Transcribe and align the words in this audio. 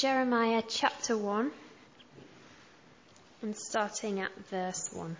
Jeremiah 0.00 0.62
chapter 0.66 1.14
1 1.14 1.50
and 3.42 3.54
starting 3.54 4.18
at 4.18 4.34
verse 4.48 4.88
1. 4.94 5.14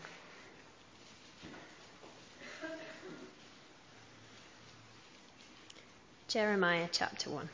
Jeremiah 6.29 6.89
chapter 6.91 7.29
1. 7.29 7.47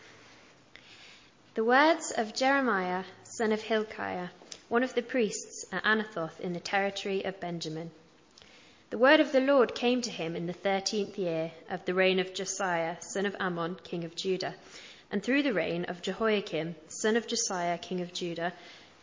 The 1.56 1.64
words 1.64 2.12
of 2.16 2.32
Jeremiah, 2.32 3.02
son 3.24 3.50
of 3.50 3.60
Hilkiah, 3.60 4.28
one 4.68 4.84
of 4.84 4.94
the 4.94 5.02
priests 5.02 5.64
at 5.72 5.82
Anathoth 5.82 6.38
in 6.38 6.52
the 6.52 6.60
territory 6.60 7.24
of 7.24 7.40
Benjamin. 7.40 7.90
The 8.90 8.98
word 8.98 9.18
of 9.18 9.32
the 9.32 9.40
Lord 9.40 9.74
came 9.74 10.00
to 10.02 10.10
him 10.10 10.36
in 10.36 10.46
the 10.46 10.52
thirteenth 10.52 11.18
year 11.18 11.50
of 11.68 11.84
the 11.86 11.94
reign 11.94 12.20
of 12.20 12.34
Josiah, 12.34 12.98
son 13.00 13.26
of 13.26 13.34
Amon, 13.40 13.78
king 13.82 14.04
of 14.04 14.14
Judah, 14.14 14.54
and 15.10 15.22
through 15.22 15.42
the 15.42 15.54
reign 15.54 15.84
of 15.84 16.02
Jehoiakim, 16.02 16.74
son 17.00 17.16
of 17.16 17.26
Josiah, 17.26 17.78
king 17.78 18.00
of 18.00 18.12
Judah, 18.12 18.52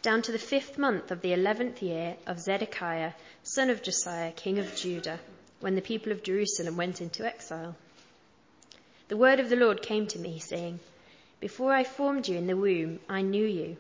down 0.02 0.22
to 0.23 0.31
the 0.31 0.40
fifth 0.40 0.77
month 0.77 1.12
of 1.12 1.22
the 1.22 1.34
eleventh 1.34 1.81
year 1.81 2.18
of 2.26 2.40
Zedekiah, 2.40 3.13
son 3.44 3.70
of 3.70 3.81
Josiah, 3.81 4.31
king 4.31 4.59
of 4.59 4.76
Judah, 4.76 5.20
when 5.59 5.76
the 5.76 5.81
people 5.81 6.12
of 6.12 6.23
Jerusalem 6.23 6.76
went 6.76 7.02
into 7.02 7.26
exile. 7.26 7.76
The 9.08 9.18
word 9.18 9.40
of 9.40 9.49
the 9.49 9.55
Lord 9.55 9.82
came 9.82 10.08
to 10.08 10.20
me, 10.20 10.40
saying, 10.40 10.80
Before 11.40 11.71
I 11.71 11.84
formed 11.84 12.27
you 12.27 12.38
in 12.38 12.48
the 12.48 12.58
womb, 12.58 12.99
I 13.08 13.21
knew 13.21 13.45
you. 13.45 13.77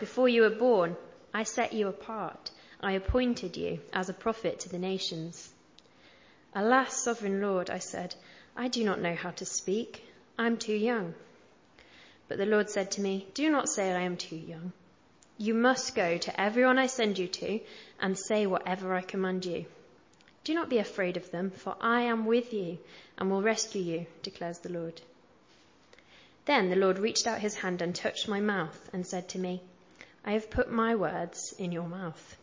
Before 0.00 0.28
you 0.28 0.42
were 0.42 0.50
born, 0.50 0.96
I 1.32 1.42
set 1.42 1.72
you 1.72 1.88
apart. 1.88 2.50
I 2.80 2.92
appointed 2.92 3.56
you 3.56 3.80
as 3.92 4.08
a 4.08 4.14
prophet 4.14 4.60
to 4.60 4.68
the 4.68 4.78
nations. 4.78 5.52
Alas, 6.54 7.02
sovereign 7.02 7.40
Lord, 7.40 7.70
I 7.70 7.78
said, 7.78 8.14
I 8.56 8.68
do 8.68 8.84
not 8.84 9.00
know 9.00 9.14
how 9.14 9.30
to 9.32 9.44
speak. 9.44 10.04
I'm 10.38 10.56
too 10.56 10.74
young. 10.74 11.14
But 12.28 12.38
the 12.38 12.46
Lord 12.46 12.70
said 12.70 12.90
to 12.92 13.00
me, 13.00 13.26
Do 13.34 13.50
not 13.50 13.68
say 13.68 13.92
I 13.92 14.00
am 14.00 14.16
too 14.16 14.36
young. 14.36 14.72
You 15.36 15.52
must 15.52 15.94
go 15.94 16.16
to 16.16 16.40
everyone 16.40 16.78
I 16.78 16.86
send 16.86 17.18
you 17.18 17.28
to 17.28 17.60
and 18.00 18.18
say 18.18 18.46
whatever 18.46 18.94
I 18.94 19.02
command 19.02 19.44
you. 19.44 19.66
Do 20.44 20.54
not 20.54 20.68
be 20.68 20.78
afraid 20.78 21.16
of 21.16 21.30
them, 21.30 21.50
for 21.50 21.76
I 21.80 22.02
am 22.02 22.26
with 22.26 22.52
you 22.52 22.78
and 23.18 23.30
will 23.30 23.42
rescue 23.42 23.82
you, 23.82 24.06
declares 24.22 24.58
the 24.58 24.72
Lord. 24.72 25.00
Then 26.44 26.70
the 26.70 26.76
Lord 26.76 26.98
reached 26.98 27.26
out 27.26 27.40
his 27.40 27.54
hand 27.54 27.80
and 27.80 27.94
touched 27.94 28.28
my 28.28 28.40
mouth 28.40 28.90
and 28.92 29.06
said 29.06 29.28
to 29.30 29.38
me, 29.38 29.62
I 30.24 30.32
have 30.32 30.50
put 30.50 30.70
my 30.70 30.94
words 30.94 31.54
in 31.58 31.72
your 31.72 31.88
mouth. 31.88 32.36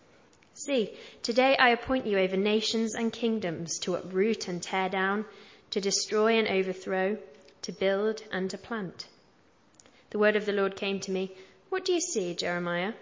See, 0.54 0.98
today 1.24 1.56
I 1.58 1.70
appoint 1.70 2.06
you 2.06 2.20
over 2.20 2.38
nations 2.38 2.94
and 2.94 3.14
kingdoms 3.14 3.80
to 3.80 3.96
uproot 3.96 4.48
and 4.48 4.62
tear 4.62 4.90
down, 4.90 5.26
to 5.70 5.80
destroy 5.80 6.38
and 6.38 6.48
overthrow, 6.48 7.18
to 7.62 7.72
build 7.72 8.24
and 8.32 8.50
to 8.50 8.58
plant. 8.58 9.08
The 10.12 10.20
word 10.20 10.36
of 10.36 10.45
the 10.45 10.52
Lord 10.52 10.76
came 10.76 11.00
to 11.02 11.12
me, 11.12 11.36
What 11.70 11.86
do 11.86 11.94
you 11.94 12.02
see, 12.02 12.34
Jeremiah? 12.34 12.94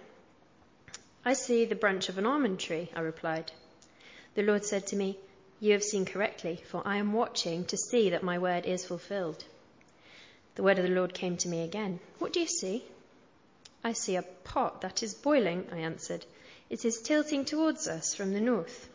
I 1.26 1.34
see 1.34 1.66
the 1.66 1.76
branch 1.76 2.08
of 2.08 2.20
an 2.20 2.28
almond 2.28 2.60
tree, 2.60 2.92
I 2.96 3.00
replied. 3.00 3.52
The 4.36 4.44
Lord 4.44 4.64
said 4.64 4.86
to 4.88 4.96
me, 4.96 5.18
You 5.60 5.72
have 5.72 5.84
seen 5.84 6.06
correctly, 6.06 6.62
for 6.68 6.84
I 6.86 6.98
am 6.98 7.14
watching 7.14 7.66
to 7.66 7.78
see 7.78 8.12
that 8.12 8.22
my 8.22 8.38
word 8.38 8.68
is 8.68 8.86
fulfilled. 8.86 9.44
The 10.54 10.62
word 10.62 10.78
of 10.78 10.86
the 10.86 10.94
Lord 10.94 11.16
came 11.16 11.36
to 11.38 11.48
me 11.48 11.64
again. 11.64 12.00
What 12.20 12.32
do 12.32 12.42
you 12.42 12.48
see? 12.48 12.86
I 13.84 13.94
see 13.94 14.16
a 14.16 14.22
pot 14.22 14.82
that 14.82 15.02
is 15.02 15.16
boiling, 15.16 15.68
I 15.72 15.78
answered. 15.78 16.26
It 16.70 16.86
is 16.86 17.02
tilting 17.02 17.44
towards 17.44 17.88
us 17.88 18.14
from 18.14 18.34
the 18.34 18.40
north. 18.40 18.88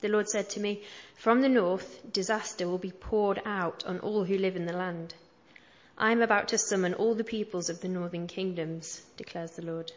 The 0.00 0.08
Lord 0.08 0.28
said 0.28 0.50
to 0.50 0.60
me, 0.60 0.82
From 1.14 1.42
the 1.42 1.48
north, 1.48 2.12
disaster 2.12 2.66
will 2.66 2.78
be 2.78 2.90
poured 2.90 3.40
out 3.44 3.84
on 3.84 4.00
all 4.00 4.24
who 4.24 4.36
live 4.36 4.56
in 4.56 4.66
the 4.66 4.72
land. 4.72 5.14
I 6.02 6.12
am 6.12 6.22
about 6.22 6.48
to 6.48 6.56
summon 6.56 6.94
all 6.94 7.14
the 7.14 7.24
peoples 7.24 7.68
of 7.68 7.82
the 7.82 7.88
northern 7.88 8.26
kingdoms, 8.26 9.02
declares 9.18 9.50
the 9.50 9.66
Lord. 9.66 9.92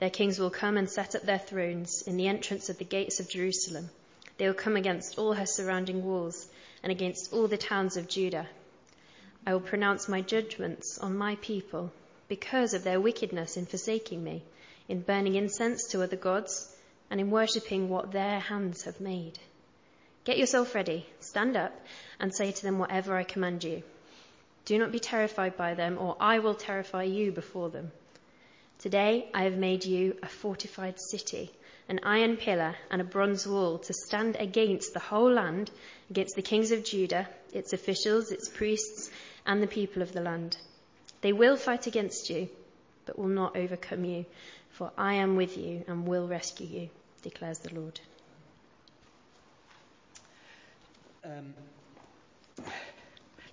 Their 0.00 0.08
kings 0.08 0.38
will 0.38 0.48
come 0.48 0.78
and 0.78 0.88
set 0.88 1.14
up 1.14 1.20
their 1.20 1.38
thrones 1.38 2.00
in 2.06 2.16
the 2.16 2.28
entrance 2.28 2.70
of 2.70 2.78
the 2.78 2.86
gates 2.86 3.20
of 3.20 3.28
Jerusalem. 3.28 3.90
They 4.38 4.46
will 4.46 4.54
come 4.54 4.74
against 4.74 5.18
all 5.18 5.34
her 5.34 5.44
surrounding 5.44 6.02
walls 6.02 6.48
and 6.82 6.90
against 6.90 7.30
all 7.30 7.46
the 7.46 7.58
towns 7.58 7.98
of 7.98 8.08
Judah. 8.08 8.48
I 9.46 9.52
will 9.52 9.60
pronounce 9.60 10.08
my 10.08 10.22
judgments 10.22 10.96
on 10.96 11.14
my 11.14 11.36
people 11.42 11.92
because 12.28 12.72
of 12.72 12.82
their 12.82 12.98
wickedness 12.98 13.58
in 13.58 13.66
forsaking 13.66 14.24
me, 14.24 14.42
in 14.88 15.02
burning 15.02 15.34
incense 15.34 15.88
to 15.88 16.00
other 16.00 16.16
gods, 16.16 16.74
and 17.10 17.20
in 17.20 17.30
worshipping 17.30 17.90
what 17.90 18.12
their 18.12 18.40
hands 18.40 18.84
have 18.84 18.98
made. 18.98 19.38
Get 20.24 20.38
yourself 20.38 20.74
ready, 20.74 21.04
stand 21.20 21.54
up, 21.54 21.78
and 22.18 22.34
say 22.34 22.50
to 22.50 22.62
them 22.62 22.78
whatever 22.78 23.14
I 23.14 23.24
command 23.24 23.62
you. 23.62 23.82
Do 24.64 24.78
not 24.78 24.92
be 24.92 25.00
terrified 25.00 25.56
by 25.56 25.74
them, 25.74 25.98
or 25.98 26.16
I 26.20 26.38
will 26.38 26.54
terrify 26.54 27.02
you 27.02 27.32
before 27.32 27.70
them. 27.70 27.90
Today 28.78 29.28
I 29.34 29.44
have 29.44 29.56
made 29.56 29.84
you 29.84 30.16
a 30.22 30.28
fortified 30.28 31.00
city, 31.00 31.50
an 31.88 32.00
iron 32.02 32.36
pillar 32.36 32.76
and 32.90 33.00
a 33.00 33.04
bronze 33.04 33.46
wall 33.46 33.78
to 33.78 33.92
stand 33.92 34.36
against 34.36 34.92
the 34.92 35.00
whole 35.00 35.32
land, 35.32 35.70
against 36.10 36.36
the 36.36 36.42
kings 36.42 36.72
of 36.72 36.84
Judah, 36.84 37.28
its 37.52 37.72
officials, 37.72 38.30
its 38.30 38.48
priests, 38.48 39.10
and 39.46 39.62
the 39.62 39.66
people 39.66 40.02
of 40.02 40.12
the 40.12 40.20
land. 40.20 40.56
They 41.20 41.32
will 41.32 41.56
fight 41.56 41.86
against 41.86 42.30
you, 42.30 42.48
but 43.06 43.18
will 43.18 43.28
not 43.28 43.56
overcome 43.56 44.04
you, 44.04 44.26
for 44.70 44.90
I 44.98 45.14
am 45.14 45.36
with 45.36 45.56
you 45.56 45.84
and 45.86 46.06
will 46.06 46.26
rescue 46.26 46.66
you, 46.66 46.90
declares 47.22 47.58
the 47.58 47.74
Lord. 47.74 48.00
Um, 51.24 51.54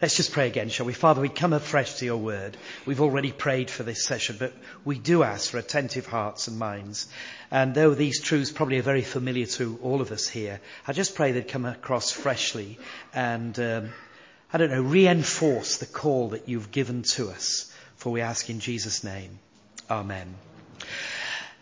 Let's 0.01 0.15
just 0.15 0.31
pray 0.31 0.47
again, 0.47 0.69
shall 0.69 0.85
we? 0.85 0.93
Father, 0.93 1.19
we 1.19 1.27
come 1.27 1.51
afresh 1.51 1.95
to 1.95 2.05
your 2.05 2.15
word. 2.15 2.55
We've 2.85 3.01
already 3.01 3.33
prayed 3.33 3.69
for 3.69 3.83
this 3.83 4.05
session, 4.05 4.37
but 4.39 4.53
we 4.85 4.97
do 4.97 5.23
ask 5.23 5.49
for 5.49 5.57
attentive 5.57 6.05
hearts 6.05 6.47
and 6.47 6.57
minds. 6.57 7.09
And 7.51 7.75
though 7.75 7.93
these 7.93 8.21
truths 8.21 8.49
probably 8.49 8.79
are 8.79 8.81
very 8.81 9.01
familiar 9.01 9.45
to 9.57 9.77
all 9.83 9.99
of 9.99 10.13
us 10.13 10.25
here, 10.25 10.61
I 10.87 10.93
just 10.93 11.15
pray 11.15 11.33
they'd 11.33 11.49
come 11.49 11.65
across 11.65 12.11
freshly 12.11 12.79
and, 13.13 13.59
um, 13.59 13.89
I 14.53 14.57
don't 14.57 14.71
know, 14.71 14.81
reinforce 14.81 15.79
the 15.79 15.85
call 15.85 16.29
that 16.29 16.47
you've 16.47 16.71
given 16.71 17.01
to 17.01 17.29
us. 17.29 17.69
For 17.97 18.09
we 18.09 18.21
ask 18.21 18.49
in 18.49 18.61
Jesus' 18.61 19.03
name. 19.03 19.37
Amen. 19.91 20.33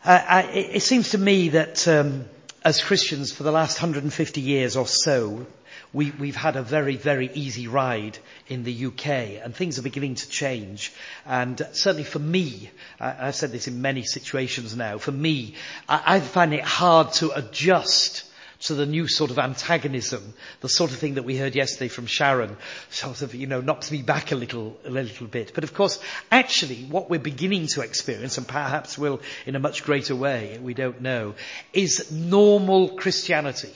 Uh, 0.06 0.24
I, 0.28 0.42
it 0.44 0.84
seems 0.84 1.09
to 1.09 1.18
me 1.18 1.50
that 1.50 1.88
um, 1.88 2.26
as 2.64 2.84
Christians 2.84 3.31
for 3.31 3.42
the 3.42 3.52
last 3.52 3.81
150 3.81 4.42
years 4.42 4.78
or 4.78 4.86
so, 4.86 5.47
we, 5.94 6.12
we've 6.12 6.36
had 6.36 6.56
a 6.56 6.64
very, 6.64 6.96
very 6.96 7.30
easy 7.34 7.68
ride 7.68 8.18
in 8.48 8.64
the 8.64 8.86
UK 8.88 9.08
and 9.44 9.56
things 9.56 9.80
are 9.80 9.84
beginning 9.84 10.16
to 10.16 10.30
change. 10.30 10.94
And 11.25 11.58
certainly 11.72 12.03
for 12.03 12.20
me, 12.20 12.70
I, 13.00 13.28
I've 13.28 13.36
said 13.36 13.52
this 13.52 13.68
in 13.68 13.81
many 13.81 14.03
situations 14.03 14.76
now, 14.76 14.97
for 14.97 15.12
me, 15.12 15.56
I, 15.88 16.18
I 16.18 16.20
find 16.20 16.53
it 16.53 16.64
hard 16.64 17.14
to 17.14 17.31
adjust 17.31 18.24
to 18.59 18.74
the 18.74 18.86
new 18.86 19.08
sort 19.08 19.31
of 19.31 19.38
antagonism, 19.40 20.34
the 20.62 20.70
sort 20.70 20.92
of 20.92 20.97
thing 20.97 21.16
that 21.16 21.24
we 21.24 21.38
heard 21.38 21.56
yesterday 21.56 21.88
from 21.88 22.08
Sharon, 22.08 22.58
sort 22.90 23.22
of, 23.22 23.36
you 23.36 23.47
know, 23.47 23.62
knocks 23.62 23.92
me 23.92 24.02
back 24.02 24.31
a 24.31 24.36
little, 24.36 24.78
a 24.86 24.90
little 24.90 25.28
bit. 25.28 25.52
But 25.53 25.64
of 25.64 25.74
course, 25.74 26.00
actually, 26.31 26.84
what 26.86 27.09
we're 27.09 27.20
beginning 27.20 27.68
to 27.68 27.81
experience, 27.81 28.38
and 28.38 28.47
perhaps 28.47 28.97
will 28.97 29.22
in 29.46 29.56
a 29.56 29.59
much 29.59 29.84
greater 29.84 30.16
way, 30.16 30.58
we 30.62 30.74
don't 30.74 31.02
know, 31.02 31.36
is 31.72 32.12
normal 32.12 32.90
Christianity. 32.90 33.74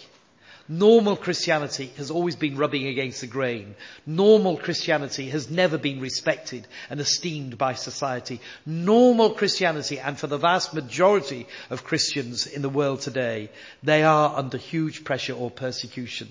Normal 0.68 1.16
Christianity 1.16 1.92
has 1.98 2.12
always 2.12 2.36
been 2.36 2.58
rubbing 2.58 2.88
against 2.88 3.22
the 3.22 3.28
grain. 3.28 3.76
Normal 4.06 4.58
Christianity 4.58 5.30
has 5.30 5.50
never 5.50 5.78
been 5.78 6.00
respected 6.00 6.68
and 6.90 7.00
esteemed 7.00 7.58
by 7.58 7.74
society. 7.74 8.40
Normal 8.66 9.32
Christianity, 9.32 10.00
and 10.00 10.18
for 10.18 10.28
the 10.28 10.38
vast 10.38 10.74
majority 10.74 11.48
of 11.70 11.84
Christians 11.84 12.48
in 12.48 12.62
the 12.62 12.70
world 12.70 13.02
today, 13.02 13.50
they 13.84 14.04
are 14.04 14.38
under 14.38 14.58
huge 14.58 15.04
pressure 15.04 15.34
or 15.34 15.52
persecution. 15.52 16.30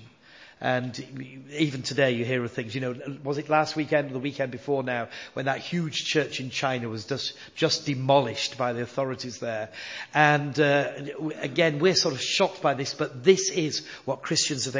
And 0.61 1.49
even 1.57 1.83
today 1.83 2.11
you 2.13 2.25
hear 2.25 2.45
of 2.45 2.53
things, 2.53 2.75
you 2.75 2.83
know, 2.83 2.95
was 3.25 3.39
it 3.39 3.49
last 3.49 3.77
weekend 3.77 4.11
or 4.11 4.13
the 4.13 4.19
weekend 4.19 4.53
before 4.53 4.83
now 4.83 5.09
when 5.33 5.47
that 5.47 5.59
huge 5.59 6.05
church 6.05 6.39
in 6.39 6.51
China 6.51 6.89
was 6.89 7.07
just, 7.07 7.33
just 7.55 7.87
demolished 7.87 8.59
by 8.59 8.75
the 8.75 8.83
authorities 8.83 9.39
there. 9.39 9.71
And 10.13 10.59
uh, 10.61 10.93
again, 11.41 11.79
we're 11.79 11.95
sort 11.95 12.15
of 12.15 12.21
shocked 12.21 12.61
by 12.61 12.75
this, 12.75 12.93
but 12.93 13.25
this 13.25 13.51
is 13.51 13.87
what 14.05 14.21
Christians 14.21 14.67
have 14.67 14.75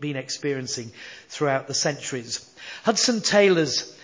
been 0.00 0.16
experiencing 0.16 0.92
throughout 1.28 1.66
the 1.66 1.74
centuries. 1.74 2.48
Hudson 2.84 3.20
Taylor's 3.20 3.94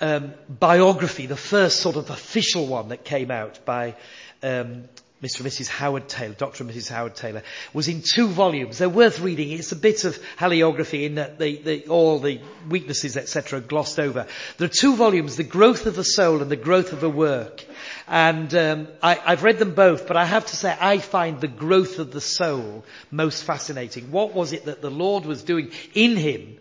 um, 0.00 0.34
biography, 0.48 1.26
the 1.26 1.36
first 1.36 1.80
sort 1.80 1.96
of 1.96 2.10
official 2.10 2.66
one 2.66 2.88
that 2.88 3.04
came 3.04 3.30
out 3.30 3.64
by 3.64 3.94
um, 4.42 4.88
Mr. 5.22 5.40
and 5.40 5.48
Mrs. 5.48 5.68
Howard 5.68 6.08
Taylor, 6.08 6.34
Dr. 6.34 6.62
and 6.62 6.70
Mrs. 6.70 6.90
Howard 6.90 7.14
Taylor, 7.14 7.42
was 7.72 7.88
in 7.88 8.02
two 8.02 8.28
volumes. 8.28 8.76
They're 8.76 8.88
worth 8.88 9.18
reading. 9.20 9.50
It's 9.50 9.72
a 9.72 9.76
bit 9.76 10.04
of 10.04 10.18
hagiography 10.38 11.04
in 11.04 11.14
that 11.14 11.38
the, 11.38 11.56
the, 11.56 11.86
all 11.88 12.18
the 12.18 12.40
weaknesses, 12.68 13.16
etc., 13.16 13.62
glossed 13.62 13.98
over. 13.98 14.26
There 14.58 14.66
are 14.66 14.68
two 14.68 14.94
volumes, 14.94 15.36
The 15.36 15.44
Growth 15.44 15.86
of 15.86 15.96
the 15.96 16.04
Soul 16.04 16.42
and 16.42 16.50
The 16.50 16.56
Growth 16.56 16.92
of 16.92 17.00
the 17.00 17.08
Work. 17.08 17.64
And 18.06 18.54
um, 18.54 18.88
I, 19.02 19.18
I've 19.24 19.42
read 19.42 19.58
them 19.58 19.74
both, 19.74 20.06
but 20.06 20.18
I 20.18 20.26
have 20.26 20.44
to 20.46 20.56
say 20.56 20.76
I 20.78 20.98
find 20.98 21.40
The 21.40 21.48
Growth 21.48 21.98
of 21.98 22.12
the 22.12 22.20
Soul 22.20 22.84
most 23.10 23.42
fascinating. 23.42 24.10
What 24.10 24.34
was 24.34 24.52
it 24.52 24.66
that 24.66 24.82
the 24.82 24.90
Lord 24.90 25.24
was 25.24 25.42
doing 25.42 25.70
in 25.94 26.16
him 26.16 26.58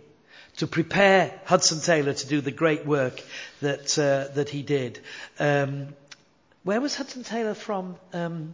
to 0.57 0.67
prepare 0.67 1.37
Hudson 1.43 1.81
Taylor 1.81 2.13
to 2.13 2.27
do 2.27 2.39
the 2.39 2.51
great 2.51 2.85
work 2.85 3.21
that, 3.61 3.99
uh, 3.99 4.33
that 4.35 4.49
he 4.49 4.61
did. 4.61 4.99
Um, 5.39 5.89
where 6.65 6.81
was 6.81 6.95
Hudson 6.95 7.23
Taylor 7.23 7.53
from? 7.53 7.95
Um, 8.11 8.53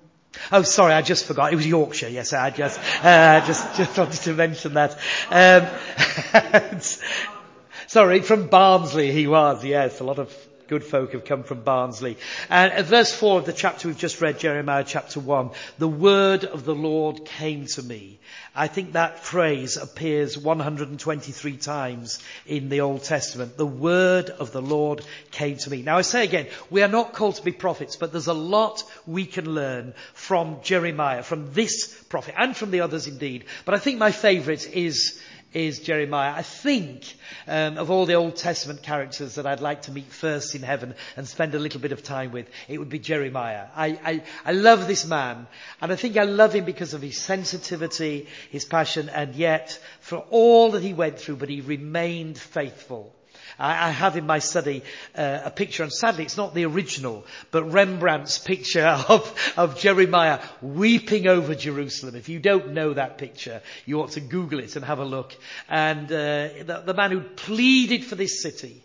Oh, 0.51 0.61
sorry, 0.61 0.93
I 0.93 1.01
just 1.01 1.25
forgot. 1.25 1.51
It 1.51 1.57
was 1.57 1.67
Yorkshire. 1.67 2.07
Yes, 2.07 2.31
I 2.31 2.51
just, 2.51 2.79
uh, 3.03 3.45
just, 3.45 3.75
just 3.75 3.97
wanted 3.97 4.21
to 4.21 4.33
mention 4.33 4.75
that. 4.75 4.97
Um, 5.29 6.79
sorry, 7.87 8.21
from 8.21 8.47
Barnsley 8.47 9.11
he 9.11 9.27
was. 9.27 9.65
Yes, 9.65 9.99
a 9.99 10.05
lot 10.05 10.19
of 10.19 10.33
good 10.71 10.83
folk 10.85 11.11
have 11.11 11.25
come 11.25 11.43
from 11.43 11.63
Barnsley. 11.63 12.17
And 12.49 12.71
at 12.71 12.85
verse 12.85 13.13
4 13.13 13.39
of 13.39 13.45
the 13.45 13.51
chapter 13.51 13.89
we've 13.89 13.97
just 13.97 14.21
read, 14.21 14.39
Jeremiah 14.39 14.85
chapter 14.87 15.19
1, 15.19 15.49
the 15.79 15.87
word 15.89 16.45
of 16.45 16.63
the 16.63 16.73
Lord 16.73 17.25
came 17.25 17.65
to 17.65 17.83
me. 17.83 18.19
I 18.55 18.67
think 18.67 18.93
that 18.93 19.19
phrase 19.19 19.75
appears 19.75 20.37
123 20.37 21.57
times 21.57 22.23
in 22.45 22.69
the 22.69 22.79
Old 22.79 23.03
Testament. 23.03 23.57
The 23.57 23.65
word 23.65 24.29
of 24.29 24.53
the 24.53 24.61
Lord 24.61 25.03
came 25.31 25.57
to 25.57 25.69
me. 25.69 25.81
Now 25.81 25.97
I 25.97 26.03
say 26.03 26.23
again, 26.23 26.47
we 26.69 26.83
are 26.83 26.87
not 26.87 27.11
called 27.11 27.35
to 27.35 27.43
be 27.43 27.51
prophets, 27.51 27.97
but 27.97 28.13
there's 28.13 28.27
a 28.27 28.33
lot 28.33 28.81
we 29.05 29.25
can 29.25 29.53
learn 29.53 29.93
from 30.13 30.59
Jeremiah, 30.63 31.23
from 31.23 31.51
this 31.51 31.93
prophet, 32.07 32.35
and 32.37 32.55
from 32.55 32.71
the 32.71 32.79
others 32.79 33.07
indeed. 33.07 33.43
But 33.65 33.75
I 33.75 33.79
think 33.79 33.99
my 33.99 34.11
favourite 34.11 34.65
is 34.73 35.21
is 35.53 35.79
Jeremiah. 35.79 36.33
I 36.35 36.41
think 36.41 37.13
um, 37.47 37.77
of 37.77 37.91
all 37.91 38.05
the 38.05 38.13
Old 38.13 38.35
Testament 38.35 38.83
characters 38.83 39.35
that 39.35 39.45
I'd 39.45 39.59
like 39.59 39.83
to 39.83 39.91
meet 39.91 40.11
first 40.11 40.55
in 40.55 40.61
heaven 40.61 40.95
and 41.17 41.27
spend 41.27 41.55
a 41.55 41.59
little 41.59 41.81
bit 41.81 41.91
of 41.91 42.03
time 42.03 42.31
with, 42.31 42.47
it 42.67 42.77
would 42.77 42.89
be 42.89 42.99
Jeremiah. 42.99 43.67
I, 43.75 43.99
I, 44.03 44.23
I 44.45 44.51
love 44.53 44.87
this 44.87 45.05
man, 45.05 45.47
and 45.81 45.91
I 45.91 45.95
think 45.95 46.17
I 46.17 46.23
love 46.23 46.53
him 46.53 46.65
because 46.65 46.93
of 46.93 47.01
his 47.01 47.17
sensitivity, 47.17 48.27
his 48.49 48.65
passion, 48.65 49.09
and 49.09 49.35
yet 49.35 49.79
for 49.99 50.17
all 50.29 50.71
that 50.71 50.83
he 50.83 50.93
went 50.93 51.19
through, 51.19 51.37
but 51.37 51.49
he 51.49 51.61
remained 51.61 52.37
faithful. 52.37 53.13
I, 53.61 53.87
I 53.87 53.89
have 53.91 54.17
in 54.17 54.25
my 54.25 54.39
study 54.39 54.83
uh, 55.15 55.41
a 55.45 55.51
picture, 55.51 55.83
and 55.83 55.93
sadly 55.93 56.23
it's 56.23 56.37
not 56.37 56.55
the 56.55 56.65
original, 56.65 57.25
but 57.51 57.71
Rembrandt's 57.71 58.39
picture 58.39 58.85
of, 59.09 59.53
of 59.55 59.79
Jeremiah 59.79 60.41
weeping 60.61 61.27
over 61.27 61.53
Jerusalem. 61.53 62.15
If 62.15 62.27
you 62.27 62.39
don't 62.39 62.73
know 62.73 62.93
that 62.93 63.19
picture, 63.19 63.61
you 63.85 64.01
ought 64.01 64.11
to 64.11 64.19
Google 64.19 64.59
it 64.59 64.75
and 64.75 64.83
have 64.83 64.99
a 64.99 65.05
look. 65.05 65.35
And 65.69 66.07
uh, 66.07 66.49
the, 66.65 66.83
the 66.87 66.93
man 66.93 67.11
who 67.11 67.21
pleaded 67.21 68.03
for 68.03 68.15
this 68.15 68.41
city 68.41 68.83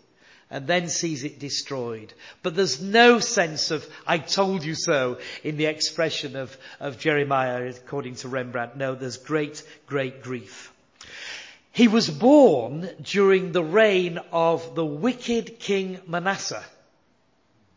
and 0.49 0.67
then 0.67 0.87
sees 0.87 1.23
it 1.23 1.39
destroyed. 1.39 2.13
But 2.41 2.55
there's 2.55 2.81
no 2.81 3.19
sense 3.19 3.71
of, 3.71 3.85
I 4.05 4.19
told 4.19 4.63
you 4.63 4.75
so, 4.75 5.17
in 5.43 5.57
the 5.57 5.65
expression 5.65 6.35
of, 6.35 6.55
of 6.79 6.99
Jeremiah 6.99 7.67
according 7.67 8.15
to 8.17 8.29
Rembrandt. 8.29 8.77
No, 8.77 8.95
there's 8.95 9.17
great, 9.17 9.63
great 9.87 10.23
grief. 10.23 10.71
He 11.77 11.87
was 11.87 12.09
born 12.09 12.89
during 13.03 13.51
the 13.51 13.63
reign 13.63 14.17
of 14.31 14.73
the 14.73 14.83
wicked 14.83 15.59
king 15.59 15.99
Manasseh. 16.07 16.63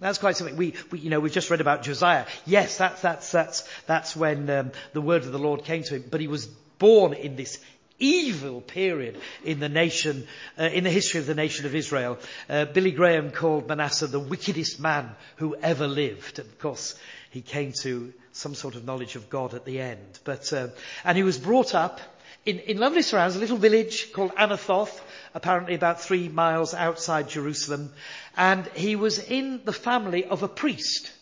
That's 0.00 0.16
quite 0.16 0.38
something. 0.38 0.56
We, 0.56 0.72
we, 0.90 1.00
you 1.00 1.10
know, 1.10 1.20
we've 1.20 1.30
just 1.30 1.50
read 1.50 1.60
about 1.60 1.82
Josiah. 1.82 2.24
Yes, 2.46 2.78
that's, 2.78 3.02
that's, 3.02 3.30
that's, 3.30 3.68
that's 3.84 4.16
when 4.16 4.48
um, 4.48 4.72
the 4.94 5.02
word 5.02 5.24
of 5.24 5.32
the 5.32 5.38
Lord 5.38 5.64
came 5.64 5.82
to 5.82 5.96
him. 5.96 6.04
But 6.10 6.22
he 6.22 6.28
was 6.28 6.46
born 6.46 7.12
in 7.12 7.36
this 7.36 7.58
evil 7.98 8.62
period 8.62 9.20
in 9.44 9.60
the 9.60 9.68
nation, 9.68 10.26
uh, 10.58 10.62
in 10.62 10.84
the 10.84 10.90
history 10.90 11.20
of 11.20 11.26
the 11.26 11.34
nation 11.34 11.66
of 11.66 11.74
Israel. 11.74 12.16
Uh, 12.48 12.64
Billy 12.64 12.92
Graham 12.92 13.30
called 13.30 13.68
Manasseh 13.68 14.06
the 14.06 14.18
wickedest 14.18 14.80
man 14.80 15.10
who 15.36 15.56
ever 15.56 15.86
lived. 15.86 16.38
Of 16.38 16.58
course, 16.58 16.94
he 17.32 17.42
came 17.42 17.74
to 17.82 18.14
some 18.32 18.54
sort 18.54 18.76
of 18.76 18.86
knowledge 18.86 19.14
of 19.16 19.28
God 19.28 19.52
at 19.52 19.66
the 19.66 19.78
end. 19.78 20.20
But, 20.24 20.50
uh, 20.54 20.68
and 21.04 21.18
he 21.18 21.22
was 21.22 21.36
brought 21.36 21.74
up 21.74 22.00
in, 22.46 22.58
in 22.60 22.78
lovely 22.78 23.02
surrounds, 23.02 23.36
a 23.36 23.40
little 23.40 23.56
village 23.56 24.12
called 24.12 24.34
Anathoth, 24.34 25.00
apparently 25.34 25.74
about 25.74 26.00
three 26.00 26.28
miles 26.28 26.74
outside 26.74 27.28
Jerusalem. 27.28 27.92
And 28.36 28.66
he 28.68 28.96
was 28.96 29.18
in 29.18 29.60
the 29.64 29.72
family 29.72 30.24
of 30.24 30.42
a 30.42 30.48
priest. 30.48 31.12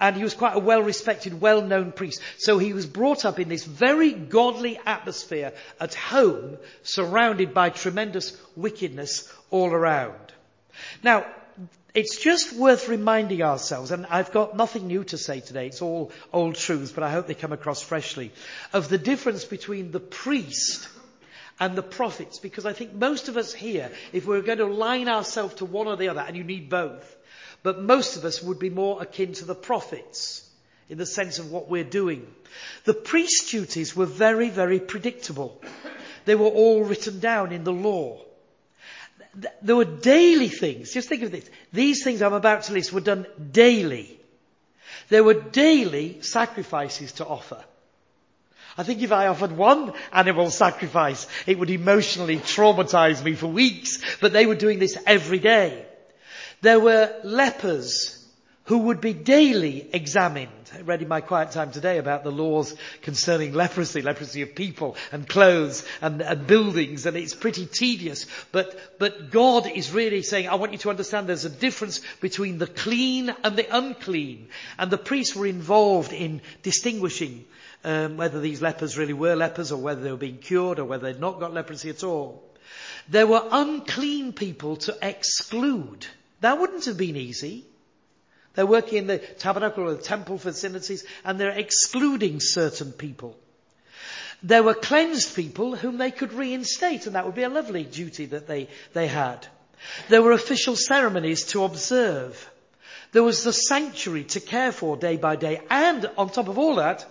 And 0.00 0.16
he 0.16 0.24
was 0.24 0.34
quite 0.34 0.56
a 0.56 0.60
well-respected, 0.60 1.40
well-known 1.40 1.92
priest. 1.92 2.20
So 2.38 2.58
he 2.58 2.72
was 2.72 2.86
brought 2.86 3.24
up 3.24 3.38
in 3.38 3.48
this 3.48 3.64
very 3.64 4.12
godly 4.12 4.78
atmosphere 4.84 5.52
at 5.78 5.94
home, 5.94 6.58
surrounded 6.82 7.54
by 7.54 7.70
tremendous 7.70 8.36
wickedness 8.56 9.32
all 9.50 9.70
around. 9.72 10.32
Now, 11.04 11.24
it's 11.94 12.16
just 12.16 12.54
worth 12.54 12.88
reminding 12.88 13.42
ourselves, 13.42 13.90
and 13.90 14.06
I've 14.06 14.32
got 14.32 14.56
nothing 14.56 14.86
new 14.86 15.04
to 15.04 15.18
say 15.18 15.40
today, 15.40 15.66
it's 15.66 15.82
all 15.82 16.10
old 16.32 16.54
truths, 16.54 16.92
but 16.92 17.04
I 17.04 17.10
hope 17.10 17.26
they 17.26 17.34
come 17.34 17.52
across 17.52 17.82
freshly, 17.82 18.32
of 18.72 18.88
the 18.88 18.98
difference 18.98 19.44
between 19.44 19.90
the 19.90 20.00
priest 20.00 20.88
and 21.60 21.76
the 21.76 21.82
prophets, 21.82 22.38
because 22.38 22.64
I 22.64 22.72
think 22.72 22.94
most 22.94 23.28
of 23.28 23.36
us 23.36 23.52
here, 23.52 23.90
if 24.12 24.26
we 24.26 24.36
we're 24.36 24.42
going 24.42 24.58
to 24.58 24.66
line 24.66 25.08
ourselves 25.08 25.56
to 25.56 25.66
one 25.66 25.86
or 25.86 25.96
the 25.96 26.08
other, 26.08 26.24
and 26.26 26.36
you 26.36 26.44
need 26.44 26.70
both, 26.70 27.16
but 27.62 27.82
most 27.82 28.16
of 28.16 28.24
us 28.24 28.42
would 28.42 28.58
be 28.58 28.70
more 28.70 29.02
akin 29.02 29.34
to 29.34 29.44
the 29.44 29.54
prophets 29.54 30.48
in 30.88 30.98
the 30.98 31.06
sense 31.06 31.38
of 31.38 31.52
what 31.52 31.68
we're 31.68 31.84
doing. 31.84 32.26
The 32.84 32.94
priest's 32.94 33.50
duties 33.50 33.94
were 33.94 34.06
very, 34.06 34.48
very 34.48 34.80
predictable. 34.80 35.60
They 36.24 36.34
were 36.34 36.46
all 36.46 36.84
written 36.84 37.20
down 37.20 37.52
in 37.52 37.64
the 37.64 37.72
law 37.72 38.20
there 39.62 39.76
were 39.76 39.84
daily 39.84 40.48
things. 40.48 40.92
Just 40.92 41.08
think 41.08 41.22
of 41.22 41.30
this. 41.30 41.48
These 41.72 42.04
things 42.04 42.20
I'm 42.22 42.34
about 42.34 42.64
to 42.64 42.72
list 42.72 42.92
were 42.92 43.00
done 43.00 43.26
daily. 43.50 44.18
There 45.08 45.24
were 45.24 45.34
daily 45.34 46.22
sacrifices 46.22 47.12
to 47.12 47.26
offer. 47.26 47.62
I 48.76 48.82
think 48.84 49.02
if 49.02 49.12
I 49.12 49.26
offered 49.26 49.52
one 49.52 49.92
animal 50.12 50.50
sacrifice, 50.50 51.26
it 51.46 51.58
would 51.58 51.70
emotionally 51.70 52.38
traumatize 52.38 53.22
me 53.22 53.34
for 53.34 53.46
weeks, 53.46 53.98
but 54.20 54.32
they 54.32 54.46
were 54.46 54.54
doing 54.54 54.78
this 54.78 54.96
every 55.06 55.38
day. 55.38 55.84
There 56.62 56.80
were 56.80 57.14
lepers 57.22 58.21
who 58.64 58.78
would 58.78 59.00
be 59.00 59.12
daily 59.12 59.88
examined. 59.92 60.48
I 60.72 60.82
read 60.82 61.02
in 61.02 61.08
my 61.08 61.20
quiet 61.20 61.50
time 61.50 61.72
today 61.72 61.98
about 61.98 62.22
the 62.22 62.30
laws 62.30 62.74
concerning 63.02 63.52
leprosy, 63.52 64.02
leprosy 64.02 64.42
of 64.42 64.54
people 64.54 64.96
and 65.10 65.28
clothes 65.28 65.84
and, 66.00 66.22
and, 66.22 66.46
buildings, 66.46 67.04
and 67.04 67.16
it's 67.16 67.34
pretty 67.34 67.66
tedious. 67.66 68.26
But, 68.52 68.98
but 68.98 69.30
God 69.30 69.66
is 69.66 69.90
really 69.90 70.22
saying, 70.22 70.48
I 70.48 70.54
want 70.54 70.72
you 70.72 70.78
to 70.78 70.90
understand 70.90 71.28
there's 71.28 71.44
a 71.44 71.50
difference 71.50 72.00
between 72.20 72.58
the 72.58 72.68
clean 72.68 73.34
and 73.42 73.56
the 73.56 73.76
unclean. 73.76 74.48
And 74.78 74.90
the 74.90 74.98
priests 74.98 75.34
were 75.34 75.46
involved 75.46 76.12
in 76.12 76.40
distinguishing 76.62 77.44
um, 77.84 78.16
whether 78.16 78.40
these 78.40 78.62
lepers 78.62 78.96
really 78.96 79.12
were 79.12 79.34
lepers 79.34 79.72
or 79.72 79.82
whether 79.82 80.00
they 80.00 80.12
were 80.12 80.16
being 80.16 80.38
cured 80.38 80.78
or 80.78 80.84
whether 80.84 81.12
they'd 81.12 81.20
not 81.20 81.40
got 81.40 81.52
leprosy 81.52 81.90
at 81.90 82.04
all. 82.04 82.44
There 83.08 83.26
were 83.26 83.46
unclean 83.50 84.32
people 84.32 84.76
to 84.76 84.96
exclude. 85.02 86.06
That 86.40 86.60
wouldn't 86.60 86.84
have 86.84 86.96
been 86.96 87.16
easy. 87.16 87.66
They're 88.54 88.66
working 88.66 88.98
in 88.98 89.06
the 89.06 89.18
tabernacle 89.18 89.84
or 89.84 89.94
the 89.94 90.02
temple 90.02 90.38
facilities 90.38 91.04
and 91.24 91.38
they're 91.38 91.50
excluding 91.50 92.40
certain 92.40 92.92
people. 92.92 93.36
There 94.42 94.62
were 94.62 94.74
cleansed 94.74 95.34
people 95.36 95.76
whom 95.76 95.98
they 95.98 96.10
could 96.10 96.32
reinstate 96.32 97.06
and 97.06 97.14
that 97.14 97.24
would 97.24 97.34
be 97.34 97.44
a 97.44 97.48
lovely 97.48 97.84
duty 97.84 98.26
that 98.26 98.46
they, 98.46 98.68
they 98.92 99.06
had. 99.06 99.46
There 100.08 100.22
were 100.22 100.32
official 100.32 100.76
ceremonies 100.76 101.46
to 101.46 101.64
observe. 101.64 102.50
There 103.12 103.22
was 103.22 103.44
the 103.44 103.52
sanctuary 103.52 104.24
to 104.24 104.40
care 104.40 104.72
for 104.72 104.96
day 104.96 105.16
by 105.16 105.36
day. 105.36 105.60
And 105.70 106.10
on 106.16 106.30
top 106.30 106.48
of 106.48 106.58
all 106.58 106.76
that, 106.76 107.06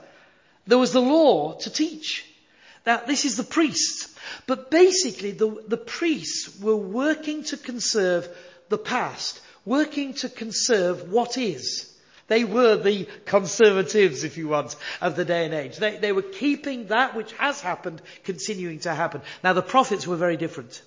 there 0.68 0.78
was 0.78 0.94
the 0.94 1.02
law 1.02 1.54
to 1.60 1.70
teach. 1.70 2.26
Now, 2.86 3.02
this 3.06 3.26
is 3.26 3.38
the 3.38 3.44
priests. 3.44 4.14
But 4.48 4.72
basically, 4.72 5.32
the, 5.32 5.64
the 5.68 5.78
priests 5.78 6.60
were 6.60 6.76
working 6.76 7.44
to 7.46 7.58
conserve 7.58 8.28
the 8.70 8.78
past 8.78 9.42
working 9.66 10.14
to 10.16 10.30
conserve 10.30 11.12
what 11.12 11.38
is. 11.38 11.88
They 12.28 12.44
were 12.46 12.78
the 12.78 13.08
conservatives, 13.26 14.24
if 14.24 14.38
you 14.38 14.48
want, 14.48 14.76
of 15.02 15.16
the 15.16 15.26
day 15.26 15.46
and 15.46 15.54
age. 15.54 15.78
They, 15.78 15.98
they 15.98 16.14
were 16.14 16.22
keeping 16.22 16.88
that 16.88 17.16
which 17.16 17.34
has 17.34 17.60
happened 17.60 18.02
continuing 18.24 18.80
to 18.80 18.94
happen. 18.94 19.22
Now 19.44 19.54
the 19.54 19.62
prophets 19.62 20.08
were 20.08 20.16
very 20.16 20.38
different. 20.38 20.82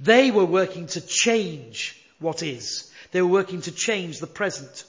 They 0.00 0.30
were 0.30 0.44
working 0.44 0.86
to 0.88 1.00
change 1.00 1.96
what 2.18 2.42
is. 2.42 2.90
They 3.12 3.22
were 3.22 3.28
working 3.28 3.60
to 3.62 3.72
change 3.72 4.18
the 4.18 4.26
present. 4.26 4.84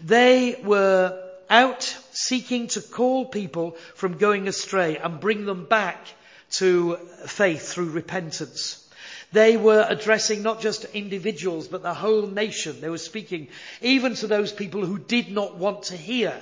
They 0.00 0.60
were 0.62 1.18
out 1.48 1.82
seeking 2.12 2.66
to 2.68 2.80
call 2.80 3.26
people 3.26 3.72
from 3.94 4.18
going 4.18 4.48
astray 4.48 4.98
and 4.98 5.20
bring 5.20 5.46
them 5.46 5.64
back 5.64 6.06
to 6.50 6.96
faith 7.26 7.68
through 7.68 7.90
repentance. 7.90 8.87
They 9.32 9.56
were 9.56 9.84
addressing 9.86 10.42
not 10.42 10.60
just 10.60 10.84
individuals, 10.94 11.68
but 11.68 11.82
the 11.82 11.94
whole 11.94 12.26
nation. 12.26 12.80
They 12.80 12.88
were 12.88 12.98
speaking 12.98 13.48
even 13.82 14.14
to 14.16 14.26
those 14.26 14.52
people 14.52 14.86
who 14.86 14.98
did 14.98 15.30
not 15.30 15.56
want 15.56 15.84
to 15.84 15.96
hear, 15.96 16.34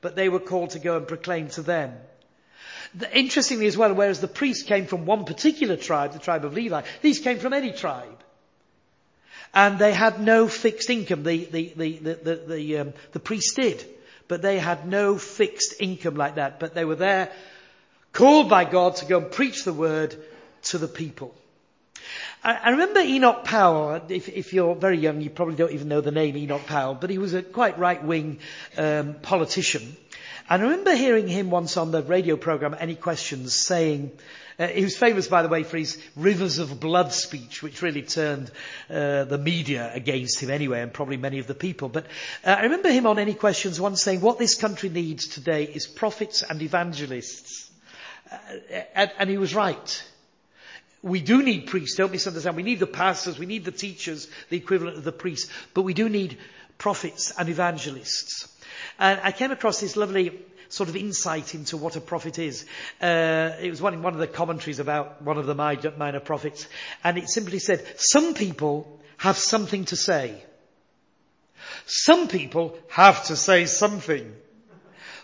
but 0.00 0.14
they 0.14 0.28
were 0.28 0.38
called 0.38 0.70
to 0.70 0.78
go 0.78 0.96
and 0.96 1.08
proclaim 1.08 1.48
to 1.50 1.62
them. 1.62 1.94
Interestingly 3.12 3.66
as 3.66 3.76
well, 3.76 3.92
whereas 3.92 4.20
the 4.20 4.28
priests 4.28 4.62
came 4.62 4.86
from 4.86 5.04
one 5.04 5.24
particular 5.24 5.76
tribe, 5.76 6.12
the 6.12 6.18
tribe 6.18 6.44
of 6.44 6.54
Levi, 6.54 6.82
these 7.02 7.18
came 7.18 7.38
from 7.38 7.52
any 7.52 7.72
tribe. 7.72 8.22
And 9.52 9.78
they 9.78 9.92
had 9.92 10.20
no 10.20 10.46
fixed 10.46 10.90
income. 10.90 11.22
The, 11.22 11.44
the, 11.44 11.72
the, 11.74 11.98
the, 11.98 12.14
the, 12.14 12.34
the, 12.46 12.78
um, 12.78 12.92
the 13.12 13.20
priests 13.20 13.54
did. 13.54 13.84
But 14.28 14.42
they 14.42 14.58
had 14.58 14.86
no 14.86 15.16
fixed 15.16 15.74
income 15.80 16.16
like 16.16 16.34
that. 16.34 16.60
But 16.60 16.74
they 16.74 16.84
were 16.84 16.96
there, 16.96 17.32
called 18.12 18.50
by 18.50 18.64
God 18.64 18.96
to 18.96 19.06
go 19.06 19.18
and 19.18 19.30
preach 19.30 19.64
the 19.64 19.72
word 19.72 20.14
to 20.64 20.78
the 20.78 20.88
people. 20.88 21.34
I, 22.42 22.54
I 22.54 22.70
remember 22.70 23.00
Enoch 23.00 23.44
Powell. 23.44 24.00
If, 24.08 24.28
if, 24.28 24.52
you're 24.52 24.74
very 24.74 24.98
young, 24.98 25.20
you 25.20 25.30
probably 25.30 25.56
don't 25.56 25.72
even 25.72 25.88
know 25.88 26.00
the 26.00 26.10
name 26.10 26.36
Enoch 26.36 26.66
Powell, 26.66 26.94
but 26.94 27.10
he 27.10 27.18
was 27.18 27.34
a 27.34 27.42
quite 27.42 27.78
right-wing 27.78 28.38
um, 28.76 29.14
politician. 29.14 29.96
And 30.50 30.62
I 30.62 30.64
remember 30.64 30.94
hearing 30.94 31.28
him 31.28 31.50
once 31.50 31.76
on 31.76 31.90
the 31.90 32.02
radio 32.02 32.36
program, 32.36 32.74
Any 32.78 32.94
Questions, 32.94 33.54
saying, 33.54 34.12
uh, 34.58 34.66
he 34.66 34.82
was 34.82 34.96
famous, 34.96 35.28
by 35.28 35.42
the 35.42 35.48
way, 35.48 35.62
for 35.62 35.76
his 35.76 35.98
rivers 36.16 36.58
of 36.58 36.80
blood 36.80 37.12
speech, 37.12 37.62
which 37.62 37.82
really 37.82 38.02
turned 38.02 38.50
uh, 38.88 39.24
the 39.24 39.38
media 39.38 39.90
against 39.92 40.40
him 40.40 40.50
anyway, 40.50 40.80
and 40.80 40.92
probably 40.92 41.16
many 41.16 41.38
of 41.38 41.46
the 41.46 41.54
people. 41.54 41.88
But 41.88 42.06
uh, 42.44 42.50
I 42.50 42.62
remember 42.62 42.90
him 42.90 43.06
on 43.06 43.18
Any 43.18 43.34
Questions 43.34 43.80
once 43.80 44.02
saying, 44.02 44.20
what 44.20 44.38
this 44.38 44.54
country 44.54 44.88
needs 44.88 45.28
today 45.28 45.64
is 45.64 45.86
prophets 45.86 46.42
and 46.42 46.62
evangelists. 46.62 47.70
Uh, 48.30 48.36
and, 48.94 49.12
and 49.18 49.30
he 49.30 49.38
was 49.38 49.54
right. 49.54 50.02
We 51.02 51.20
do 51.20 51.42
need 51.42 51.66
priests, 51.66 51.96
don't 51.96 52.12
misunderstand. 52.12 52.56
We 52.56 52.62
need 52.62 52.80
the 52.80 52.86
pastors, 52.86 53.38
we 53.38 53.46
need 53.46 53.64
the 53.64 53.70
teachers, 53.70 54.28
the 54.50 54.56
equivalent 54.56 54.96
of 54.98 55.04
the 55.04 55.12
priests, 55.12 55.50
but 55.74 55.82
we 55.82 55.94
do 55.94 56.08
need 56.08 56.38
prophets 56.76 57.32
and 57.38 57.48
evangelists. 57.48 58.48
And 58.98 59.20
I 59.22 59.32
came 59.32 59.52
across 59.52 59.80
this 59.80 59.96
lovely 59.96 60.32
sort 60.68 60.88
of 60.88 60.96
insight 60.96 61.54
into 61.54 61.76
what 61.76 61.96
a 61.96 62.00
prophet 62.00 62.38
is. 62.38 62.66
Uh, 63.00 63.52
it 63.60 63.70
was 63.70 63.80
one 63.80 64.02
one 64.02 64.12
of 64.12 64.20
the 64.20 64.26
commentaries 64.26 64.80
about 64.80 65.22
one 65.22 65.38
of 65.38 65.46
the 65.46 65.54
minor 65.54 66.20
prophets, 66.20 66.66
and 67.04 67.16
it 67.16 67.28
simply 67.28 67.58
said, 67.58 67.84
some 67.96 68.34
people 68.34 69.00
have 69.18 69.36
something 69.36 69.84
to 69.86 69.96
say. 69.96 70.42
Some 71.86 72.28
people 72.28 72.78
have 72.88 73.24
to 73.26 73.36
say 73.36 73.66
something. 73.66 74.34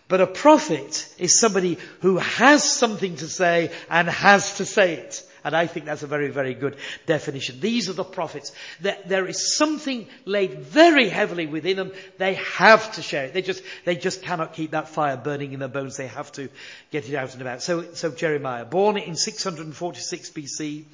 But 0.08 0.20
a 0.20 0.26
prophet 0.26 1.08
is 1.18 1.40
somebody 1.40 1.78
who 2.00 2.18
has 2.18 2.62
something 2.62 3.16
to 3.16 3.28
say 3.28 3.70
and 3.88 4.08
has 4.08 4.58
to 4.58 4.66
say 4.66 4.94
it. 4.94 5.22
And 5.44 5.54
I 5.54 5.66
think 5.66 5.84
that's 5.84 6.02
a 6.02 6.06
very, 6.06 6.30
very 6.30 6.54
good 6.54 6.76
definition. 7.04 7.60
These 7.60 7.90
are 7.90 7.92
the 7.92 8.02
prophets. 8.02 8.52
There 8.80 9.26
is 9.26 9.56
something 9.56 10.06
laid 10.24 10.60
very 10.60 11.10
heavily 11.10 11.46
within 11.46 11.76
them. 11.76 11.92
They 12.16 12.34
have 12.34 12.92
to 12.94 13.02
share 13.02 13.26
it. 13.26 13.34
They 13.34 13.42
just, 13.42 13.62
they 13.84 13.94
just 13.94 14.22
cannot 14.22 14.54
keep 14.54 14.70
that 14.70 14.88
fire 14.88 15.18
burning 15.18 15.52
in 15.52 15.60
their 15.60 15.68
bones. 15.68 15.98
They 15.98 16.06
have 16.06 16.32
to 16.32 16.48
get 16.90 17.08
it 17.08 17.14
out 17.14 17.34
and 17.34 17.42
about. 17.42 17.62
So, 17.62 17.92
so 17.92 18.10
Jeremiah, 18.10 18.64
born 18.64 18.96
in 18.96 19.16
646 19.16 20.30
BC 20.30 20.84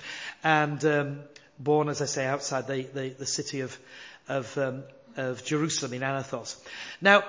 and 0.42 0.84
um, 0.84 1.20
born, 1.60 1.88
as 1.88 2.02
I 2.02 2.06
say, 2.06 2.26
outside 2.26 2.66
the, 2.66 2.82
the, 2.82 3.10
the 3.10 3.26
city 3.26 3.60
of, 3.60 3.78
of, 4.28 4.58
um, 4.58 4.82
of 5.16 5.44
Jerusalem 5.44 5.92
in 5.94 6.02
Anathoth. 6.02 6.60
Now, 7.00 7.22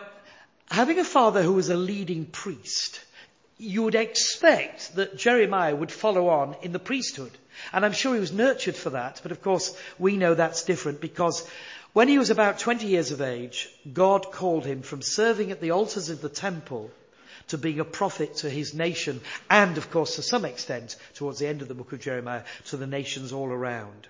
having 0.71 0.97
a 0.97 1.03
father 1.03 1.43
who 1.43 1.53
was 1.53 1.69
a 1.69 1.77
leading 1.77 2.25
priest, 2.25 3.01
you 3.62 3.84
would 3.84 3.96
expect 3.96 4.96
that 4.96 5.15
Jeremiah 5.15 5.75
would 5.75 5.91
follow 5.91 6.30
on 6.30 6.56
in 6.63 6.72
the 6.72 6.80
priesthood. 6.80 7.32
And 7.72 7.86
I'm 7.86 7.94
sure 7.94 8.15
he 8.15 8.20
was 8.20 8.32
nurtured 8.34 8.75
for 8.75 8.91
that, 8.91 9.20
but 9.22 9.32
of 9.32 9.44
course 9.44 9.75
we 10.00 10.18
know 10.18 10.34
that's 10.34 10.63
different 10.63 11.00
because 11.00 11.48
when 11.94 12.08
he 12.08 12.18
was 12.18 12.32
about 12.32 12.58
20 12.58 12.88
years 12.88 13.12
of 13.12 13.22
age, 13.22 13.70
God 13.94 14.32
called 14.32 14.65
him 14.65 14.82
from 14.82 15.03
serving 15.03 15.51
at 15.51 15.62
the 15.62 15.72
altars 15.72 16.10
of 16.10 16.22
the 16.22 16.30
temple 16.30 16.89
to 17.50 17.58
being 17.58 17.80
a 17.80 17.86
prophet 17.86 18.38
to 18.38 18.50
his 18.50 18.74
nation 18.74 19.22
and 19.48 19.77
of 19.77 19.91
course 19.91 20.15
to 20.15 20.24
some 20.24 20.46
extent 20.46 20.96
towards 21.13 21.38
the 21.38 21.48
end 21.48 21.62
of 21.62 21.68
the 21.68 21.75
book 21.75 21.94
of 21.94 22.00
Jeremiah 22.00 22.44
to 22.68 22.77
the 22.77 22.88
nations 22.88 23.32
all 23.32 23.50
around. 23.50 24.08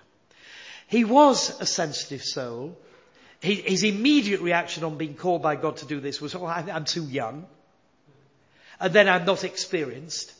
He 0.86 1.04
was 1.04 1.60
a 1.60 1.66
sensitive 1.66 2.22
soul. 2.22 2.78
His 3.40 3.84
immediate 3.84 4.40
reaction 4.40 4.84
on 4.84 4.96
being 4.96 5.14
called 5.14 5.42
by 5.42 5.56
God 5.56 5.78
to 5.78 5.86
do 5.86 6.00
this 6.00 6.22
was, 6.22 6.34
oh, 6.34 6.46
I'm 6.46 6.86
too 6.86 7.04
young 7.04 7.46
and 8.82 8.92
then 8.92 9.08
I'm 9.08 9.24
not 9.24 9.44
experienced. 9.44 10.32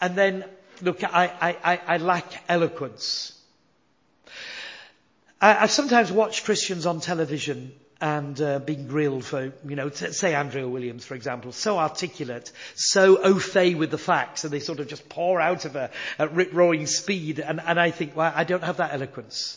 And 0.00 0.16
then, 0.16 0.44
look, 0.82 1.04
I, 1.04 1.56
I, 1.62 1.80
I 1.86 1.96
lack 1.98 2.42
eloquence. 2.48 3.38
I, 5.40 5.52
have 5.52 5.70
sometimes 5.70 6.10
watched 6.10 6.44
Christians 6.44 6.86
on 6.86 7.00
television 7.00 7.72
and 8.00 8.40
uh, 8.40 8.58
being 8.58 8.88
grilled 8.88 9.24
for, 9.24 9.52
you 9.64 9.76
know, 9.76 9.88
t- 9.88 10.10
say 10.10 10.34
Andrea 10.34 10.68
Williams, 10.68 11.04
for 11.04 11.14
example, 11.14 11.52
so 11.52 11.78
articulate, 11.78 12.50
so 12.74 13.22
au 13.22 13.38
fait 13.38 13.76
with 13.76 13.92
the 13.92 13.98
facts, 13.98 14.42
and 14.42 14.52
they 14.52 14.58
sort 14.58 14.80
of 14.80 14.88
just 14.88 15.08
pour 15.08 15.40
out 15.40 15.64
of 15.64 15.74
her 15.74 15.90
at 16.18 16.34
rip-roaring 16.34 16.86
speed, 16.86 17.38
and, 17.38 17.60
and 17.64 17.78
I 17.78 17.92
think, 17.92 18.16
well, 18.16 18.32
I 18.34 18.42
don't 18.42 18.64
have 18.64 18.78
that 18.78 18.92
eloquence. 18.92 19.56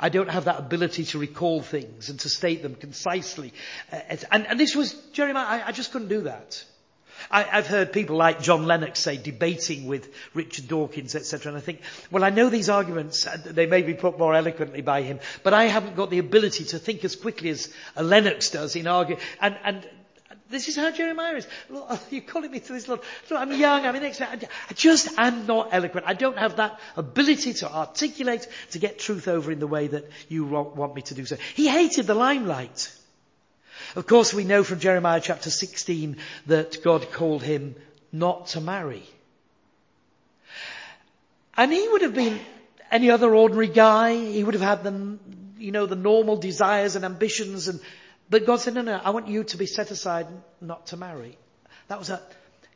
I 0.00 0.08
don't 0.08 0.28
have 0.28 0.46
that 0.46 0.58
ability 0.58 1.04
to 1.06 1.20
recall 1.20 1.62
things 1.62 2.08
and 2.08 2.18
to 2.20 2.28
state 2.28 2.62
them 2.62 2.74
concisely. 2.74 3.52
Uh, 3.92 4.00
and, 4.32 4.44
and, 4.48 4.58
this 4.58 4.74
was, 4.74 4.92
Jeremiah, 5.12 5.46
I, 5.46 5.68
I 5.68 5.72
just 5.72 5.92
couldn't 5.92 6.08
do 6.08 6.22
that. 6.22 6.64
I, 7.30 7.42
have 7.42 7.66
heard 7.66 7.92
people 7.92 8.16
like 8.16 8.40
John 8.40 8.66
Lennox 8.66 9.00
say, 9.00 9.16
debating 9.16 9.86
with 9.86 10.12
Richard 10.34 10.68
Dawkins, 10.68 11.14
etc. 11.14 11.50
And 11.50 11.58
I 11.58 11.60
think, 11.60 11.80
well, 12.10 12.24
I 12.24 12.30
know 12.30 12.48
these 12.48 12.68
arguments, 12.68 13.26
uh, 13.26 13.36
they 13.44 13.66
may 13.66 13.82
be 13.82 13.94
put 13.94 14.18
more 14.18 14.34
eloquently 14.34 14.82
by 14.82 15.02
him, 15.02 15.20
but 15.42 15.54
I 15.54 15.64
haven't 15.64 15.96
got 15.96 16.10
the 16.10 16.18
ability 16.18 16.64
to 16.66 16.78
think 16.78 17.04
as 17.04 17.16
quickly 17.16 17.50
as 17.50 17.72
a 17.96 18.02
Lennox 18.02 18.50
does 18.50 18.76
in 18.76 18.86
arguing. 18.86 19.20
And, 19.40 19.56
and 19.64 19.86
this 20.50 20.68
is 20.68 20.76
how 20.76 20.90
Jeremiah 20.90 21.36
is. 21.36 21.46
Look, 21.70 22.00
you're 22.10 22.22
calling 22.22 22.50
me 22.50 22.60
to 22.60 22.72
this, 22.72 22.88
Lord. 22.88 23.00
Look, 23.30 23.40
I'm 23.40 23.52
young, 23.52 23.86
I'm 23.86 23.96
inexperienced. 23.96 24.46
I 24.70 24.74
just 24.74 25.18
am 25.18 25.46
not 25.46 25.68
eloquent. 25.72 26.06
I 26.06 26.14
don't 26.14 26.38
have 26.38 26.56
that 26.56 26.78
ability 26.96 27.54
to 27.54 27.72
articulate, 27.72 28.46
to 28.72 28.78
get 28.78 28.98
truth 28.98 29.28
over 29.28 29.50
in 29.50 29.58
the 29.58 29.66
way 29.66 29.88
that 29.88 30.10
you 30.28 30.44
want 30.46 30.94
me 30.94 31.02
to 31.02 31.14
do 31.14 31.24
so. 31.24 31.36
He 31.54 31.68
hated 31.68 32.06
the 32.06 32.14
limelight. 32.14 32.92
Of 33.96 34.06
course, 34.06 34.34
we 34.34 34.44
know 34.44 34.64
from 34.64 34.80
Jeremiah 34.80 35.20
chapter 35.20 35.50
16 35.50 36.16
that 36.46 36.82
God 36.82 37.10
called 37.12 37.42
him 37.42 37.74
not 38.12 38.48
to 38.48 38.60
marry. 38.60 39.02
And 41.56 41.72
he 41.72 41.88
would 41.88 42.02
have 42.02 42.14
been 42.14 42.40
any 42.90 43.10
other 43.10 43.34
ordinary 43.34 43.68
guy. 43.68 44.16
He 44.16 44.42
would 44.42 44.54
have 44.54 44.62
had 44.62 44.84
the, 44.84 45.18
you 45.58 45.72
know, 45.72 45.86
the 45.86 45.96
normal 45.96 46.36
desires 46.36 46.96
and 46.96 47.04
ambitions 47.04 47.68
and, 47.68 47.80
but 48.30 48.46
God 48.46 48.60
said, 48.60 48.74
no, 48.74 48.82
no, 48.82 49.00
I 49.02 49.10
want 49.10 49.28
you 49.28 49.44
to 49.44 49.56
be 49.56 49.66
set 49.66 49.90
aside 49.90 50.26
not 50.60 50.86
to 50.88 50.96
marry. 50.96 51.36
That 51.88 51.98
was 51.98 52.10
a 52.10 52.22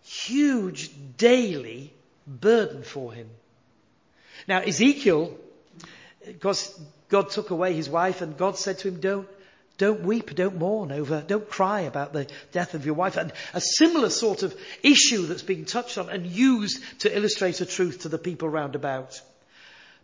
huge 0.04 0.90
daily 1.16 1.92
burden 2.26 2.82
for 2.82 3.12
him. 3.12 3.28
Now 4.46 4.60
Ezekiel, 4.60 5.36
because 6.24 6.78
God 7.08 7.30
took 7.30 7.50
away 7.50 7.72
his 7.72 7.88
wife 7.88 8.20
and 8.20 8.36
God 8.36 8.56
said 8.56 8.78
to 8.80 8.88
him, 8.88 9.00
don't, 9.00 9.28
don't 9.78 10.02
weep, 10.02 10.34
don't 10.34 10.58
mourn 10.58 10.92
over, 10.92 11.22
don't 11.26 11.48
cry 11.48 11.82
about 11.82 12.12
the 12.12 12.26
death 12.52 12.74
of 12.74 12.84
your 12.84 12.94
wife. 12.94 13.16
And 13.16 13.32
a 13.54 13.60
similar 13.60 14.10
sort 14.10 14.42
of 14.42 14.54
issue 14.82 15.26
that's 15.26 15.42
being 15.42 15.64
touched 15.64 15.98
on 15.98 16.10
and 16.10 16.26
used 16.26 16.82
to 17.00 17.16
illustrate 17.16 17.60
a 17.60 17.66
truth 17.66 18.00
to 18.00 18.08
the 18.08 18.18
people 18.18 18.48
round 18.48 18.74
about. 18.74 19.20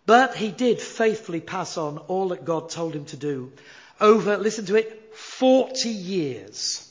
But 0.06 0.36
he 0.36 0.50
did 0.50 0.80
faithfully 0.80 1.40
pass 1.40 1.76
on 1.76 1.98
all 1.98 2.28
that 2.28 2.44
God 2.44 2.70
told 2.70 2.94
him 2.94 3.04
to 3.06 3.16
do 3.16 3.52
over, 4.00 4.36
listen 4.36 4.66
to 4.66 4.76
it, 4.76 5.14
40 5.14 5.88
years 5.88 6.83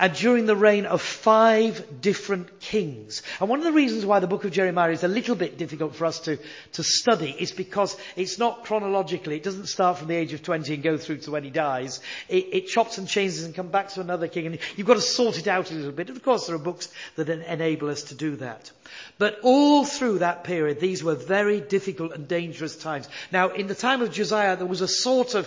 and 0.00 0.14
during 0.14 0.46
the 0.46 0.56
reign 0.56 0.86
of 0.86 1.02
five 1.02 2.00
different 2.00 2.58
kings. 2.58 3.22
And 3.38 3.50
one 3.50 3.58
of 3.58 3.66
the 3.66 3.72
reasons 3.72 4.06
why 4.06 4.18
the 4.18 4.26
book 4.26 4.46
of 4.46 4.50
Jeremiah 4.50 4.92
is 4.92 5.04
a 5.04 5.08
little 5.08 5.34
bit 5.34 5.58
difficult 5.58 5.94
for 5.94 6.06
us 6.06 6.20
to, 6.20 6.38
to 6.72 6.82
study 6.82 7.36
is 7.38 7.52
because 7.52 7.98
it's 8.16 8.38
not 8.38 8.64
chronologically, 8.64 9.36
it 9.36 9.42
doesn't 9.42 9.66
start 9.66 9.98
from 9.98 10.08
the 10.08 10.16
age 10.16 10.32
of 10.32 10.42
20 10.42 10.72
and 10.72 10.82
go 10.82 10.96
through 10.96 11.18
to 11.18 11.30
when 11.30 11.44
he 11.44 11.50
dies. 11.50 12.00
It, 12.30 12.46
it 12.50 12.66
chops 12.68 12.96
and 12.96 13.06
changes 13.06 13.44
and 13.44 13.54
comes 13.54 13.70
back 13.70 13.90
to 13.90 14.00
another 14.00 14.26
king 14.26 14.46
and 14.46 14.58
you've 14.74 14.86
got 14.86 14.94
to 14.94 15.02
sort 15.02 15.38
it 15.38 15.46
out 15.46 15.70
a 15.70 15.74
little 15.74 15.92
bit. 15.92 16.08
And 16.08 16.16
of 16.16 16.22
course 16.22 16.46
there 16.46 16.56
are 16.56 16.58
books 16.58 16.88
that 17.16 17.28
enable 17.28 17.90
us 17.90 18.04
to 18.04 18.14
do 18.14 18.36
that. 18.36 18.70
But 19.18 19.40
all 19.42 19.84
through 19.84 20.20
that 20.20 20.44
period, 20.44 20.80
these 20.80 21.04
were 21.04 21.14
very 21.14 21.60
difficult 21.60 22.12
and 22.12 22.26
dangerous 22.26 22.74
times. 22.74 23.06
Now, 23.30 23.50
in 23.50 23.66
the 23.66 23.74
time 23.74 24.00
of 24.00 24.12
Josiah, 24.12 24.56
there 24.56 24.66
was 24.66 24.80
a 24.80 24.88
sort 24.88 25.34
of, 25.34 25.46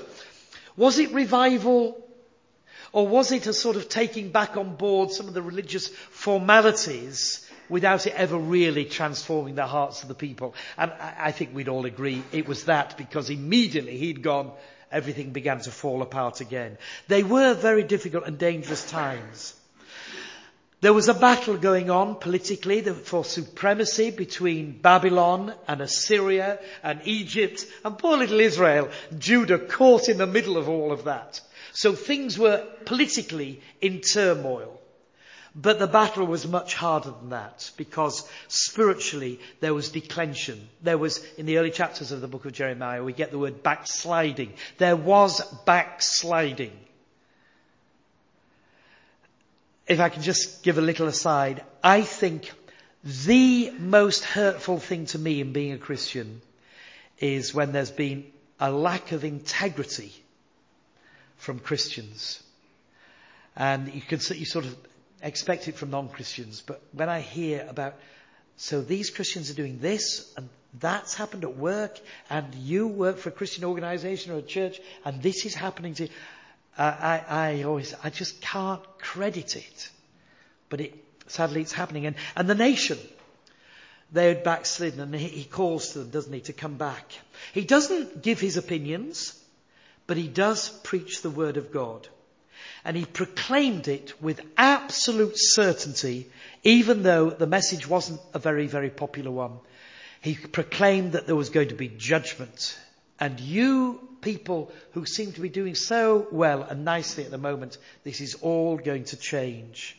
was 0.78 1.00
it 1.00 1.12
revival? 1.12 2.03
Or 2.94 3.08
was 3.08 3.32
it 3.32 3.48
a 3.48 3.54
sort 3.54 3.76
of 3.76 3.90
taking 3.90 4.30
back 4.30 4.56
on 4.56 4.76
board 4.76 5.12
some 5.12 5.28
of 5.28 5.34
the 5.34 5.42
religious 5.42 5.88
formalities 5.88 7.46
without 7.68 8.06
it 8.06 8.14
ever 8.16 8.38
really 8.38 8.86
transforming 8.86 9.56
the 9.56 9.66
hearts 9.66 10.04
of 10.04 10.10
the 10.10 10.14
people? 10.14 10.54
And 10.78 10.92
I 10.92 11.32
think 11.32 11.54
we'd 11.54 11.68
all 11.68 11.86
agree 11.86 12.24
it 12.32 12.48
was 12.48 12.66
that 12.66 12.96
because 12.96 13.32
immediately 13.32 13.98
he'd 13.98 14.22
gone, 14.22 14.52
everything 14.92 15.32
began 15.32 15.60
to 15.62 15.72
fall 15.72 16.04
apart 16.04 16.40
again. 16.40 16.78
They 17.08 17.24
were 17.24 17.56
very 17.56 17.82
difficult 17.82 18.28
and 18.28 18.38
dangerous 18.38 18.88
times. 18.88 19.56
There 20.82 20.94
was 20.94 21.08
a 21.08 21.14
battle 21.16 21.58
going 21.58 21.90
on 21.90 22.16
politically 22.16 22.82
for 22.82 23.26
supremacy 23.26 24.12
between 24.12 24.74
Babylon 24.74 25.56
and 25.68 25.82
Assyria 25.82 26.60
and 26.84 27.02
Egypt 27.06 27.66
and 27.84 27.98
poor 27.98 28.18
little 28.18 28.40
Israel, 28.40 28.90
Judah 29.18 29.58
caught 29.58 30.10
in 30.10 30.18
the 30.18 30.28
middle 30.28 30.58
of 30.58 30.70
all 30.70 30.92
of 30.92 31.06
that. 31.06 31.40
So 31.74 31.94
things 31.94 32.38
were 32.38 32.66
politically 32.86 33.62
in 33.82 34.02
turmoil. 34.02 34.80
But 35.56 35.78
the 35.78 35.88
battle 35.88 36.26
was 36.26 36.48
much 36.48 36.74
harder 36.74 37.12
than 37.12 37.30
that 37.30 37.72
because 37.78 38.28
spiritually 38.48 39.40
there 39.60 39.74
was 39.74 39.90
declension. 39.90 40.68
There 40.82 40.98
was, 40.98 41.24
in 41.38 41.46
the 41.46 41.58
early 41.58 41.70
chapters 41.70 42.12
of 42.12 42.22
the 42.22 42.28
book 42.28 42.46
of 42.46 42.54
Jeremiah, 42.54 43.04
we 43.04 43.14
get 43.14 43.30
the 43.32 43.38
word 43.38 43.62
backsliding. 43.62 44.54
There 44.78 44.96
was 44.96 45.42
backsliding. 45.66 46.72
If 49.88 50.00
I 50.00 50.10
can 50.10 50.24
just 50.24 50.64
give 50.64 50.78
a 50.78 50.82
little 50.82 51.08
aside, 51.08 51.64
I 51.84 52.02
think 52.02 52.52
the 53.04 53.72
most 53.72 54.24
hurtful 54.24 54.80
thing 54.80 55.08
to 55.08 55.20
me 55.20 55.42
in 55.42 55.54
being 55.54 55.74
a 55.74 55.78
Christian 55.78 56.42
is 57.20 57.54
when 57.54 57.74
there's 57.74 57.92
been 57.92 58.26
a 58.60 58.72
lack 58.72 59.12
of 59.12 59.24
integrity 59.24 60.23
from 61.44 61.60
Christians. 61.60 62.42
And 63.56 63.94
you 63.94 64.02
can 64.02 64.20
you 64.36 64.46
sort 64.46 64.66
of 64.66 64.76
expect 65.22 65.68
it 65.68 65.76
from 65.76 65.92
non-Christians, 65.92 66.64
but 66.66 66.82
when 66.92 67.10
I 67.10 67.20
hear 67.20 67.66
about, 67.70 67.96
so 68.58 68.82
these 68.82 69.10
Christians 69.10 69.50
are 69.50 69.54
doing 69.54 69.80
this 69.80 70.34
and 70.38 70.50
that's 70.80 71.14
happened 71.14 71.44
at 71.44 71.56
work 71.56 72.00
and 72.30 72.56
you 72.56 72.88
work 72.88 73.18
for 73.18 73.30
a 73.30 73.32
Christian 73.32 73.64
organization 73.64 74.32
or 74.32 74.38
a 74.38 74.42
church 74.42 74.80
and 75.06 75.22
this 75.22 75.46
is 75.46 75.54
happening 75.54 75.94
to, 75.96 76.08
uh, 76.78 76.82
I, 77.00 77.24
I 77.28 77.64
always, 77.64 77.94
I 78.04 78.10
just 78.10 78.42
can't 78.42 78.82
credit 78.98 79.56
it. 79.56 79.90
But 80.70 80.82
it, 80.82 80.96
sadly 81.28 81.62
it's 81.62 81.74
happening. 81.74 82.06
And, 82.06 82.16
and 82.36 82.50
the 82.50 82.56
nation, 82.56 82.98
they 84.12 84.30
had 84.30 84.44
backslidden 84.44 85.00
and 85.00 85.14
he, 85.14 85.28
he 85.28 85.44
calls 85.44 85.90
to 85.90 86.00
them, 86.00 86.10
doesn't 86.10 86.34
he, 86.34 86.42
to 86.42 86.54
come 86.54 86.76
back. 86.76 87.12
He 87.54 87.64
doesn't 87.66 88.24
give 88.24 88.40
his 88.40 88.58
opinions, 88.58 89.40
but 90.08 90.18
he 90.18 90.28
does 90.28 90.70
preach 90.70 91.22
the 91.22 91.30
word 91.30 91.58
of 91.58 91.72
God. 91.72 92.08
And 92.86 92.98
he 92.98 93.06
proclaimed 93.06 93.88
it 93.88 94.22
with 94.22 94.42
absolute 94.58 95.36
certainty, 95.36 96.30
even 96.64 97.04
though 97.04 97.30
the 97.30 97.48
message 97.48 97.88
wasn't 97.88 98.20
a 98.34 98.40
very, 98.40 98.68
very 98.68 98.90
popular 98.90 99.32
one. 99.32 99.60
He 100.22 100.36
proclaimed 100.36 101.14
that 101.14 101.26
there 101.26 101.36
was 101.36 101.50
going 101.50 101.70
to 101.70 101.76
be 101.76 101.88
judgment. 101.88 102.78
And 103.20 103.40
you 103.40 104.02
people 104.22 104.72
who 104.92 105.06
seem 105.06 105.34
to 105.34 105.42
be 105.42 105.50
doing 105.50 105.76
so 105.76 106.28
well 106.32 106.64
and 106.64 106.86
nicely 106.86 107.26
at 107.26 107.32
the 107.32 107.38
moment, 107.38 107.78
this 108.04 108.22
is 108.22 108.36
all 108.36 108.78
going 108.78 109.04
to 109.06 109.18
change. 109.18 109.98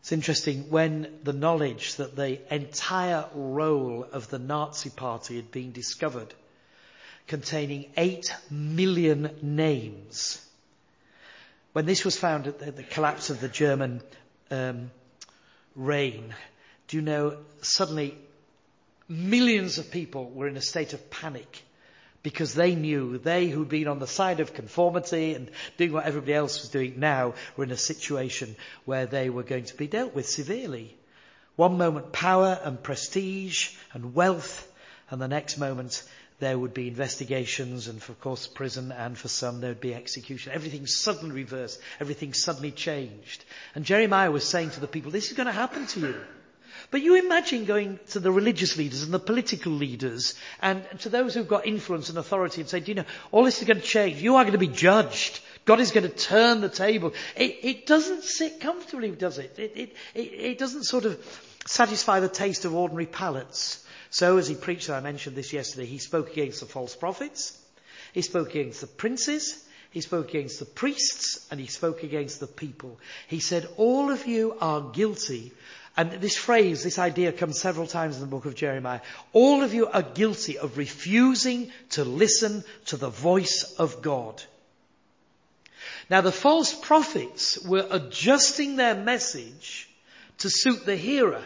It's 0.00 0.12
interesting 0.12 0.70
when 0.70 1.20
the 1.22 1.32
knowledge 1.32 1.96
that 1.96 2.16
the 2.16 2.40
entire 2.54 3.26
roll 3.34 4.06
of 4.12 4.28
the 4.28 4.38
Nazi 4.38 4.90
party 4.90 5.36
had 5.36 5.50
been 5.50 5.72
discovered, 5.72 6.34
containing 7.26 7.86
eight 7.96 8.34
million 8.50 9.30
names, 9.42 10.44
when 11.72 11.86
this 11.86 12.04
was 12.04 12.16
found 12.16 12.46
at 12.46 12.58
the, 12.58 12.70
the 12.70 12.82
collapse 12.82 13.30
of 13.30 13.40
the 13.40 13.48
German 13.48 14.02
um, 14.50 14.90
reign, 15.74 16.34
do 16.88 16.96
you 16.96 17.02
know, 17.02 17.36
suddenly 17.62 18.16
millions 19.08 19.78
of 19.78 19.90
people 19.90 20.30
were 20.30 20.48
in 20.48 20.56
a 20.56 20.62
state 20.62 20.92
of 20.92 21.10
panic 21.10 21.62
because 22.22 22.54
they 22.54 22.74
knew 22.74 23.18
they 23.18 23.48
who'd 23.48 23.68
been 23.68 23.86
on 23.86 23.98
the 23.98 24.06
side 24.06 24.40
of 24.40 24.54
conformity 24.54 25.34
and 25.34 25.50
doing 25.76 25.92
what 25.92 26.06
everybody 26.06 26.32
else 26.32 26.62
was 26.62 26.70
doing 26.70 26.98
now 26.98 27.34
were 27.56 27.64
in 27.64 27.70
a 27.70 27.76
situation 27.76 28.56
where 28.86 29.06
they 29.06 29.28
were 29.28 29.42
going 29.42 29.64
to 29.64 29.76
be 29.76 29.86
dealt 29.86 30.14
with 30.14 30.26
severely. 30.26 30.96
One 31.56 31.76
moment 31.76 32.12
power 32.12 32.58
and 32.64 32.82
prestige 32.82 33.72
and 33.92 34.14
wealth 34.14 34.66
and 35.10 35.20
the 35.20 35.28
next 35.28 35.58
moment 35.58 36.02
there 36.40 36.58
would 36.58 36.74
be 36.74 36.88
investigations 36.88 37.88
and, 37.88 37.98
of 37.98 38.20
course, 38.20 38.46
prison, 38.46 38.92
and 38.92 39.16
for 39.16 39.28
some 39.28 39.60
there 39.60 39.70
would 39.70 39.80
be 39.80 39.94
execution. 39.94 40.52
Everything 40.52 40.86
suddenly 40.86 41.34
reversed. 41.34 41.80
Everything 42.00 42.32
suddenly 42.32 42.70
changed. 42.70 43.44
And 43.74 43.84
Jeremiah 43.84 44.30
was 44.30 44.44
saying 44.44 44.70
to 44.70 44.80
the 44.80 44.88
people, 44.88 45.10
this 45.10 45.30
is 45.30 45.36
going 45.36 45.46
to 45.46 45.52
happen 45.52 45.86
to 45.88 46.00
you. 46.00 46.16
But 46.90 47.02
you 47.02 47.14
imagine 47.14 47.64
going 47.64 47.98
to 48.10 48.20
the 48.20 48.32
religious 48.32 48.76
leaders 48.76 49.02
and 49.02 49.12
the 49.12 49.18
political 49.18 49.72
leaders 49.72 50.34
and 50.60 50.84
to 51.00 51.08
those 51.08 51.34
who've 51.34 51.48
got 51.48 51.66
influence 51.66 52.08
and 52.08 52.18
authority 52.18 52.60
and 52.60 52.68
say, 52.70 52.80
do 52.80 52.90
you 52.90 52.94
know, 52.96 53.04
all 53.32 53.44
this 53.44 53.60
is 53.60 53.66
going 53.66 53.80
to 53.80 53.86
change. 53.86 54.20
You 54.20 54.36
are 54.36 54.44
going 54.44 54.52
to 54.52 54.58
be 54.58 54.68
judged. 54.68 55.40
God 55.64 55.80
is 55.80 55.92
going 55.92 56.08
to 56.08 56.14
turn 56.14 56.60
the 56.60 56.68
table. 56.68 57.14
It, 57.36 57.58
it 57.62 57.86
doesn't 57.86 58.24
sit 58.24 58.60
comfortably, 58.60 59.10
does 59.12 59.38
it? 59.38 59.58
It, 59.58 59.72
it? 59.76 59.96
it 60.14 60.58
doesn't 60.58 60.84
sort 60.84 61.04
of 61.04 61.18
satisfy 61.66 62.20
the 62.20 62.28
taste 62.28 62.64
of 62.64 62.74
ordinary 62.74 63.06
palates. 63.06 63.83
So 64.14 64.38
as 64.38 64.46
he 64.46 64.54
preached, 64.54 64.90
I 64.90 65.00
mentioned 65.00 65.34
this 65.34 65.52
yesterday, 65.52 65.86
he 65.86 65.98
spoke 65.98 66.30
against 66.30 66.60
the 66.60 66.66
false 66.66 66.94
prophets, 66.94 67.58
he 68.12 68.22
spoke 68.22 68.50
against 68.50 68.80
the 68.80 68.86
princes, 68.86 69.60
he 69.90 70.02
spoke 70.02 70.28
against 70.28 70.60
the 70.60 70.66
priests, 70.66 71.44
and 71.50 71.58
he 71.58 71.66
spoke 71.66 72.04
against 72.04 72.38
the 72.38 72.46
people. 72.46 73.00
He 73.26 73.40
said, 73.40 73.68
all 73.76 74.12
of 74.12 74.24
you 74.24 74.56
are 74.60 74.80
guilty. 74.80 75.50
And 75.96 76.12
this 76.12 76.36
phrase, 76.36 76.84
this 76.84 77.00
idea 77.00 77.32
comes 77.32 77.58
several 77.58 77.88
times 77.88 78.14
in 78.14 78.20
the 78.20 78.28
book 78.28 78.46
of 78.46 78.54
Jeremiah. 78.54 79.00
All 79.32 79.64
of 79.64 79.74
you 79.74 79.88
are 79.88 80.02
guilty 80.02 80.58
of 80.58 80.78
refusing 80.78 81.72
to 81.90 82.04
listen 82.04 82.62
to 82.86 82.96
the 82.96 83.10
voice 83.10 83.74
of 83.80 84.00
God. 84.00 84.40
Now 86.08 86.20
the 86.20 86.30
false 86.30 86.72
prophets 86.72 87.58
were 87.66 87.88
adjusting 87.90 88.76
their 88.76 88.94
message 88.94 89.88
to 90.38 90.48
suit 90.48 90.86
the 90.86 90.94
hearer. 90.94 91.42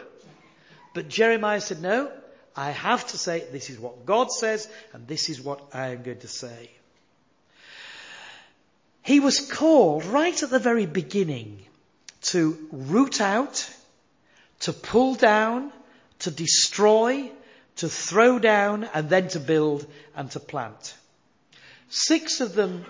But 0.93 1.09
Jeremiah 1.09 1.63
said, 1.63 1.81
no, 1.81 2.13
I 2.59 2.73
have 2.73 3.07
to 3.09 3.19
say, 3.19 3.45
this 3.53 3.71
is 3.71 3.79
what 3.79 4.05
God 4.05 4.33
says, 4.33 4.69
and 4.93 5.07
this 5.07 5.29
is 5.29 5.41
what 5.41 5.61
I 5.73 5.91
am 5.91 6.03
going 6.03 6.19
to 6.19 6.27
say. 6.27 6.71
He 9.05 9.21
was 9.21 9.39
called 9.39 10.05
right 10.05 10.43
at 10.43 10.51
the 10.51 10.59
very 10.59 10.85
beginning 10.85 11.65
to 12.33 12.59
root 12.73 13.21
out, 13.21 13.71
to 14.61 14.73
pull 14.73 15.15
down, 15.15 15.73
to 16.19 16.33
destroy, 16.33 17.31
to 17.77 17.89
throw 17.89 18.41
down, 18.41 18.83
and 18.93 19.09
then 19.09 19.29
to 19.29 19.39
build 19.39 19.87
and 20.17 20.29
to 20.33 20.41
plant. 20.41 20.97
Six 21.91 22.41
of 22.41 22.55
them, 22.55 22.85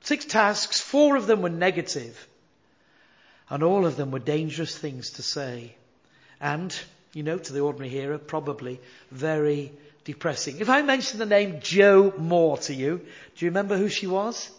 six 0.00 0.24
tasks, 0.24 0.80
four 0.80 1.14
of 1.14 1.28
them 1.28 1.42
were 1.42 1.48
negative, 1.48 2.26
and 3.48 3.62
all 3.62 3.86
of 3.86 3.94
them 3.94 4.10
were 4.10 4.18
dangerous 4.18 4.76
things 4.76 5.10
to 5.10 5.22
say. 5.22 5.76
And 6.40 6.76
you 7.12 7.22
know, 7.22 7.38
to 7.38 7.52
the 7.52 7.60
ordinary 7.60 7.90
hearer, 7.90 8.18
probably 8.18 8.80
very 9.10 9.72
depressing. 10.04 10.60
If 10.60 10.68
I 10.68 10.82
mention 10.82 11.18
the 11.18 11.26
name 11.26 11.60
Jo 11.60 12.12
Moore 12.16 12.58
to 12.58 12.74
you, 12.74 12.98
do 12.98 13.44
you 13.44 13.50
remember 13.50 13.76
who 13.76 13.88
she 13.88 14.06
was? 14.06 14.50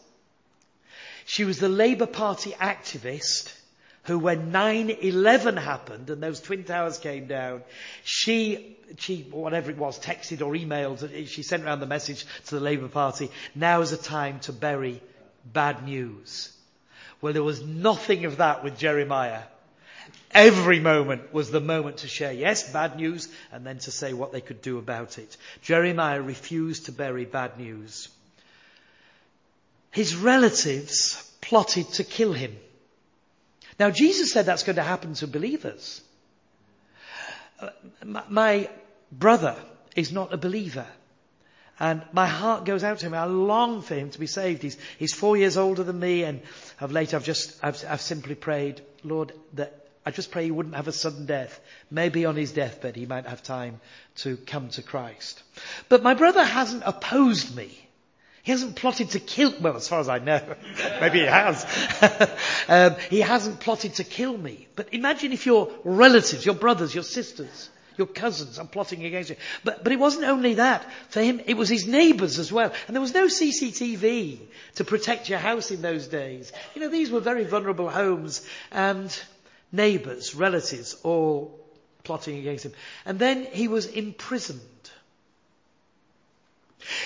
She 1.26 1.46
was 1.46 1.60
the 1.60 1.70
Labour 1.70 2.08
Party 2.08 2.52
activist 2.52 3.54
who 4.04 4.18
when 4.18 4.52
9-11 4.52 5.58
happened 5.62 6.10
and 6.10 6.22
those 6.22 6.42
twin 6.42 6.64
towers 6.64 6.98
came 6.98 7.28
down, 7.28 7.62
she, 8.04 8.76
she, 8.98 9.22
whatever 9.30 9.70
it 9.70 9.78
was, 9.78 10.00
texted 10.00 10.42
or 10.42 10.54
emailed, 10.54 11.28
she 11.28 11.44
sent 11.44 11.64
around 11.64 11.82
the 11.82 11.86
message 11.86 12.26
to 12.48 12.56
the 12.56 12.62
Labour 12.62 12.88
Party, 12.88 13.30
now 13.54 13.82
is 13.82 13.92
a 13.92 13.98
time 13.98 14.40
to 14.42 14.54
bury 14.54 15.02
bad 15.46 15.86
news. 15.86 16.52
Well, 17.22 17.34
there 17.34 17.44
was 17.44 17.62
nothing 17.62 18.26
of 18.26 18.38
that 18.38 18.64
with 18.64 18.78
Jeremiah. 18.78 19.44
Every 20.34 20.80
moment 20.80 21.34
was 21.34 21.52
the 21.52 21.60
moment 21.60 21.98
to 21.98 22.08
share, 22.08 22.32
yes, 22.32 22.72
bad 22.72 22.96
news, 22.96 23.28
and 23.52 23.66
then 23.66 23.80
to 23.80 23.92
say 23.92 24.14
what 24.14 24.32
they 24.32 24.42
could 24.42 24.62
do 24.62 24.78
about 24.78 25.18
it. 25.18 25.36
Jeremiah 25.62 26.22
refused 26.22 26.86
to 26.86 26.92
bury 26.92 27.26
bad 27.26 27.58
news. 27.58 28.08
His 29.92 30.16
relatives 30.16 31.30
plotted 31.42 31.90
to 31.94 32.04
kill 32.06 32.32
him. 32.32 32.56
Now 33.78 33.90
Jesus 33.90 34.32
said 34.32 34.46
that's 34.46 34.64
going 34.64 34.78
to 34.78 34.84
happen 34.84 35.16
to 35.16 35.28
believers. 35.28 36.02
Uh, 37.60 37.70
my 38.30 38.70
brother 39.12 39.56
is 39.96 40.14
not 40.14 40.34
a 40.34 40.38
believer. 40.38 40.88
And 41.80 42.04
my 42.14 42.28
heart 42.28 42.66
goes 42.66 42.84
out 42.84 43.00
to 43.00 43.08
him. 43.08 43.16
I 43.16 43.26
long 43.26 43.82
for 43.82 43.96
him 43.96 44.12
to 44.12 44.20
be 44.20 44.28
saved. 44.28 44.62
He's, 44.62 44.78
he's 45.00 45.14
four 45.14 45.36
years 45.36 45.58
older 45.58 45.84
than 45.84 46.00
me 46.00 46.24
and 46.24 46.42
of 46.80 46.92
late 46.92 47.14
I've 47.14 47.26
just, 47.26 47.58
I've, 47.64 47.84
I've 47.90 48.02
simply 48.02 48.36
prayed, 48.36 48.82
Lord, 49.04 49.34
that 49.54 49.81
I 50.06 50.12
just 50.12 50.32
pray 50.32 50.46
he 50.46 50.52
wouldn't 50.52 50.76
have 50.76 50.88
a 50.88 50.92
sudden 50.92 51.26
death. 51.26 51.60
Maybe 51.92 52.26
on 52.26 52.36
his 52.36 52.52
deathbed 52.52 52.96
he 52.96 53.06
might 53.06 53.28
have 53.28 53.44
time 53.44 53.80
to 54.18 54.38
come 54.38 54.70
to 54.70 54.82
Christ. 54.82 55.42
But 55.90 56.02
my 56.02 56.16
brother 56.16 56.44
hasn't 56.44 56.84
opposed 56.86 57.56
me. 57.56 57.78
He 58.44 58.52
hasn't 58.52 58.76
plotted 58.76 59.12
to 59.12 59.20
kill, 59.20 59.54
well, 59.62 59.76
as 59.76 59.88
far 59.88 60.00
as 60.00 60.10
I 60.10 60.18
know. 60.18 60.42
Maybe 61.02 61.20
he 61.20 61.26
has. 61.26 61.64
um, 62.68 62.96
he 63.12 63.22
hasn't 63.22 63.60
plotted 63.60 63.96
to 63.96 64.04
kill 64.04 64.36
me. 64.36 64.68
But 64.76 64.94
imagine 64.94 65.32
if 65.32 65.46
your 65.46 65.70
relatives, 65.84 66.44
your 66.44 66.56
brothers, 66.56 66.96
your 66.96 67.04
sisters, 67.04 67.70
your 67.98 68.08
cousins 68.08 68.58
are 68.58 68.66
plotting 68.66 69.06
against 69.06 69.30
you. 69.30 69.36
But, 69.64 69.84
but 69.84 69.94
it 69.94 70.00
wasn't 70.00 70.26
only 70.26 70.56
that. 70.56 70.84
For 71.10 71.22
him, 71.22 71.40
it 71.46 71.56
was 71.56 71.70
his 71.70 71.86
neighbours 71.86 72.40
as 72.40 72.52
well. 72.52 72.74
And 72.88 72.96
there 72.96 73.02
was 73.02 73.14
no 73.14 73.28
CCTV 73.28 74.40
to 74.76 74.84
protect 74.84 75.30
your 75.30 75.38
house 75.38 75.70
in 75.70 75.84
those 75.84 76.08
days. 76.08 76.52
You 76.74 76.82
know, 76.82 76.90
these 76.90 77.12
were 77.12 77.20
very 77.20 77.44
vulnerable 77.44 77.92
homes 77.92 78.44
and 78.72 79.16
neighbours, 79.72 80.36
relatives, 80.36 80.96
all 81.04 81.60
plotting 82.04 82.38
against 82.38 82.66
him. 82.66 82.74
And 83.06 83.20
then 83.20 83.46
he 83.46 83.68
was 83.68 83.86
imprisoned. 83.86 84.62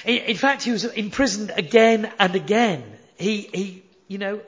In, 0.06 0.17
in 0.23 0.38
fact, 0.38 0.63
he 0.63 0.71
was 0.71 0.86
imprisoned 0.86 1.51
again 1.56 2.12
and 2.19 2.36
again. 2.36 2.84
He, 3.17 3.41
he, 3.54 3.84
you 4.08 4.17
know, 4.17 4.41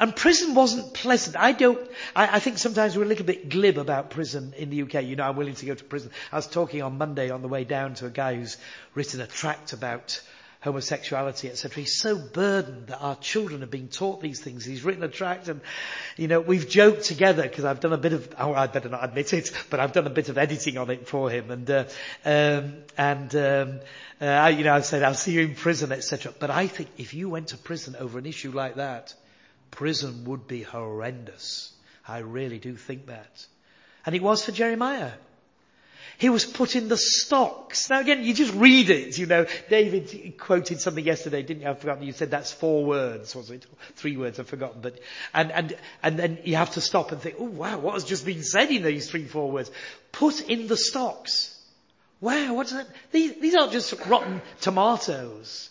and 0.00 0.16
prison 0.16 0.54
wasn't 0.54 0.94
pleasant. 0.94 1.36
I 1.36 1.52
don't, 1.52 1.78
I, 2.16 2.36
I, 2.36 2.40
think 2.40 2.56
sometimes 2.56 2.96
we're 2.96 3.04
a 3.04 3.06
little 3.06 3.26
bit 3.26 3.50
glib 3.50 3.76
about 3.76 4.08
prison 4.08 4.54
in 4.56 4.70
the 4.70 4.82
UK. 4.82 5.04
You 5.04 5.14
know, 5.14 5.24
I'm 5.24 5.36
willing 5.36 5.54
to 5.56 5.66
go 5.66 5.74
to 5.74 5.84
prison. 5.84 6.10
I 6.32 6.36
was 6.36 6.46
talking 6.46 6.82
on 6.82 6.96
Monday 6.96 7.28
on 7.28 7.42
the 7.42 7.48
way 7.48 7.64
down 7.64 7.94
to 7.96 8.06
a 8.06 8.10
guy 8.10 8.34
who's 8.34 8.56
written 8.94 9.20
a 9.20 9.26
tract 9.26 9.74
about 9.74 10.22
homosexuality, 10.60 11.48
etc. 11.48 11.82
He's 11.82 11.98
so 11.98 12.18
burdened 12.18 12.88
that 12.88 12.98
our 12.98 13.16
children 13.16 13.62
are 13.62 13.66
being 13.66 13.88
taught 13.88 14.20
these 14.20 14.40
things. 14.40 14.64
He's 14.64 14.84
written 14.84 15.02
a 15.02 15.08
tract 15.08 15.48
and, 15.48 15.62
you 16.16 16.28
know, 16.28 16.40
we've 16.40 16.68
joked 16.68 17.04
together 17.04 17.42
because 17.42 17.64
I've 17.64 17.80
done 17.80 17.94
a 17.94 17.98
bit 17.98 18.12
of, 18.12 18.34
oh, 18.38 18.52
I'd 18.52 18.72
better 18.72 18.90
not 18.90 19.02
admit 19.02 19.32
it, 19.32 19.50
but 19.70 19.80
I've 19.80 19.92
done 19.92 20.06
a 20.06 20.10
bit 20.10 20.28
of 20.28 20.36
editing 20.36 20.76
on 20.76 20.90
it 20.90 21.08
for 21.08 21.30
him 21.30 21.50
and, 21.50 21.70
uh, 21.70 21.84
um, 22.24 22.74
and, 22.98 23.34
um, 23.34 23.80
uh, 24.20 24.52
you 24.54 24.64
know, 24.64 24.74
I've 24.74 24.84
said, 24.84 25.02
I'll 25.02 25.14
see 25.14 25.32
you 25.32 25.40
in 25.40 25.54
prison, 25.54 25.92
etc. 25.92 26.34
But 26.38 26.50
I 26.50 26.66
think 26.66 26.90
if 26.98 27.14
you 27.14 27.30
went 27.30 27.48
to 27.48 27.56
prison 27.56 27.96
over 27.98 28.18
an 28.18 28.26
issue 28.26 28.50
like 28.50 28.74
that, 28.74 29.14
prison 29.70 30.24
would 30.26 30.46
be 30.46 30.62
horrendous. 30.62 31.72
I 32.06 32.18
really 32.18 32.58
do 32.58 32.76
think 32.76 33.06
that. 33.06 33.46
And 34.04 34.14
it 34.14 34.22
was 34.22 34.44
for 34.44 34.52
Jeremiah. 34.52 35.12
He 36.20 36.28
was 36.28 36.44
put 36.44 36.76
in 36.76 36.88
the 36.88 36.98
stocks. 36.98 37.88
Now 37.88 38.00
again, 38.00 38.22
you 38.22 38.34
just 38.34 38.52
read 38.52 38.90
it, 38.90 39.16
you 39.16 39.24
know. 39.24 39.46
David 39.70 40.36
quoted 40.36 40.78
something 40.78 41.02
yesterday, 41.02 41.42
didn't 41.42 41.62
you? 41.62 41.68
I've 41.70 41.78
forgotten. 41.78 42.02
You 42.02 42.12
said 42.12 42.30
that's 42.30 42.52
four 42.52 42.84
words, 42.84 43.34
was 43.34 43.50
it? 43.50 43.64
Three 43.96 44.18
words, 44.18 44.38
I've 44.38 44.46
forgotten. 44.46 44.82
But, 44.82 44.98
and, 45.32 45.50
and, 45.50 45.76
and 46.02 46.18
then 46.18 46.38
you 46.44 46.56
have 46.56 46.72
to 46.72 46.82
stop 46.82 47.10
and 47.10 47.22
think, 47.22 47.36
oh 47.38 47.44
wow, 47.44 47.78
what 47.78 47.94
has 47.94 48.04
just 48.04 48.26
been 48.26 48.42
said 48.42 48.70
in 48.70 48.82
these 48.82 49.08
three, 49.08 49.24
four 49.24 49.50
words? 49.50 49.70
Put 50.12 50.42
in 50.42 50.66
the 50.66 50.76
stocks. 50.76 51.58
Wow, 52.20 52.52
what's 52.52 52.72
that? 52.72 52.86
These, 53.12 53.40
these 53.40 53.54
aren't 53.54 53.72
just 53.72 53.94
rotten 54.04 54.42
tomatoes. 54.60 55.70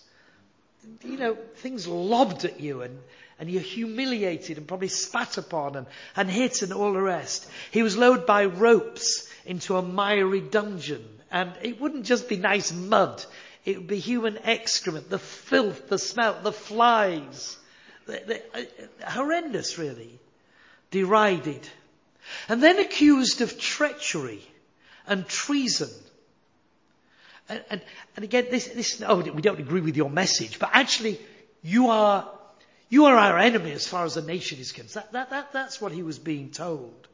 You 1.04 1.18
know, 1.18 1.38
things 1.58 1.86
lobbed 1.86 2.46
at 2.46 2.60
you 2.60 2.82
and, 2.82 2.98
and 3.38 3.52
you're 3.52 3.62
humiliated 3.62 4.58
and 4.58 4.68
probably 4.68 4.88
spat 4.88 5.38
upon 5.38 5.76
and, 5.76 5.86
and 6.16 6.28
hit 6.28 6.64
and 6.64 6.74
all 6.74 6.92
the 6.92 7.02
rest. 7.02 7.48
He 7.70 7.84
was 7.84 7.96
lowered 7.96 8.26
by 8.26 8.46
ropes 8.46 9.29
into 9.50 9.76
a 9.76 9.82
miry 9.82 10.42
dungeon. 10.42 11.04
And 11.32 11.52
it 11.64 11.82
wouldn't 11.82 12.06
just 12.06 12.30
be 12.30 12.38
nice 12.38 12.72
mud. 12.72 13.26
It 13.66 13.78
would 13.78 13.88
be 13.88 13.98
human 13.98 14.38
excrement, 14.44 15.10
the 15.10 15.18
filth, 15.18 15.90
the 15.90 15.98
smell, 15.98 16.40
the 16.44 16.52
flies. 16.52 17.58
The, 18.06 18.22
the, 18.28 18.60
uh, 18.60 19.10
horrendous, 19.10 19.80
really. 19.80 20.20
Derided. 20.92 21.68
And 22.48 22.62
then 22.62 22.78
accused 22.78 23.42
of 23.42 23.60
treachery 23.60 24.44
and 25.08 25.28
treason. 25.28 25.90
And, 27.50 27.64
and, 27.72 27.82
and 28.16 28.24
again, 28.24 28.46
this, 28.52 28.68
this, 28.68 29.02
oh, 29.06 29.18
we 29.18 29.42
don't 29.42 29.60
agree 29.60 29.82
with 29.82 29.98
your 29.98 30.12
message, 30.12 30.60
but 30.60 30.70
actually, 30.74 31.20
you 31.64 31.90
are, 31.90 32.30
you 32.88 33.06
are 33.06 33.16
our 33.16 33.40
enemy 33.40 33.72
as 33.72 33.88
far 33.88 34.06
as 34.06 34.14
the 34.14 34.22
nation 34.22 34.60
is 34.60 34.72
concerned. 34.72 35.08
That, 35.12 35.30
that, 35.30 35.30
that, 35.32 35.54
that's 35.54 35.82
what 35.82 35.92
he 35.92 36.04
was 36.04 36.20
being 36.20 36.52
told. 36.52 37.09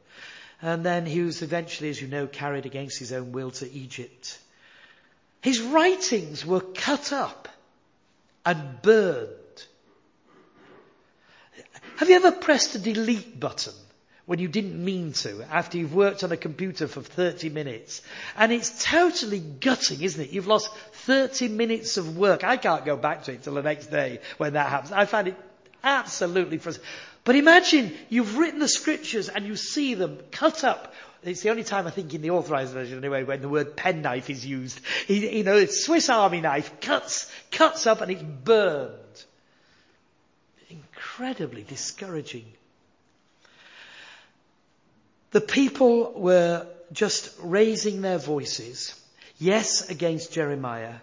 And 0.62 0.84
then 0.84 1.04
he 1.06 1.20
was 1.20 1.42
eventually, 1.42 1.90
as 1.90 2.00
you 2.00 2.08
know, 2.08 2.26
carried 2.26 2.66
against 2.66 2.98
his 2.98 3.12
own 3.12 3.32
will 3.32 3.50
to 3.52 3.70
Egypt. 3.70 4.38
His 5.42 5.60
writings 5.60 6.46
were 6.46 6.60
cut 6.60 7.12
up 7.12 7.48
and 8.44 8.80
burned. 8.82 9.28
Have 11.96 12.08
you 12.08 12.16
ever 12.16 12.32
pressed 12.32 12.74
a 12.74 12.78
delete 12.78 13.38
button 13.38 13.72
when 14.24 14.38
you 14.38 14.48
didn't 14.48 14.82
mean 14.82 15.12
to 15.12 15.42
after 15.50 15.78
you've 15.78 15.94
worked 15.94 16.24
on 16.24 16.32
a 16.32 16.36
computer 16.36 16.88
for 16.88 17.02
30 17.02 17.48
minutes? 17.50 18.02
And 18.36 18.52
it's 18.52 18.84
totally 18.84 19.40
gutting, 19.40 20.02
isn't 20.02 20.22
it? 20.22 20.30
You've 20.30 20.46
lost 20.46 20.74
30 20.92 21.48
minutes 21.48 21.96
of 21.96 22.16
work. 22.16 22.44
I 22.44 22.56
can't 22.56 22.84
go 22.84 22.96
back 22.96 23.24
to 23.24 23.32
it 23.32 23.42
till 23.42 23.54
the 23.54 23.62
next 23.62 23.86
day 23.86 24.20
when 24.38 24.54
that 24.54 24.68
happens. 24.68 24.92
I 24.92 25.04
find 25.04 25.28
it 25.28 25.36
absolutely 25.82 26.58
frustrating. 26.58 26.90
But 27.26 27.34
imagine 27.34 27.92
you've 28.08 28.38
written 28.38 28.60
the 28.60 28.68
scriptures 28.68 29.28
and 29.28 29.44
you 29.44 29.56
see 29.56 29.94
them 29.94 30.20
cut 30.30 30.62
up. 30.62 30.94
It's 31.24 31.42
the 31.42 31.50
only 31.50 31.64
time 31.64 31.88
I 31.88 31.90
think 31.90 32.14
in 32.14 32.22
the 32.22 32.30
authorized 32.30 32.72
version 32.72 32.98
anyway 32.98 33.24
when 33.24 33.42
the 33.42 33.48
word 33.48 33.76
penknife 33.76 34.30
is 34.30 34.46
used. 34.46 34.80
You 35.08 35.42
know, 35.42 35.56
it's 35.56 35.84
Swiss 35.84 36.08
army 36.08 36.40
knife 36.40 36.80
cuts, 36.80 37.28
cuts 37.50 37.84
up 37.88 38.00
and 38.00 38.12
it's 38.12 38.22
burned. 38.22 39.24
Incredibly 40.70 41.64
discouraging. 41.64 42.46
The 45.32 45.40
people 45.40 46.12
were 46.12 46.68
just 46.92 47.34
raising 47.42 48.02
their 48.02 48.18
voices. 48.18 48.94
Yes, 49.38 49.90
against 49.90 50.32
Jeremiah. 50.32 50.94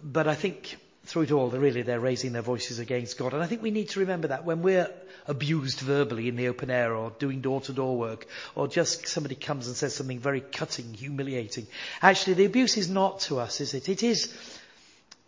But 0.00 0.28
I 0.28 0.36
think 0.36 0.76
through 1.06 1.22
it 1.22 1.32
all, 1.32 1.48
they're 1.50 1.60
really 1.60 1.82
they're 1.82 2.00
raising 2.00 2.32
their 2.32 2.42
voices 2.42 2.78
against 2.78 3.18
God. 3.18 3.32
And 3.34 3.42
I 3.42 3.46
think 3.46 3.62
we 3.62 3.70
need 3.70 3.90
to 3.90 4.00
remember 4.00 4.28
that 4.28 4.44
when 4.44 4.62
we're 4.62 4.90
abused 5.26 5.80
verbally 5.80 6.28
in 6.28 6.36
the 6.36 6.48
open 6.48 6.70
air 6.70 6.94
or 6.94 7.12
doing 7.18 7.40
door-to-door 7.40 7.96
work, 7.96 8.26
or 8.54 8.68
just 8.68 9.08
somebody 9.08 9.34
comes 9.34 9.66
and 9.66 9.76
says 9.76 9.94
something 9.94 10.18
very 10.18 10.40
cutting, 10.40 10.94
humiliating. 10.94 11.66
Actually, 12.02 12.34
the 12.34 12.44
abuse 12.44 12.76
is 12.76 12.88
not 12.88 13.20
to 13.20 13.38
us, 13.38 13.60
is 13.60 13.74
it? 13.74 13.88
It 13.88 14.02
is, 14.02 14.34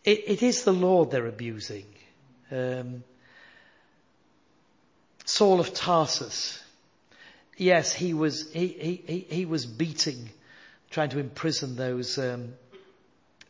it, 0.05 0.25
it 0.27 0.43
is 0.43 0.65
the 0.65 0.73
Lord 0.73 1.11
they're 1.11 1.27
abusing. 1.27 1.87
Um, 2.51 3.03
Saul 5.25 5.61
of 5.61 5.75
Tarsus. 5.75 6.63
Yes, 7.57 7.93
he 7.93 8.15
was, 8.15 8.51
he, 8.53 8.69
he, 9.07 9.27
he, 9.29 9.45
was 9.45 9.67
beating, 9.67 10.31
trying 10.91 11.11
to 11.11 11.19
imprison 11.19 11.77
those, 11.77 12.17
um, 12.17 12.55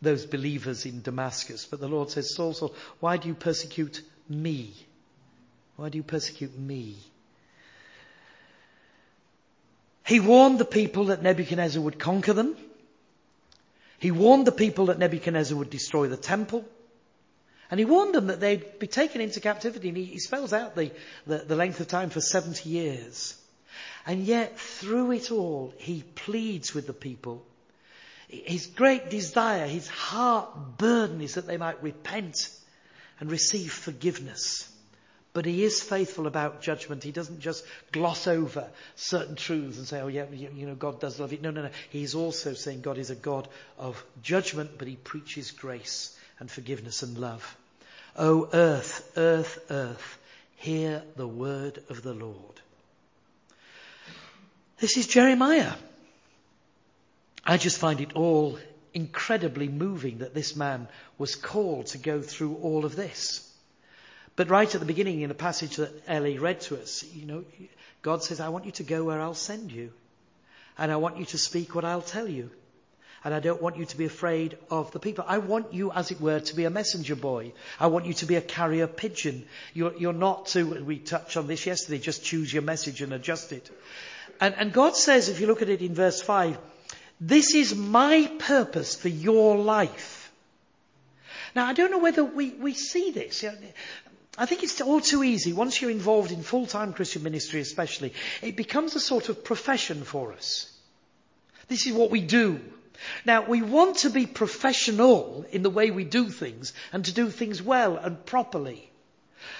those 0.00 0.26
believers 0.26 0.86
in 0.86 1.02
Damascus. 1.02 1.64
But 1.64 1.80
the 1.80 1.88
Lord 1.88 2.10
says, 2.10 2.34
Saul, 2.34 2.54
Saul, 2.54 2.74
why 3.00 3.16
do 3.16 3.28
you 3.28 3.34
persecute 3.34 4.02
me? 4.28 4.72
Why 5.76 5.88
do 5.88 5.98
you 5.98 6.04
persecute 6.04 6.56
me? 6.56 6.96
He 10.06 10.20
warned 10.20 10.58
the 10.58 10.64
people 10.64 11.06
that 11.06 11.22
Nebuchadnezzar 11.22 11.82
would 11.82 11.98
conquer 11.98 12.32
them. 12.32 12.56
He 13.98 14.10
warned 14.10 14.46
the 14.46 14.52
people 14.52 14.86
that 14.86 14.98
Nebuchadnezzar 14.98 15.56
would 15.56 15.70
destroy 15.70 16.08
the 16.08 16.16
temple. 16.16 16.64
And 17.70 17.78
he 17.78 17.84
warned 17.84 18.14
them 18.14 18.28
that 18.28 18.40
they'd 18.40 18.78
be 18.78 18.86
taken 18.86 19.20
into 19.20 19.40
captivity. 19.40 19.88
And 19.88 19.96
he, 19.96 20.04
he 20.04 20.18
spells 20.18 20.52
out 20.52 20.74
the, 20.74 20.92
the, 21.26 21.38
the 21.38 21.56
length 21.56 21.80
of 21.80 21.88
time 21.88 22.08
for 22.08 22.20
70 22.20 22.68
years. 22.68 23.36
And 24.06 24.24
yet, 24.24 24.58
through 24.58 25.12
it 25.12 25.30
all, 25.30 25.74
he 25.76 26.02
pleads 26.14 26.74
with 26.74 26.86
the 26.86 26.94
people 26.94 27.44
his 28.28 28.66
great 28.66 29.10
desire, 29.10 29.66
his 29.66 29.88
heart 29.88 30.78
burden 30.78 31.20
is 31.20 31.34
that 31.34 31.46
they 31.46 31.56
might 31.56 31.82
repent 31.82 32.50
and 33.20 33.30
receive 33.30 33.72
forgiveness. 33.72 34.70
But 35.32 35.44
he 35.44 35.62
is 35.62 35.82
faithful 35.82 36.26
about 36.26 36.62
judgment. 36.62 37.04
He 37.04 37.12
doesn't 37.12 37.40
just 37.40 37.64
gloss 37.92 38.26
over 38.26 38.68
certain 38.96 39.36
truths 39.36 39.78
and 39.78 39.86
say, 39.86 40.00
oh 40.00 40.08
yeah, 40.08 40.24
you 40.30 40.66
know, 40.66 40.74
God 40.74 41.00
does 41.00 41.20
love 41.20 41.32
you. 41.32 41.38
No, 41.40 41.50
no, 41.50 41.62
no. 41.62 41.70
He's 41.90 42.14
also 42.14 42.54
saying 42.54 42.80
God 42.80 42.98
is 42.98 43.10
a 43.10 43.14
God 43.14 43.48
of 43.78 44.02
judgment, 44.22 44.72
but 44.78 44.88
he 44.88 44.96
preaches 44.96 45.50
grace 45.50 46.16
and 46.38 46.50
forgiveness 46.50 47.02
and 47.02 47.16
love. 47.16 47.56
O 48.16 48.48
earth, 48.52 49.12
earth, 49.16 49.58
earth, 49.70 50.18
hear 50.56 51.02
the 51.16 51.28
word 51.28 51.82
of 51.88 52.02
the 52.02 52.14
Lord. 52.14 52.60
This 54.80 54.96
is 54.96 55.06
Jeremiah. 55.06 55.72
I 57.44 57.56
just 57.56 57.78
find 57.78 58.00
it 58.00 58.14
all 58.14 58.58
incredibly 58.94 59.68
moving 59.68 60.18
that 60.18 60.34
this 60.34 60.56
man 60.56 60.88
was 61.18 61.34
called 61.34 61.86
to 61.86 61.98
go 61.98 62.20
through 62.20 62.56
all 62.56 62.84
of 62.84 62.96
this. 62.96 63.44
But 64.36 64.50
right 64.50 64.72
at 64.72 64.80
the 64.80 64.86
beginning 64.86 65.20
in 65.22 65.28
the 65.28 65.34
passage 65.34 65.76
that 65.76 66.02
Ellie 66.06 66.38
read 66.38 66.60
to 66.62 66.80
us, 66.80 67.04
you 67.12 67.26
know, 67.26 67.44
God 68.02 68.22
says, 68.22 68.40
I 68.40 68.50
want 68.50 68.66
you 68.66 68.72
to 68.72 68.84
go 68.84 69.04
where 69.04 69.20
I'll 69.20 69.34
send 69.34 69.72
you. 69.72 69.92
And 70.78 70.92
I 70.92 70.96
want 70.96 71.18
you 71.18 71.24
to 71.26 71.38
speak 71.38 71.74
what 71.74 71.84
I'll 71.84 72.02
tell 72.02 72.28
you. 72.28 72.50
And 73.24 73.34
I 73.34 73.40
don't 73.40 73.60
want 73.60 73.78
you 73.78 73.84
to 73.84 73.96
be 73.96 74.04
afraid 74.04 74.56
of 74.70 74.92
the 74.92 75.00
people. 75.00 75.24
I 75.26 75.38
want 75.38 75.74
you, 75.74 75.90
as 75.90 76.12
it 76.12 76.20
were, 76.20 76.38
to 76.38 76.54
be 76.54 76.64
a 76.66 76.70
messenger 76.70 77.16
boy. 77.16 77.52
I 77.80 77.88
want 77.88 78.06
you 78.06 78.14
to 78.14 78.26
be 78.26 78.36
a 78.36 78.40
carrier 78.40 78.86
pigeon. 78.86 79.44
You're, 79.74 79.96
you're 79.96 80.12
not 80.12 80.46
to, 80.48 80.84
we 80.84 81.00
touched 81.00 81.36
on 81.36 81.48
this 81.48 81.66
yesterday, 81.66 81.98
just 81.98 82.24
choose 82.24 82.52
your 82.52 82.62
message 82.62 83.02
and 83.02 83.12
adjust 83.12 83.50
it. 83.52 83.68
And, 84.40 84.54
and 84.54 84.72
God 84.72 84.94
says, 84.94 85.28
if 85.28 85.40
you 85.40 85.48
look 85.48 85.62
at 85.62 85.68
it 85.68 85.82
in 85.82 85.96
verse 85.96 86.22
5, 86.22 86.56
this 87.20 87.54
is 87.54 87.74
my 87.74 88.30
purpose 88.38 88.94
for 88.94 89.08
your 89.08 89.56
life. 89.56 90.32
Now, 91.54 91.66
I 91.66 91.72
don't 91.72 91.90
know 91.90 91.98
whether 91.98 92.22
we, 92.22 92.50
we 92.50 92.74
see 92.74 93.10
this. 93.10 93.44
I 94.36 94.46
think 94.46 94.62
it's 94.62 94.80
all 94.80 95.00
too 95.00 95.24
easy. 95.24 95.52
Once 95.52 95.80
you're 95.80 95.90
involved 95.90 96.30
in 96.30 96.42
full-time 96.42 96.92
Christian 96.92 97.24
ministry 97.24 97.60
especially, 97.60 98.12
it 98.42 98.54
becomes 98.56 98.94
a 98.94 99.00
sort 99.00 99.28
of 99.28 99.42
profession 99.42 100.04
for 100.04 100.32
us. 100.32 100.72
This 101.66 101.86
is 101.86 101.92
what 101.92 102.10
we 102.10 102.20
do. 102.20 102.60
Now, 103.24 103.44
we 103.44 103.62
want 103.62 103.98
to 103.98 104.10
be 104.10 104.26
professional 104.26 105.44
in 105.50 105.62
the 105.62 105.70
way 105.70 105.90
we 105.90 106.04
do 106.04 106.28
things 106.28 106.72
and 106.92 107.04
to 107.04 107.12
do 107.12 107.30
things 107.30 107.62
well 107.62 107.96
and 107.96 108.24
properly. 108.24 108.90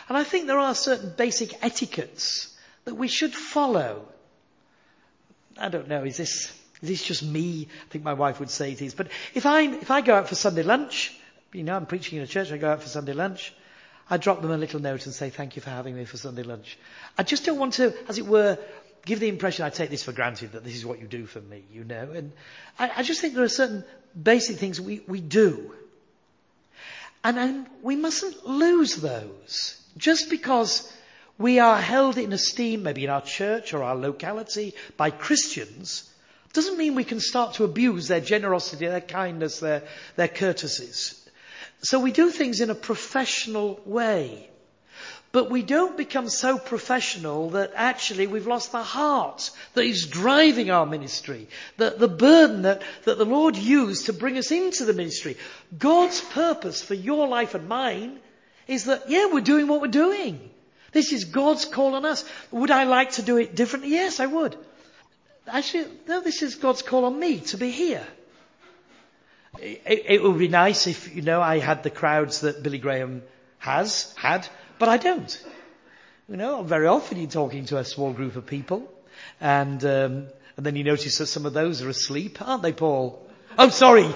And 0.09 0.17
I 0.17 0.25
think 0.25 0.47
there 0.47 0.59
are 0.59 0.75
certain 0.75 1.15
basic 1.17 1.63
etiquettes 1.65 2.57
that 2.85 2.95
we 2.95 3.09
should 3.09 3.35
follow. 3.35 4.09
I 5.57 5.69
don't 5.69 5.89
know, 5.89 6.05
is 6.05 6.17
this 6.17 6.53
is 6.83 6.89
this 6.89 7.03
just 7.03 7.23
me? 7.23 7.69
I 7.87 7.89
think 7.91 8.05
my 8.05 8.13
wife 8.13 8.39
would 8.41 8.51
say 8.51 8.73
it 8.73 8.83
is. 8.83 8.95
But 8.95 9.09
if 9.35 9.47
I, 9.47 9.63
if 9.63 9.91
I 9.91 10.01
go 10.01 10.15
out 10.15 10.29
for 10.29 10.35
Sunday 10.35 10.63
lunch, 10.63 11.17
you 11.53 11.65
know, 11.65 11.77
I'm 11.77 11.87
preaching 11.87 12.19
in 12.19 12.25
a 12.25 12.27
church, 12.27 12.53
I 12.53 12.59
go 12.59 12.71
out 12.71 12.83
for 12.83 12.89
Sunday 12.89 13.15
lunch, 13.15 13.53
I 14.09 14.17
drop 14.17 14.41
them 14.43 14.51
a 14.51 14.57
little 14.57 14.81
note 14.81 15.07
and 15.07 15.15
say, 15.15 15.31
thank 15.31 15.57
you 15.57 15.63
for 15.63 15.71
having 15.71 15.97
me 15.97 16.05
for 16.05 16.17
Sunday 16.17 16.43
lunch. 16.43 16.79
I 17.17 17.25
just 17.25 17.45
don't 17.45 17.59
want 17.59 17.75
to, 17.75 17.95
as 18.09 18.19
it 18.19 18.27
were, 18.27 18.59
give 19.05 19.21
the 19.21 19.29
impression 19.29 19.65
I 19.65 19.71
take 19.71 19.91
this 19.91 20.05
for 20.05 20.13
granted 20.13 20.53
that 20.53 20.65
this 20.65 20.77
is 20.77 20.87
what 20.87 21.01
you 21.01 21.07
do 21.07 21.27
for 21.27 21.41
me, 21.41 21.65
you 21.73 21.85
know. 21.85 22.11
And 22.13 22.33
I, 22.79 22.91
I 22.99 23.03
just 23.03 23.21
think 23.21 23.35
there 23.35 23.45
are 23.45 23.49
certain 23.49 23.85
basic 24.21 24.57
things 24.57 24.81
we, 24.81 25.01
we 25.07 25.21
do. 25.21 25.75
And, 27.25 27.39
and 27.39 27.67
we 27.83 27.97
mustn't 27.97 28.47
lose 28.47 28.97
those. 28.97 29.83
Just 29.97 30.31
because 30.31 30.93
we 31.37 31.59
are 31.59 31.81
held 31.81 32.19
in 32.19 32.33
esteem, 32.33 32.85
maybe 32.85 33.05
in 33.05 33.11
our 33.11 33.23
church 33.23 33.75
or 33.75 33.83
our 33.83 33.97
locality, 33.97 34.75
by 34.97 35.11
Christians, 35.11 36.09
doesn't 36.53 36.79
mean 36.79 36.95
we 36.95 37.05
can 37.05 37.21
start 37.21 37.55
to 37.55 37.65
abuse 37.65 38.09
their 38.09 38.21
generosity, 38.21 38.87
their 38.87 39.01
kindness, 39.01 39.61
their, 39.61 39.83
their 40.17 40.29
courtesies. 40.29 41.29
So 41.83 42.01
we 42.01 42.13
do 42.13 42.31
things 42.31 42.61
in 42.61 42.71
a 42.71 42.75
professional 42.75 43.81
way. 43.85 44.49
But 45.31 45.51
we 45.51 45.63
don't 45.63 45.97
become 45.97 46.31
so 46.31 46.59
professional 46.59 47.51
that 47.51 47.73
actually 47.75 48.27
we've 48.27 48.47
lost 48.47 48.73
the 48.73 48.83
heart 48.83 49.51
that 49.75 49.85
is 49.85 50.07
driving 50.07 50.71
our 50.71 50.87
ministry, 50.87 51.49
the, 51.77 51.91
the 51.91 52.09
burden 52.09 52.63
that, 52.63 52.83
that 53.05 53.19
the 53.19 53.27
Lord 53.27 53.55
used 53.55 54.07
to 54.07 54.15
bring 54.15 54.39
us 54.39 54.51
into 54.51 54.87
the 54.87 54.95
ministry. 54.95 55.37
God's 55.77 56.23
purpose 56.23 56.83
for 56.83 56.95
your 56.95 57.29
life 57.29 57.55
and 57.55 57.69
mine 57.69 58.19
is 58.67 58.85
that, 58.85 59.11
yeah, 59.11 59.27
we're 59.31 59.41
doing 59.43 59.69
what 59.69 59.83
we're 59.83 59.89
doing. 59.89 60.41
This 60.93 61.13
is 61.13 61.27
God's 61.27 61.67
call 61.67 61.95
on 61.95 62.07
us. 62.07 62.25
Would 62.51 62.71
I 62.71 62.85
like 62.85 63.13
to 63.13 63.23
do 63.23 63.37
it 63.37 63.55
differently? 63.55 63.91
Yes, 63.91 64.21
I 64.21 64.27
would. 64.27 64.57
Actually, 65.51 65.87
no, 66.07 66.21
this 66.21 66.43
is 66.43 66.57
God's 66.57 66.83
call 66.83 67.05
on 67.05 67.19
me 67.19 67.41
to 67.41 67.57
be 67.57 67.71
here. 67.71 68.07
It, 69.61 70.05
it, 70.07 70.23
would 70.23 70.39
be 70.39 70.49
nice 70.49 70.87
if, 70.87 71.15
you 71.15 71.23
know, 71.23 71.41
I 71.41 71.59
had 71.59 71.83
the 71.83 71.91
crowds 71.91 72.43
that 72.43 72.63
Billy 72.63 72.79
Graham 72.79 73.23
has, 73.59 74.15
had, 74.17 74.47
but 74.79 74.89
I 74.89 74.99
don't. 74.99 75.45
You 76.29 76.37
know, 76.37 76.63
very 76.63 76.87
often 76.87 77.19
you're 77.19 77.31
talking 77.31 77.65
to 77.67 77.79
a 77.79 77.85
small 77.85 78.13
group 78.13 78.37
of 78.37 78.47
people, 78.47 78.93
and, 79.41 79.83
um, 79.85 80.29
and 80.57 80.67
then 80.67 80.77
you 80.77 80.85
notice 80.85 81.19
that 81.19 81.27
some 81.27 81.47
of 81.47 81.55
those 81.55 81.83
are 81.83 81.89
asleep, 81.89 82.41
aren't 82.41 82.63
they, 82.63 82.73
Paul? 82.73 83.27
Oh, 83.59 83.71
sorry. 83.71 84.07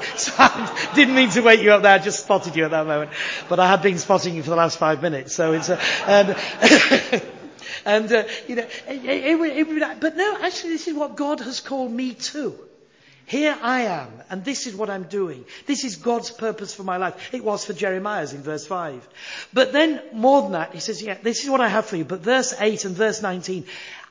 Didn't 0.94 1.16
mean 1.16 1.30
to 1.30 1.40
wake 1.40 1.62
you 1.62 1.72
up 1.72 1.82
there. 1.82 1.94
I 1.94 1.98
just 1.98 2.22
spotted 2.22 2.54
you 2.54 2.64
at 2.64 2.70
that 2.70 2.86
moment. 2.86 3.10
But 3.48 3.58
I 3.58 3.66
have 3.66 3.82
been 3.82 3.98
spotting 3.98 4.36
you 4.36 4.42
for 4.44 4.50
the 4.50 4.56
last 4.56 4.78
five 4.78 5.02
minutes. 5.02 5.34
So 5.34 5.52
it's, 5.52 5.68
uh, 5.68 5.80
and, 6.06 7.22
and 7.84 8.12
uh, 8.12 8.24
you 8.48 8.56
know, 8.56 8.66
it, 8.88 9.04
it, 9.04 9.68
it, 9.68 10.00
but 10.00 10.16
no, 10.16 10.36
actually 10.40 10.70
this 10.70 10.88
is 10.88 10.94
what 10.94 11.16
God 11.16 11.40
has 11.40 11.60
called 11.60 11.92
me 11.92 12.14
to. 12.14 12.58
Here 13.24 13.56
I 13.62 13.82
am, 13.82 14.08
and 14.30 14.44
this 14.44 14.66
is 14.66 14.74
what 14.74 14.90
I'm 14.90 15.04
doing. 15.04 15.44
This 15.66 15.84
is 15.84 15.96
God's 15.96 16.30
purpose 16.30 16.74
for 16.74 16.82
my 16.82 16.96
life. 16.96 17.32
It 17.32 17.44
was 17.44 17.64
for 17.64 17.72
Jeremiah's 17.72 18.32
in 18.32 18.42
verse 18.42 18.66
5. 18.66 19.08
But 19.52 19.72
then, 19.72 20.02
more 20.12 20.42
than 20.42 20.52
that, 20.52 20.74
he 20.74 20.80
says, 20.80 21.02
yeah, 21.02 21.16
this 21.22 21.42
is 21.42 21.48
what 21.48 21.60
I 21.60 21.68
have 21.68 21.86
for 21.86 21.96
you. 21.96 22.04
But 22.04 22.20
verse 22.20 22.52
8 22.58 22.84
and 22.84 22.96
verse 22.96 23.22
19, 23.22 23.64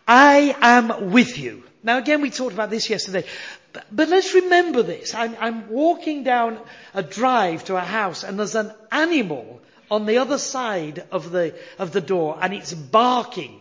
I 0.08 0.56
am 0.62 1.12
with 1.12 1.38
you. 1.38 1.64
Now 1.84 1.98
again, 1.98 2.22
we 2.22 2.30
talked 2.30 2.54
about 2.54 2.70
this 2.70 2.90
yesterday. 2.90 3.26
But, 3.74 3.86
but 3.92 4.10
let's 4.10 4.34
remember 4.34 4.84
this. 4.84 5.14
I'm, 5.16 5.36
I'm 5.40 5.70
walking 5.70 6.24
down 6.24 6.60
a 6.94 7.04
drive 7.04 7.66
to 7.66 7.76
a 7.76 7.82
house 7.82 8.24
and 8.24 8.38
there's 8.38 8.56
an 8.56 8.72
animal 8.92 9.62
on 9.90 10.06
the 10.06 10.20
other 10.20 10.38
side 10.38 11.06
of 11.12 11.32
the, 11.32 11.56
of 11.80 11.92
the 11.92 12.02
door 12.02 12.38
and 12.42 12.54
it's 12.54 12.74
barking. 12.74 13.61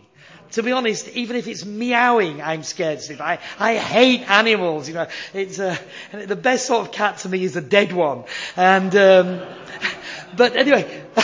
To 0.53 0.63
be 0.63 0.73
honest, 0.73 1.09
even 1.09 1.37
if 1.37 1.47
it's 1.47 1.65
meowing, 1.65 2.43
I'm 2.43 2.63
scared 2.63 3.01
stiff. 3.01 3.21
I, 3.21 3.39
I 3.59 3.77
hate 3.77 4.29
animals, 4.29 4.89
you 4.89 4.95
know. 4.95 5.07
It's, 5.33 5.61
uh, 5.61 5.77
the 6.13 6.37
best 6.37 6.67
sort 6.67 6.87
of 6.87 6.93
cat 6.93 7.19
to 7.19 7.29
me 7.29 7.45
is 7.45 7.57
a 7.57 7.61
dead 7.61 7.93
one. 7.93 8.25
And, 8.57 8.95
um, 8.97 9.43
but 10.37 10.57
anyway. 10.57 11.03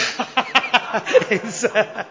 uh, 0.96 2.04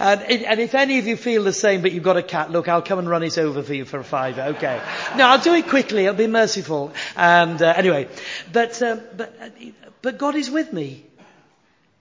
and, 0.00 0.42
and, 0.44 0.60
if 0.60 0.74
any 0.74 0.98
of 0.98 1.06
you 1.06 1.16
feel 1.16 1.42
the 1.44 1.52
same, 1.52 1.82
but 1.82 1.92
you've 1.92 2.04
got 2.04 2.16
a 2.16 2.22
cat, 2.22 2.50
look, 2.50 2.68
I'll 2.68 2.82
come 2.82 2.98
and 2.98 3.08
run 3.08 3.22
it 3.22 3.36
over 3.38 3.62
for 3.62 3.74
you 3.74 3.84
for 3.84 3.98
a 3.98 4.04
fiver. 4.04 4.42
Okay. 4.56 4.80
No, 5.16 5.28
I'll 5.28 5.40
do 5.40 5.54
it 5.54 5.68
quickly. 5.68 6.06
I'll 6.06 6.14
be 6.14 6.26
merciful. 6.26 6.92
And 7.16 7.60
uh, 7.60 7.74
anyway, 7.76 8.08
but 8.52 8.80
um, 8.82 9.00
but 9.16 9.34
but 10.02 10.18
God 10.18 10.36
is 10.36 10.50
with 10.50 10.72
me. 10.72 11.04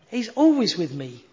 He's 0.10 0.30
always 0.30 0.78
with 0.78 0.94
me. 0.94 1.24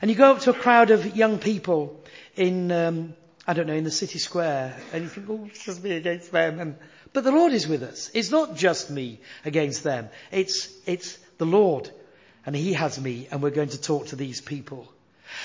And 0.00 0.10
you 0.10 0.16
go 0.16 0.32
up 0.32 0.40
to 0.40 0.50
a 0.50 0.54
crowd 0.54 0.90
of 0.90 1.16
young 1.16 1.38
people 1.38 1.97
in 2.38 2.72
um, 2.72 3.14
I 3.46 3.52
don't 3.52 3.66
know 3.66 3.74
in 3.74 3.84
the 3.84 3.90
city 3.90 4.18
square, 4.18 4.76
and 4.92 5.02
you 5.02 5.08
think, 5.08 5.28
oh, 5.28 5.44
it's 5.46 5.64
just 5.64 5.82
me 5.82 5.92
against 5.92 6.32
them. 6.32 6.60
And, 6.60 6.76
but 7.12 7.24
the 7.24 7.32
Lord 7.32 7.52
is 7.52 7.66
with 7.66 7.82
us. 7.82 8.10
It's 8.14 8.30
not 8.30 8.56
just 8.56 8.90
me 8.90 9.20
against 9.44 9.84
them. 9.84 10.08
It's 10.30 10.72
it's 10.86 11.18
the 11.38 11.46
Lord 11.46 11.90
and 12.48 12.56
he 12.56 12.72
has 12.72 12.98
me, 12.98 13.28
and 13.30 13.42
we're 13.42 13.50
going 13.50 13.68
to 13.68 13.78
talk 13.78 14.06
to 14.06 14.16
these 14.16 14.40
people. 14.40 14.90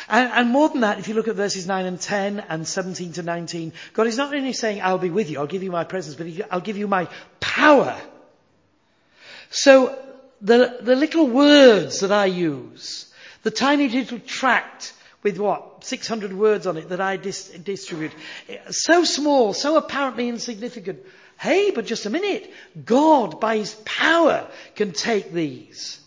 And, 0.08 0.32
and, 0.32 0.50
more 0.50 0.70
than 0.70 0.80
that, 0.82 1.00
if 1.00 1.10
you 1.10 1.16
look 1.16 1.28
at 1.28 1.36
verses 1.36 1.68
9 1.68 1.86
and 1.86 2.00
10 2.00 2.40
and 2.48 2.66
17 2.66 3.12
to 3.14 3.24
19, 3.24 3.74
God 3.92 4.08
is 4.08 4.16
not 4.16 4.34
only 4.34 4.54
saying, 4.54 4.82
I'll 4.82 4.98
be 4.98 5.10
with 5.10 5.30
you, 5.30 5.40
I'll 5.40 5.46
give 5.46 5.64
you 5.64 5.72
my 5.72 5.84
presence, 5.84 6.16
but 6.16 6.28
I'll 6.50 6.62
give 6.62 6.78
you 6.78 6.88
my 6.88 7.10
power. 7.42 8.00
So, 9.50 10.00
the, 10.40 10.78
the 10.80 10.96
little 10.96 11.28
words 11.28 12.00
that 12.00 12.14
I 12.14 12.28
use, 12.28 13.12
the 13.42 13.52
tiny 13.52 13.90
little 13.90 14.20
tract 14.20 14.94
with 15.24 15.38
what? 15.38 15.73
600 15.86 16.34
words 16.34 16.68
on 16.68 16.78
it 16.78 16.90
that 16.90 17.02
I 17.02 17.18
dis- 17.18 17.50
distribute. 17.50 18.12
So 18.70 19.04
small, 19.04 19.54
so 19.54 19.78
apparently 19.78 20.30
insignificant. 20.30 21.00
Hey, 21.40 21.72
but 21.72 21.86
just 21.86 22.06
a 22.06 22.10
minute. 22.10 22.52
God, 22.86 23.40
by 23.40 23.58
His 23.58 23.76
power, 23.86 24.48
can 24.76 24.92
take 24.92 25.32
these 25.32 26.00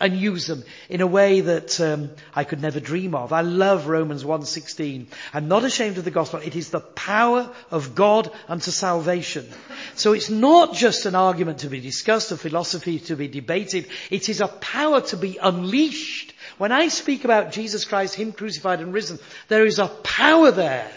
and 0.00 0.16
use 0.16 0.46
them 0.46 0.62
in 0.88 1.00
a 1.00 1.06
way 1.06 1.40
that 1.40 1.80
um, 1.80 2.10
I 2.34 2.44
could 2.44 2.60
never 2.60 2.78
dream 2.78 3.14
of. 3.14 3.32
I 3.32 3.40
love 3.40 3.86
Romans 3.86 4.22
1:16. 4.22 5.06
I'm 5.32 5.48
not 5.48 5.64
ashamed 5.64 5.98
of 5.98 6.04
the 6.04 6.10
gospel. 6.10 6.40
It 6.40 6.56
is 6.56 6.70
the 6.70 6.80
power 6.80 7.50
of 7.70 7.94
God 7.94 8.30
unto 8.48 8.70
salvation. 8.70 9.48
So 9.94 10.12
it's 10.12 10.30
not 10.30 10.74
just 10.74 11.06
an 11.06 11.14
argument 11.14 11.60
to 11.60 11.68
be 11.68 11.80
discussed, 11.80 12.32
a 12.32 12.36
philosophy 12.36 12.98
to 13.00 13.16
be 13.16 13.28
debated. 13.28 13.86
It 14.10 14.28
is 14.28 14.40
a 14.40 14.48
power 14.48 15.00
to 15.00 15.16
be 15.16 15.38
unleashed. 15.38 16.33
When 16.58 16.72
I 16.72 16.88
speak 16.88 17.24
about 17.24 17.52
Jesus 17.52 17.84
Christ, 17.84 18.14
Him 18.14 18.32
crucified 18.32 18.80
and 18.80 18.92
risen, 18.92 19.18
there 19.48 19.66
is 19.66 19.78
a 19.78 19.88
power 19.88 20.50
there. 20.50 20.90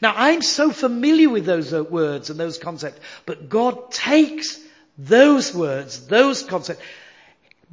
Now 0.00 0.14
I'm 0.16 0.42
so 0.42 0.70
familiar 0.70 1.28
with 1.28 1.44
those 1.44 1.72
uh, 1.72 1.82
words 1.82 2.30
and 2.30 2.38
those 2.38 2.58
concepts, 2.58 3.00
but 3.26 3.48
God 3.48 3.90
takes 3.90 4.58
those 4.98 5.54
words, 5.54 6.06
those 6.06 6.42
concepts, 6.42 6.82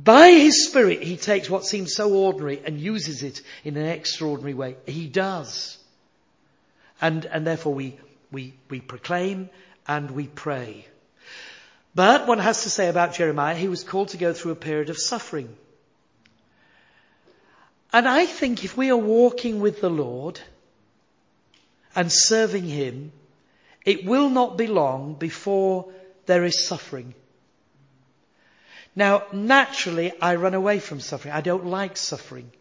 by 0.02 0.30
His 0.30 0.68
Spirit, 0.68 1.04
He 1.04 1.18
takes 1.18 1.50
what 1.50 1.66
seems 1.66 1.94
so 1.94 2.14
ordinary 2.14 2.62
and 2.66 2.80
uses 2.80 3.24
it 3.24 3.42
in 3.64 3.76
an 3.76 3.86
extraordinary 3.86 4.54
way. 4.54 4.78
He 4.86 5.08
does. 5.08 5.78
And, 7.02 7.26
and 7.26 7.46
therefore 7.46 7.74
we, 7.74 7.98
we, 8.32 8.54
we 8.70 8.80
proclaim 8.80 9.50
and 9.88 10.12
we 10.12 10.28
pray. 10.28 10.86
But 11.96 12.28
one 12.28 12.40
has 12.40 12.64
to 12.64 12.70
say 12.70 12.88
about 12.88 13.14
Jeremiah, 13.14 13.56
he 13.56 13.68
was 13.68 13.84
called 13.84 14.10
to 14.10 14.18
go 14.18 14.34
through 14.34 14.52
a 14.52 14.56
period 14.56 14.90
of 14.90 14.98
suffering. 14.98 15.56
And 17.92 18.08
I 18.08 18.26
think 18.26 18.64
if 18.64 18.78
we 18.78 18.92
are 18.92 18.98
walking 18.98 19.60
with 19.60 19.82
the 19.82 19.90
Lord 19.90 20.40
and 21.96 22.12
serving 22.12 22.66
Him, 22.66 23.12
it 23.86 24.06
will 24.06 24.30
not 24.30 24.58
be 24.58 24.68
long 24.68 25.16
before 25.16 25.92
there 26.26 26.44
is 26.44 26.68
suffering. 26.68 27.16
Now, 28.96 29.24
naturally, 29.32 30.14
I 30.22 30.36
run 30.36 30.54
away 30.54 30.80
from 30.80 31.00
suffering. 31.00 31.34
I 31.34 31.42
don't 31.42 31.66
like 31.66 31.98
suffering. 31.98 32.52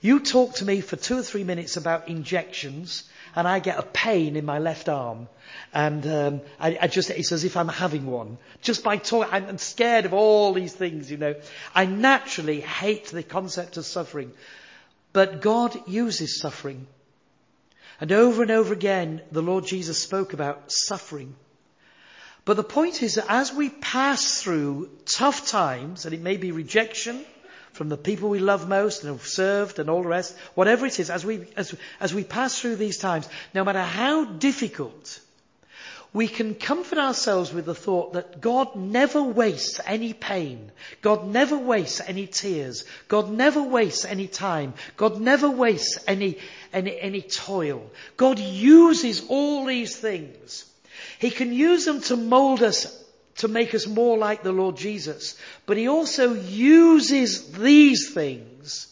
You 0.00 0.20
talk 0.20 0.54
to 0.56 0.64
me 0.64 0.80
for 0.80 0.96
two 0.96 1.18
or 1.18 1.22
three 1.22 1.44
minutes 1.44 1.76
about 1.76 2.08
injections, 2.08 3.04
and 3.36 3.46
I 3.46 3.58
get 3.58 3.78
a 3.78 3.82
pain 3.82 4.34
in 4.36 4.46
my 4.46 4.58
left 4.58 4.88
arm, 4.88 5.28
and 5.74 6.06
um, 6.06 6.40
I, 6.58 6.78
I, 6.80 6.86
just 6.86 7.10
it's 7.10 7.32
as 7.32 7.44
if 7.44 7.56
I'm 7.56 7.68
having 7.68 8.06
one. 8.06 8.38
Just 8.62 8.82
by 8.82 8.96
talking, 8.96 9.30
I'm 9.30 9.58
scared 9.58 10.06
of 10.06 10.14
all 10.14 10.54
these 10.54 10.72
things. 10.72 11.10
You 11.10 11.18
know, 11.18 11.34
I 11.74 11.84
naturally 11.84 12.60
hate 12.60 13.06
the 13.06 13.22
concept 13.22 13.76
of 13.76 13.84
suffering, 13.84 14.32
but 15.12 15.42
God 15.42 15.76
uses 15.86 16.40
suffering, 16.40 16.86
and 18.00 18.10
over 18.10 18.40
and 18.40 18.50
over 18.50 18.72
again, 18.72 19.20
the 19.30 19.42
Lord 19.42 19.66
Jesus 19.66 20.02
spoke 20.02 20.32
about 20.32 20.72
suffering. 20.72 21.36
But 22.46 22.56
the 22.56 22.64
point 22.64 23.02
is 23.02 23.16
that 23.16 23.26
as 23.28 23.52
we 23.52 23.68
pass 23.68 24.40
through 24.40 24.88
tough 25.04 25.46
times, 25.46 26.06
and 26.06 26.14
it 26.14 26.22
may 26.22 26.38
be 26.38 26.52
rejection 26.52 27.22
from 27.72 27.88
the 27.88 27.96
people 27.96 28.28
we 28.28 28.38
love 28.38 28.68
most 28.68 29.04
and 29.04 29.12
have 29.12 29.26
served 29.26 29.78
and 29.78 29.88
all 29.88 30.02
the 30.02 30.08
rest, 30.08 30.36
whatever 30.54 30.86
it 30.86 30.98
is, 30.98 31.10
as 31.10 31.24
we, 31.24 31.46
as, 31.56 31.74
as 32.00 32.14
we 32.14 32.24
pass 32.24 32.58
through 32.58 32.76
these 32.76 32.98
times, 32.98 33.28
no 33.54 33.64
matter 33.64 33.82
how 33.82 34.24
difficult, 34.24 35.20
we 36.12 36.26
can 36.26 36.54
comfort 36.54 36.98
ourselves 36.98 37.52
with 37.52 37.66
the 37.66 37.74
thought 37.74 38.14
that 38.14 38.40
God 38.40 38.74
never 38.74 39.22
wastes 39.22 39.80
any 39.86 40.12
pain. 40.12 40.72
God 41.02 41.28
never 41.28 41.56
wastes 41.56 42.00
any 42.00 42.26
tears. 42.26 42.84
God 43.06 43.30
never 43.30 43.62
wastes 43.62 44.04
any 44.04 44.26
time. 44.26 44.74
God 44.96 45.20
never 45.20 45.48
wastes 45.48 46.02
any, 46.08 46.38
any, 46.72 46.98
any 46.98 47.22
toil. 47.22 47.88
God 48.16 48.40
uses 48.40 49.24
all 49.28 49.66
these 49.66 49.96
things 49.96 50.64
he 51.18 51.30
can 51.30 51.52
use 51.52 51.84
them 51.84 52.00
to 52.02 52.16
mold 52.16 52.62
us, 52.62 52.99
to 53.40 53.48
make 53.48 53.74
us 53.74 53.86
more 53.86 54.16
like 54.16 54.42
the 54.42 54.52
Lord 54.52 54.76
Jesus. 54.76 55.36
But 55.66 55.76
He 55.76 55.88
also 55.88 56.32
uses 56.34 57.52
these 57.52 58.12
things 58.14 58.86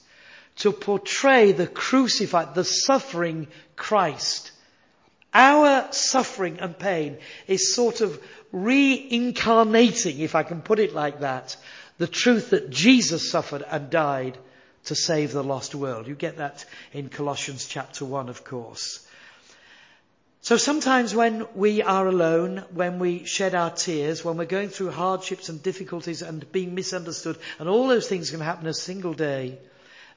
to 0.56 0.72
portray 0.72 1.52
the 1.52 1.66
crucified, 1.66 2.54
the 2.54 2.64
suffering 2.64 3.46
Christ. 3.76 4.50
Our 5.32 5.92
suffering 5.92 6.58
and 6.60 6.78
pain 6.78 7.18
is 7.46 7.74
sort 7.74 8.00
of 8.00 8.20
reincarnating, 8.52 10.18
if 10.20 10.34
I 10.34 10.42
can 10.42 10.62
put 10.62 10.78
it 10.78 10.94
like 10.94 11.20
that, 11.20 11.56
The 11.98 12.06
truth 12.06 12.50
that 12.50 12.70
Jesus 12.70 13.30
suffered 13.30 13.64
and 13.68 13.90
died 13.90 14.38
to 14.84 14.94
save 14.94 15.32
the 15.32 15.42
lost 15.42 15.74
world. 15.74 16.06
You 16.06 16.14
get 16.14 16.38
that 16.38 16.64
in 16.92 17.08
Colossians 17.08 17.66
chapter 17.66 18.04
1, 18.04 18.28
of 18.28 18.44
course. 18.44 19.04
So 20.40 20.56
sometimes 20.56 21.14
when 21.14 21.46
we 21.54 21.82
are 21.82 22.06
alone, 22.06 22.64
when 22.72 23.00
we 23.00 23.24
shed 23.24 23.54
our 23.54 23.70
tears, 23.70 24.24
when 24.24 24.36
we're 24.36 24.44
going 24.44 24.68
through 24.68 24.92
hardships 24.92 25.48
and 25.48 25.62
difficulties 25.62 26.22
and 26.22 26.50
being 26.52 26.74
misunderstood, 26.74 27.38
and 27.58 27.68
all 27.68 27.88
those 27.88 28.08
things 28.08 28.30
can 28.30 28.40
happen 28.40 28.66
a 28.66 28.74
single 28.74 29.14
day, 29.14 29.58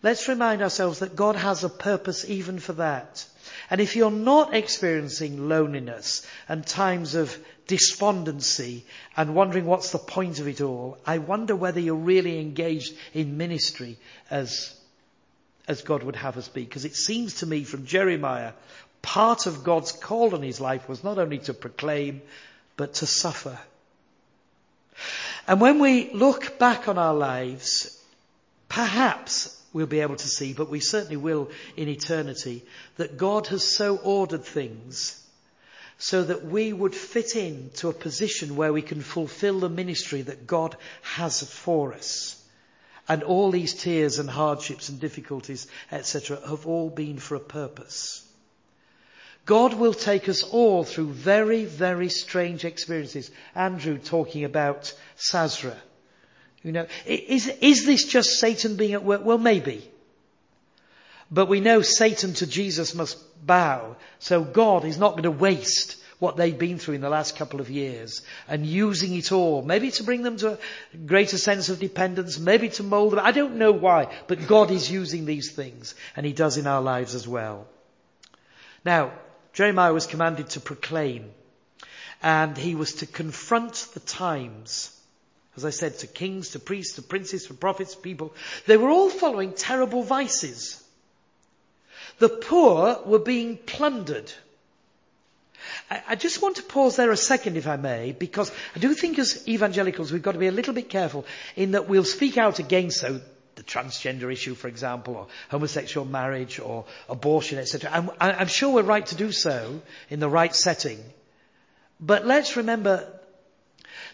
let's 0.03 0.27
remind 0.27 0.61
ourselves 0.61 0.99
that 0.99 1.15
God 1.15 1.35
has 1.35 1.63
a 1.63 1.69
purpose 1.69 2.29
even 2.29 2.59
for 2.59 2.73
that. 2.73 3.25
And 3.69 3.81
if 3.81 3.95
you're 3.95 4.11
not 4.11 4.53
experiencing 4.53 5.49
loneliness 5.49 6.25
and 6.47 6.65
times 6.65 7.15
of 7.15 7.37
despondency 7.67 8.85
and 9.17 9.33
wondering 9.33 9.65
what's 9.65 9.91
the 9.91 9.97
point 9.97 10.39
of 10.39 10.47
it 10.47 10.61
all, 10.61 10.97
I 11.05 11.17
wonder 11.17 11.55
whether 11.55 11.79
you're 11.79 11.95
really 11.95 12.39
engaged 12.39 12.93
in 13.13 13.37
ministry 13.37 13.97
as, 14.29 14.75
as 15.67 15.81
God 15.81 16.03
would 16.03 16.17
have 16.17 16.37
us 16.37 16.47
be. 16.47 16.63
Because 16.63 16.85
it 16.85 16.95
seems 16.95 17.35
to 17.35 17.45
me 17.45 17.63
from 17.63 17.85
Jeremiah, 17.85 18.53
part 19.01 19.45
of 19.45 19.63
God's 19.63 19.91
call 19.91 20.35
on 20.35 20.41
his 20.41 20.61
life 20.61 20.87
was 20.87 21.03
not 21.03 21.17
only 21.17 21.39
to 21.39 21.53
proclaim, 21.53 22.21
but 22.77 22.95
to 22.95 23.05
suffer. 23.05 23.57
And 25.47 25.59
when 25.59 25.79
we 25.79 26.11
look 26.11 26.59
back 26.59 26.87
on 26.87 26.97
our 26.97 27.13
lives, 27.13 27.97
perhaps 28.69 29.57
we'll 29.73 29.87
be 29.87 30.01
able 30.01 30.17
to 30.17 30.27
see, 30.27 30.53
but 30.53 30.69
we 30.69 30.79
certainly 30.79 31.17
will 31.17 31.49
in 31.75 31.87
eternity, 31.87 32.63
that 32.97 33.17
God 33.17 33.47
has 33.47 33.63
so 33.63 33.97
ordered 33.97 34.45
things 34.45 35.17
so 36.01 36.23
that 36.23 36.43
we 36.43 36.73
would 36.73 36.95
fit 36.95 37.35
in 37.35 37.69
to 37.75 37.87
a 37.87 37.93
position 37.93 38.55
where 38.55 38.73
we 38.73 38.81
can 38.81 39.01
fulfill 39.01 39.59
the 39.59 39.69
ministry 39.69 40.23
that 40.23 40.47
God 40.47 40.75
has 41.03 41.43
for 41.43 41.93
us. 41.93 42.43
And 43.07 43.21
all 43.21 43.51
these 43.51 43.75
tears 43.75 44.17
and 44.17 44.27
hardships 44.27 44.89
and 44.89 44.99
difficulties, 44.99 45.67
etc., 45.91 46.39
have 46.47 46.65
all 46.65 46.89
been 46.89 47.19
for 47.19 47.35
a 47.35 47.39
purpose. 47.39 48.20
God 49.45 49.73
will 49.73 49.93
take 49.93 50.29
us 50.29 50.43
all 50.43 50.83
through 50.83 51.11
very, 51.11 51.65
very 51.65 52.09
strange 52.09 52.63
experiences. 52.63 53.31
Andrew 53.55 53.97
talking 53.97 54.43
about 54.43 54.93
Sazra. 55.17 55.75
You 56.63 56.71
know, 56.71 56.87
is, 57.05 57.47
is 57.47 57.85
this 57.85 58.05
just 58.05 58.39
Satan 58.39 58.75
being 58.75 58.93
at 58.93 59.03
work? 59.03 59.25
Well, 59.25 59.39
maybe. 59.39 59.89
But 61.31 61.47
we 61.47 61.59
know 61.59 61.81
Satan 61.81 62.33
to 62.35 62.45
Jesus 62.45 62.93
must 62.93 63.17
bow. 63.45 63.95
So 64.19 64.43
God 64.43 64.85
is 64.85 64.97
not 64.97 65.13
going 65.13 65.23
to 65.23 65.31
waste 65.31 65.97
what 66.19 66.37
they've 66.37 66.57
been 66.57 66.77
through 66.77 66.93
in 66.93 67.01
the 67.01 67.09
last 67.09 67.35
couple 67.35 67.59
of 67.59 67.71
years 67.71 68.21
and 68.47 68.63
using 68.63 69.15
it 69.15 69.31
all, 69.31 69.63
maybe 69.63 69.89
to 69.89 70.03
bring 70.03 70.21
them 70.21 70.37
to 70.37 70.51
a 70.53 70.97
greater 70.97 71.37
sense 71.39 71.69
of 71.69 71.79
dependence, 71.79 72.37
maybe 72.37 72.69
to 72.69 72.83
mold 72.83 73.13
them. 73.13 73.19
I 73.23 73.31
don't 73.31 73.55
know 73.55 73.71
why, 73.71 74.13
but 74.27 74.47
God 74.47 74.69
is 74.69 74.91
using 74.91 75.25
these 75.25 75.51
things 75.51 75.95
and 76.15 76.23
He 76.23 76.31
does 76.31 76.57
in 76.57 76.67
our 76.67 76.81
lives 76.81 77.15
as 77.15 77.27
well. 77.27 77.65
Now, 78.85 79.13
Jeremiah 79.53 79.93
was 79.93 80.07
commanded 80.07 80.49
to 80.51 80.59
proclaim 80.59 81.31
and 82.23 82.57
he 82.57 82.75
was 82.75 82.95
to 82.95 83.05
confront 83.05 83.87
the 83.93 83.99
times. 83.99 84.97
As 85.57 85.65
I 85.65 85.71
said, 85.71 85.99
to 85.99 86.07
kings, 86.07 86.49
to 86.49 86.59
priests, 86.59 86.95
to 86.95 87.01
princes, 87.01 87.45
to 87.47 87.53
prophets, 87.53 87.95
people. 87.95 88.33
They 88.67 88.77
were 88.77 88.89
all 88.89 89.09
following 89.09 89.53
terrible 89.53 90.03
vices. 90.03 90.81
The 92.19 92.29
poor 92.29 93.01
were 93.05 93.19
being 93.19 93.57
plundered. 93.57 94.31
I 96.07 96.15
just 96.15 96.41
want 96.41 96.55
to 96.55 96.63
pause 96.63 96.95
there 96.95 97.11
a 97.11 97.17
second, 97.17 97.57
if 97.57 97.67
I 97.67 97.75
may, 97.75 98.13
because 98.13 98.51
I 98.75 98.79
do 98.79 98.93
think 98.93 99.19
as 99.19 99.47
evangelicals 99.47 100.11
we've 100.11 100.21
got 100.21 100.31
to 100.33 100.39
be 100.39 100.47
a 100.47 100.51
little 100.51 100.73
bit 100.73 100.89
careful 100.89 101.25
in 101.55 101.71
that 101.71 101.89
we'll 101.89 102.03
speak 102.03 102.37
out 102.37 102.59
against 102.59 102.99
so 103.01 103.21
the 103.55 103.63
transgender 103.63 104.31
issue, 104.31 104.55
for 104.55 104.67
example, 104.67 105.15
or 105.15 105.27
homosexual 105.49 106.05
marriage, 106.05 106.59
or 106.59 106.85
abortion, 107.09 107.57
etc. 107.59 107.89
I'm, 107.91 108.09
I'm 108.19 108.47
sure 108.47 108.73
we're 108.73 108.83
right 108.83 109.05
to 109.07 109.15
do 109.15 109.31
so 109.31 109.81
in 110.09 110.19
the 110.19 110.29
right 110.29 110.55
setting. 110.55 110.99
But 111.99 112.25
let's 112.25 112.57
remember 112.57 113.07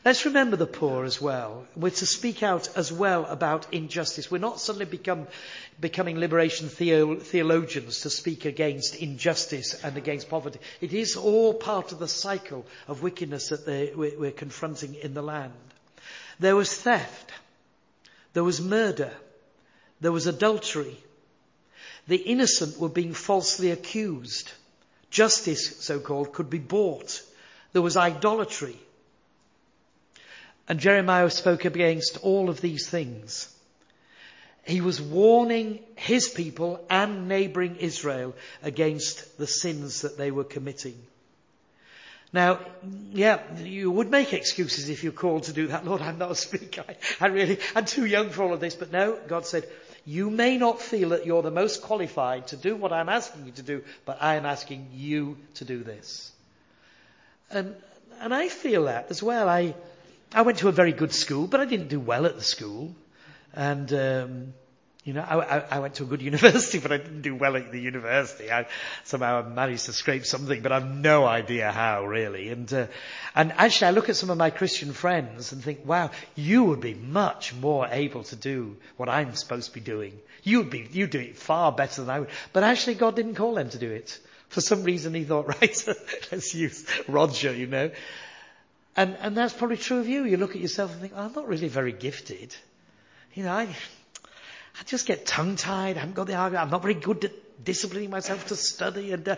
Let's 0.06 0.26
remember 0.26 0.56
the 0.56 0.68
poor 0.68 1.06
as 1.06 1.20
well. 1.20 1.66
We're 1.76 1.90
to 1.90 2.06
speak 2.06 2.44
out 2.44 2.70
as 2.78 2.92
well 2.94 3.26
about 3.26 3.74
injustice. 3.74 4.30
We're 4.30 4.38
not 4.38 4.60
suddenly 4.60 4.86
become, 4.86 5.28
becoming 5.82 6.20
liberation 6.20 6.70
theo- 6.70 7.16
theologians 7.16 8.02
to 8.02 8.10
speak 8.10 8.46
against 8.46 8.96
injustice 8.96 9.74
and 9.84 9.98
against 9.98 10.30
poverty. 10.30 10.60
It 10.82 10.94
is 10.94 11.16
all 11.16 11.54
part 11.54 11.92
of 11.92 12.00
the 12.00 12.08
cycle 12.08 12.66
of 12.88 13.02
wickedness 13.04 13.50
that 13.50 13.66
they, 13.66 13.92
we're, 13.94 14.18
we're 14.18 14.32
confronting 14.32 14.96
in 14.96 15.14
the 15.14 15.24
land. 15.24 15.54
There 16.40 16.56
was 16.56 16.74
theft. 16.74 17.32
There 18.34 18.44
was 18.44 18.62
murder. 18.62 19.12
There 20.02 20.12
was 20.12 20.28
adultery. 20.28 20.98
The 22.08 22.18
innocent 22.18 22.80
were 22.80 22.90
being 22.90 23.14
falsely 23.14 23.72
accused. 23.72 24.52
Justice, 25.10 25.78
so 25.84 26.00
called, 26.00 26.34
could 26.34 26.50
be 26.50 26.60
bought. 26.60 27.22
There 27.74 27.82
was 27.82 27.98
idolatry. 27.98 28.78
And 30.68 30.80
Jeremiah 30.80 31.30
spoke 31.30 31.66
against 31.66 32.18
all 32.24 32.50
of 32.50 32.62
these 32.62 32.88
things. 32.88 33.54
He 34.66 34.82
was 34.82 35.02
warning 35.02 35.80
his 35.96 36.28
people 36.28 36.86
and 36.90 37.30
neighboring 37.30 37.78
Israel 37.78 38.36
against 38.62 39.38
the 39.38 39.48
sins 39.48 40.02
that 40.02 40.18
they 40.18 40.30
were 40.30 40.44
committing. 40.44 40.98
Now, 42.34 42.60
yeah, 43.14 43.40
you 43.64 43.90
would 43.90 44.12
make 44.12 44.34
excuses 44.34 44.90
if 44.90 45.04
you're 45.04 45.14
called 45.14 45.44
to 45.44 45.54
do 45.54 45.68
that. 45.68 45.86
Lord, 45.88 46.02
I'm 46.02 46.18
not 46.18 46.32
a 46.32 46.36
speaker. 46.36 46.84
I, 46.88 46.98
I 47.22 47.28
really, 47.28 47.60
I'm 47.76 47.86
too 47.86 48.06
young 48.06 48.30
for 48.30 48.44
all 48.44 48.54
of 48.54 48.60
this. 48.60 48.76
But 48.76 48.92
no, 48.92 49.18
God 49.28 49.46
said, 49.46 49.68
you 50.08 50.30
may 50.30 50.58
not 50.58 50.82
feel 50.82 51.10
that 51.10 51.26
you're 51.26 51.42
the 51.42 51.52
most 51.52 51.82
qualified 51.82 52.48
to 52.48 52.56
do 52.56 52.78
what 52.78 52.94
I'm 52.94 53.10
asking 53.10 53.46
you 53.46 53.52
to 53.52 53.62
do, 53.62 53.84
but 54.06 54.18
I 54.22 54.36
am 54.36 54.46
asking 54.46 54.88
you 54.94 55.38
to 55.56 55.66
do 55.66 55.84
this. 55.84 56.32
And, 57.52 57.76
and 58.22 58.34
I 58.34 58.48
feel 58.48 58.86
that 58.86 59.08
as 59.10 59.22
well. 59.22 59.50
I, 59.50 59.76
I 60.34 60.44
went 60.44 60.60
to 60.60 60.70
a 60.70 60.72
very 60.72 60.94
good 60.94 61.12
school, 61.12 61.46
but 61.46 61.60
I 61.60 61.66
didn't 61.66 61.90
do 61.90 62.00
well 62.00 62.26
at 62.26 62.36
the 62.36 62.42
school. 62.42 62.96
And, 63.54 63.92
um, 63.92 64.54
you 65.08 65.14
know, 65.14 65.22
I, 65.22 65.60
I, 65.60 65.64
I, 65.72 65.80
went 65.80 65.96
to 65.96 66.04
a 66.04 66.06
good 66.06 66.22
university, 66.34 66.80
but 66.80 66.92
I 66.92 66.98
didn't 66.98 67.22
do 67.22 67.34
well 67.34 67.56
at 67.56 67.72
the 67.72 67.80
university. 67.80 68.52
I 68.52 68.68
somehow 69.06 69.48
managed 69.48 69.86
to 69.86 69.94
scrape 69.94 70.26
something, 70.26 70.62
but 70.62 70.74
I've 70.74 70.86
no 70.86 71.26
idea 71.26 71.72
how 71.72 72.06
really. 72.06 72.50
And, 72.50 72.72
uh, 72.74 72.88
and 73.34 73.54
actually 73.54 73.88
I 73.88 73.92
look 73.92 74.10
at 74.10 74.18
some 74.18 74.30
of 74.30 74.38
my 74.38 74.50
Christian 74.50 74.92
friends 74.92 75.54
and 75.54 75.64
think, 75.64 75.86
wow, 75.86 76.12
you 76.36 76.66
would 76.66 76.82
be 76.82 76.94
much 76.94 77.56
more 77.56 77.88
able 77.90 78.24
to 78.24 78.36
do 78.36 78.76
what 78.98 79.08
I'm 79.08 79.34
supposed 79.34 79.70
to 79.70 79.74
be 79.74 79.80
doing. 79.80 80.20
You'd 80.44 80.70
be, 80.70 80.86
you'd 80.92 81.12
do 81.12 81.20
it 81.22 81.38
far 81.38 81.72
better 81.72 82.02
than 82.02 82.10
I 82.10 82.20
would. 82.20 82.30
But 82.52 82.64
actually 82.64 82.96
God 82.96 83.16
didn't 83.16 83.36
call 83.36 83.56
them 83.56 83.70
to 83.70 83.78
do 83.78 83.90
it. 83.90 84.20
For 84.50 84.60
some 84.60 84.84
reason 84.84 85.14
he 85.14 85.24
thought, 85.24 85.48
right, 85.62 85.88
let's 86.34 86.54
use 86.54 86.86
Roger, 87.08 87.54
you 87.54 87.68
know. 87.68 87.92
And, 88.98 89.16
and 89.22 89.38
that's 89.38 89.54
probably 89.54 89.78
true 89.78 90.00
of 90.00 90.10
you. 90.10 90.26
You 90.26 90.36
look 90.36 90.58
at 90.58 90.62
yourself 90.62 90.92
and 90.92 91.00
think, 91.00 91.14
oh, 91.16 91.22
I'm 91.22 91.34
not 91.34 91.48
really 91.48 91.70
very 91.70 91.94
gifted. 91.94 92.54
You 93.36 93.44
know, 93.44 93.54
I, 93.54 93.70
I 94.80 94.84
just 94.84 95.06
get 95.06 95.26
tongue 95.26 95.56
tied. 95.56 95.98
I 95.98 96.02
haven't 96.02 96.16
got 96.16 96.28
the 96.28 96.36
argument. 96.36 96.66
I'm 96.66 96.72
not 96.72 96.82
very 96.82 96.94
good 96.94 97.26
at 97.26 97.64
disciplining 97.64 98.10
myself 98.10 98.48
to 98.48 98.56
study. 98.56 99.12
And 99.12 99.28
uh, 99.28 99.36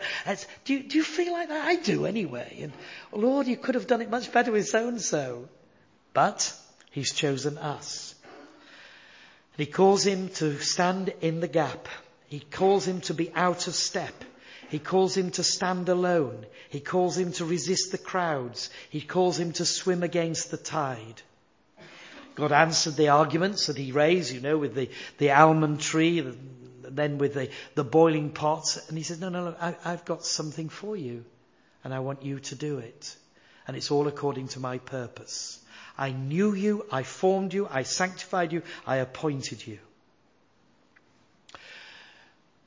do, 0.66 0.74
you, 0.74 0.84
do 0.84 0.98
you 0.98 1.04
feel 1.04 1.34
like 1.34 1.50
that? 1.50 1.68
I 1.68 1.76
do 1.76 2.06
anyway. 2.06 2.60
And 2.62 2.74
Lord, 3.12 3.48
you 3.48 3.58
could 3.58 3.76
have 3.76 3.88
done 3.88 4.02
it 4.02 4.10
much 4.10 4.32
better 4.32 4.52
with 4.52 4.68
so 4.68 4.88
and 4.88 5.02
so. 5.02 5.48
But 6.14 6.54
He's 6.92 7.14
chosen 7.14 7.58
us. 7.58 8.16
And 9.58 9.66
He 9.66 9.72
calls 9.72 10.06
him 10.06 10.30
to 10.36 10.60
stand 10.60 11.14
in 11.22 11.40
the 11.40 11.48
gap. 11.48 11.88
He 12.28 12.40
calls 12.40 12.88
him 12.88 13.02
to 13.02 13.14
be 13.14 13.32
out 13.34 13.68
of 13.68 13.76
step. 13.76 14.14
He 14.70 14.78
calls 14.78 15.18
him 15.18 15.32
to 15.32 15.44
stand 15.44 15.90
alone. 15.90 16.46
He 16.70 16.80
calls 16.80 17.18
him 17.18 17.32
to 17.34 17.46
resist 17.46 17.92
the 17.92 17.98
crowds. 17.98 18.70
He 18.92 19.02
calls 19.02 19.40
him 19.40 19.54
to 19.54 19.66
swim 19.66 20.04
against 20.04 20.52
the 20.52 20.58
tide. 20.58 21.24
God 22.40 22.52
answered 22.52 22.96
the 22.96 23.10
arguments 23.10 23.68
that 23.68 23.78
he 23.78 23.92
raised, 23.92 24.34
you 24.34 24.42
know, 24.42 24.58
with 24.58 24.76
the, 24.76 24.90
the 25.18 25.32
almond 25.32 25.80
tree, 25.80 26.26
then 26.82 27.18
with 27.18 27.34
the, 27.34 27.50
the 27.76 27.84
boiling 27.84 28.32
pots. 28.32 28.90
And 28.90 28.98
he 28.98 29.04
says, 29.04 29.20
no, 29.20 29.30
no, 29.30 29.46
no, 29.46 29.56
I, 29.60 29.76
I've 29.86 30.06
got 30.06 30.26
something 30.26 30.70
for 30.70 30.96
you. 30.96 31.24
And 31.84 31.94
I 31.94 32.00
want 32.00 32.24
you 32.24 32.40
to 32.40 32.56
do 32.56 32.80
it. 32.80 33.16
And 33.68 33.78
it's 33.78 33.92
all 33.92 34.08
according 34.08 34.50
to 34.50 34.60
my 34.60 34.80
purpose. 34.80 35.64
I 35.98 36.12
knew 36.12 36.54
you, 36.54 36.86
I 36.92 37.04
formed 37.04 37.54
you, 37.54 37.68
I 37.70 37.84
sanctified 37.84 38.54
you, 38.54 38.64
I 38.88 38.98
appointed 38.98 39.66
you. 39.66 39.80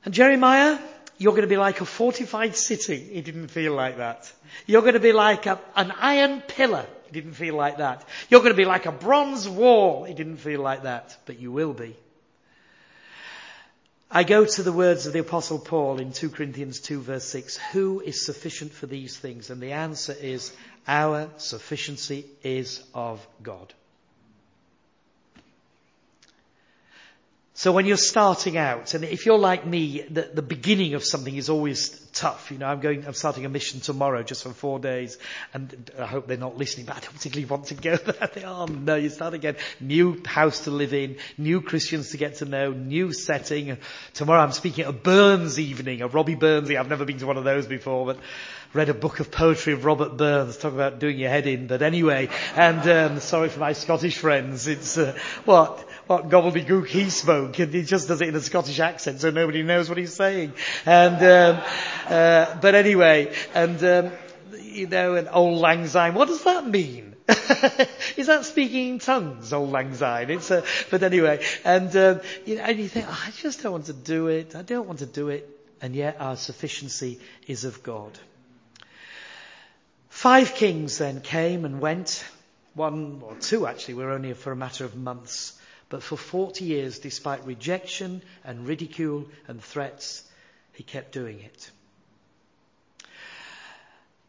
And 0.05 0.13
Jeremiah, 0.13 0.77
you're 1.17 1.31
going 1.31 1.43
to 1.43 1.47
be 1.47 1.57
like 1.57 1.81
a 1.81 1.85
fortified 1.85 2.55
city. 2.55 2.97
He 2.97 3.21
didn't 3.21 3.47
feel 3.47 3.73
like 3.73 3.97
that. 3.97 4.31
You're 4.65 4.81
going 4.81 4.93
to 4.93 4.99
be 4.99 5.13
like 5.13 5.45
a, 5.45 5.59
an 5.75 5.91
iron 5.91 6.41
pillar. 6.41 6.85
He 7.13 7.21
didn't 7.21 7.35
feel 7.35 7.53
like 7.53 7.77
that. 7.77 8.07
You're 8.29 8.39
going 8.39 8.53
to 8.53 8.57
be 8.57 8.65
like 8.65 8.87
a 8.87 8.91
bronze 8.91 9.47
wall. 9.47 10.05
It 10.05 10.15
didn't 10.15 10.37
feel 10.37 10.61
like 10.61 10.81
that, 10.83 11.15
but 11.27 11.39
you 11.39 11.51
will 11.51 11.73
be. 11.73 11.95
I 14.09 14.23
go 14.23 14.45
to 14.45 14.63
the 14.63 14.71
words 14.71 15.05
of 15.05 15.13
the 15.13 15.19
apostle 15.19 15.59
Paul 15.59 15.99
in 15.99 16.11
2 16.11 16.31
Corinthians 16.31 16.79
2 16.79 17.01
verse 17.01 17.25
6. 17.25 17.57
Who 17.71 18.01
is 18.01 18.25
sufficient 18.25 18.71
for 18.73 18.87
these 18.87 19.15
things? 19.15 19.51
And 19.51 19.61
the 19.61 19.73
answer 19.73 20.15
is 20.19 20.51
our 20.87 21.29
sufficiency 21.37 22.25
is 22.41 22.81
of 22.95 23.25
God. 23.43 23.71
So 27.53 27.71
when 27.71 27.85
you're 27.85 27.97
starting 27.97 28.57
out, 28.57 28.95
and 28.95 29.03
if 29.03 29.27
you're 29.27 29.37
like 29.37 29.67
me, 29.67 30.01
the, 30.01 30.31
the 30.33 30.41
beginning 30.41 30.95
of 30.95 31.03
something 31.03 31.35
is 31.35 31.49
always 31.49 32.02
tough. 32.13 32.51
You 32.51 32.57
know, 32.57 32.67
I'm 32.67 32.79
going, 32.79 33.05
I'm 33.05 33.13
starting 33.13 33.45
a 33.45 33.49
mission 33.49 33.79
tomorrow 33.79 34.23
just 34.23 34.43
for 34.43 34.49
four 34.51 34.79
days, 34.79 35.17
and 35.53 35.91
I 35.99 36.05
hope 36.05 36.27
they're 36.27 36.37
not 36.37 36.57
listening, 36.57 36.85
but 36.85 36.97
I 36.97 36.99
don't 36.99 37.13
particularly 37.13 37.45
want 37.45 37.65
to 37.65 37.75
go 37.75 37.95
there. 37.97 38.29
They 38.33 38.43
are, 38.43 38.63
um, 38.63 38.85
no, 38.85 38.95
you 38.95 39.09
start 39.09 39.33
again. 39.33 39.55
New 39.79 40.21
house 40.25 40.65
to 40.65 40.71
live 40.71 40.93
in, 40.93 41.17
new 41.37 41.61
Christians 41.61 42.11
to 42.11 42.17
get 42.17 42.35
to 42.35 42.45
know, 42.45 42.71
new 42.71 43.11
setting. 43.11 43.77
Tomorrow 44.13 44.41
I'm 44.41 44.51
speaking 44.51 44.85
at 44.85 44.89
a 44.89 44.93
Burns 44.93 45.59
evening, 45.59 46.01
a 46.01 46.07
Robbie 46.07 46.35
Burns. 46.35 46.69
I've 46.69 46.89
never 46.89 47.05
been 47.05 47.17
to 47.17 47.27
one 47.27 47.37
of 47.37 47.43
those 47.43 47.67
before, 47.67 48.05
but 48.05 48.19
read 48.73 48.89
a 48.89 48.93
book 48.93 49.19
of 49.19 49.29
poetry 49.29 49.73
of 49.73 49.85
Robert 49.85 50.17
Burns, 50.17 50.57
talk 50.57 50.73
about 50.73 50.99
doing 50.99 51.17
your 51.17 51.29
head 51.29 51.45
in, 51.45 51.67
but 51.67 51.81
anyway, 51.81 52.29
and 52.55 52.87
um, 52.89 53.19
sorry 53.19 53.49
for 53.49 53.59
my 53.59 53.73
Scottish 53.73 54.17
friends, 54.17 54.67
it's 54.67 54.97
uh, 54.97 55.15
what 55.45 55.79
what 56.07 56.29
gobbledygook 56.29 56.87
he 56.87 57.09
spoke, 57.09 57.59
and 57.59 57.73
he 57.73 57.83
just 57.83 58.07
does 58.07 58.21
it 58.21 58.29
in 58.29 58.35
a 58.35 58.41
Scottish 58.41 58.79
accent, 58.79 59.21
so 59.21 59.29
nobody 59.29 59.63
knows 59.63 59.89
what 59.89 59.97
he's 59.97 60.13
saying. 60.13 60.53
And 60.85 61.15
um, 61.17 61.63
uh, 62.07 62.55
but 62.59 62.75
anyway, 62.75 63.33
and 63.53 63.83
um, 63.83 64.11
you 64.59 64.87
know, 64.87 65.15
an 65.15 65.27
auld 65.27 65.57
lang 65.57 65.87
syne. 65.87 66.15
What 66.15 66.27
does 66.27 66.43
that 66.43 66.67
mean? 66.67 67.15
Is 68.17 68.27
that 68.27 68.43
speaking 68.43 68.89
in 68.89 68.99
tongues, 68.99 69.53
auld 69.53 69.69
lang 69.69 69.93
syne? 69.93 70.31
It's 70.31 70.49
a, 70.49 70.63
but 70.89 71.03
anyway, 71.03 71.45
and 71.63 71.95
um, 71.95 72.21
you 72.45 72.55
know, 72.55 72.63
and 72.63 72.79
you 72.79 72.87
think, 72.87 73.05
oh, 73.07 73.23
I 73.27 73.31
just 73.31 73.61
don't 73.61 73.71
want 73.71 73.85
to 73.85 73.93
do 73.93 74.27
it. 74.27 74.55
I 74.55 74.63
don't 74.63 74.87
want 74.87 74.99
to 74.99 75.05
do 75.05 75.29
it, 75.29 75.47
and 75.79 75.95
yet 75.95 76.17
our 76.19 76.35
sufficiency 76.35 77.19
is 77.47 77.65
of 77.65 77.83
God. 77.83 78.17
Five 80.23 80.55
kings 80.55 80.99
then 80.99 81.19
came 81.19 81.65
and 81.65 81.81
went. 81.81 82.23
One 82.75 83.19
or 83.23 83.35
two 83.35 83.67
actually 83.67 83.95
were 83.95 84.11
only 84.11 84.31
for 84.31 84.53
a 84.53 84.55
matter 84.55 84.85
of 84.85 84.95
months. 84.95 85.59
But 85.89 86.01
for 86.01 86.15
40 86.15 86.63
years, 86.63 86.99
despite 86.99 87.45
rejection 87.45 88.21
and 88.45 88.65
ridicule 88.65 89.25
and 89.49 89.61
threats, 89.61 90.23
he 90.71 90.83
kept 90.83 91.11
doing 91.11 91.41
it. 91.41 91.69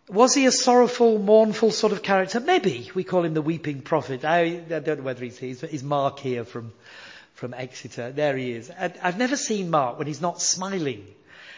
Was 0.09 0.35
he 0.35 0.47
a 0.47 0.51
sorrowful, 0.51 1.21
mournful 1.21 1.71
sort 1.71 1.93
of 1.93 2.03
character? 2.03 2.41
Maybe. 2.41 2.91
We 2.97 3.05
call 3.05 3.25
him 3.25 3.35
the 3.35 3.41
weeping 3.41 3.81
prophet. 3.81 4.25
I, 4.25 4.49
don't 4.57 4.99
know 4.99 5.05
whether 5.05 5.25
he's, 5.25 5.39
he's, 5.39 5.61
he's 5.61 5.85
Mark 5.85 6.19
here 6.19 6.45
from, 6.45 6.73
from 7.35 7.55
Exeter. 7.55 8.11
There 8.11 8.37
he 8.37 8.51
is. 8.51 8.69
I, 8.69 8.93
I've 9.01 9.17
never 9.17 9.37
seen 9.37 9.71
Mark 9.71 9.97
when 9.99 10.09
he's 10.09 10.21
not 10.21 10.43
smiling. 10.43 11.07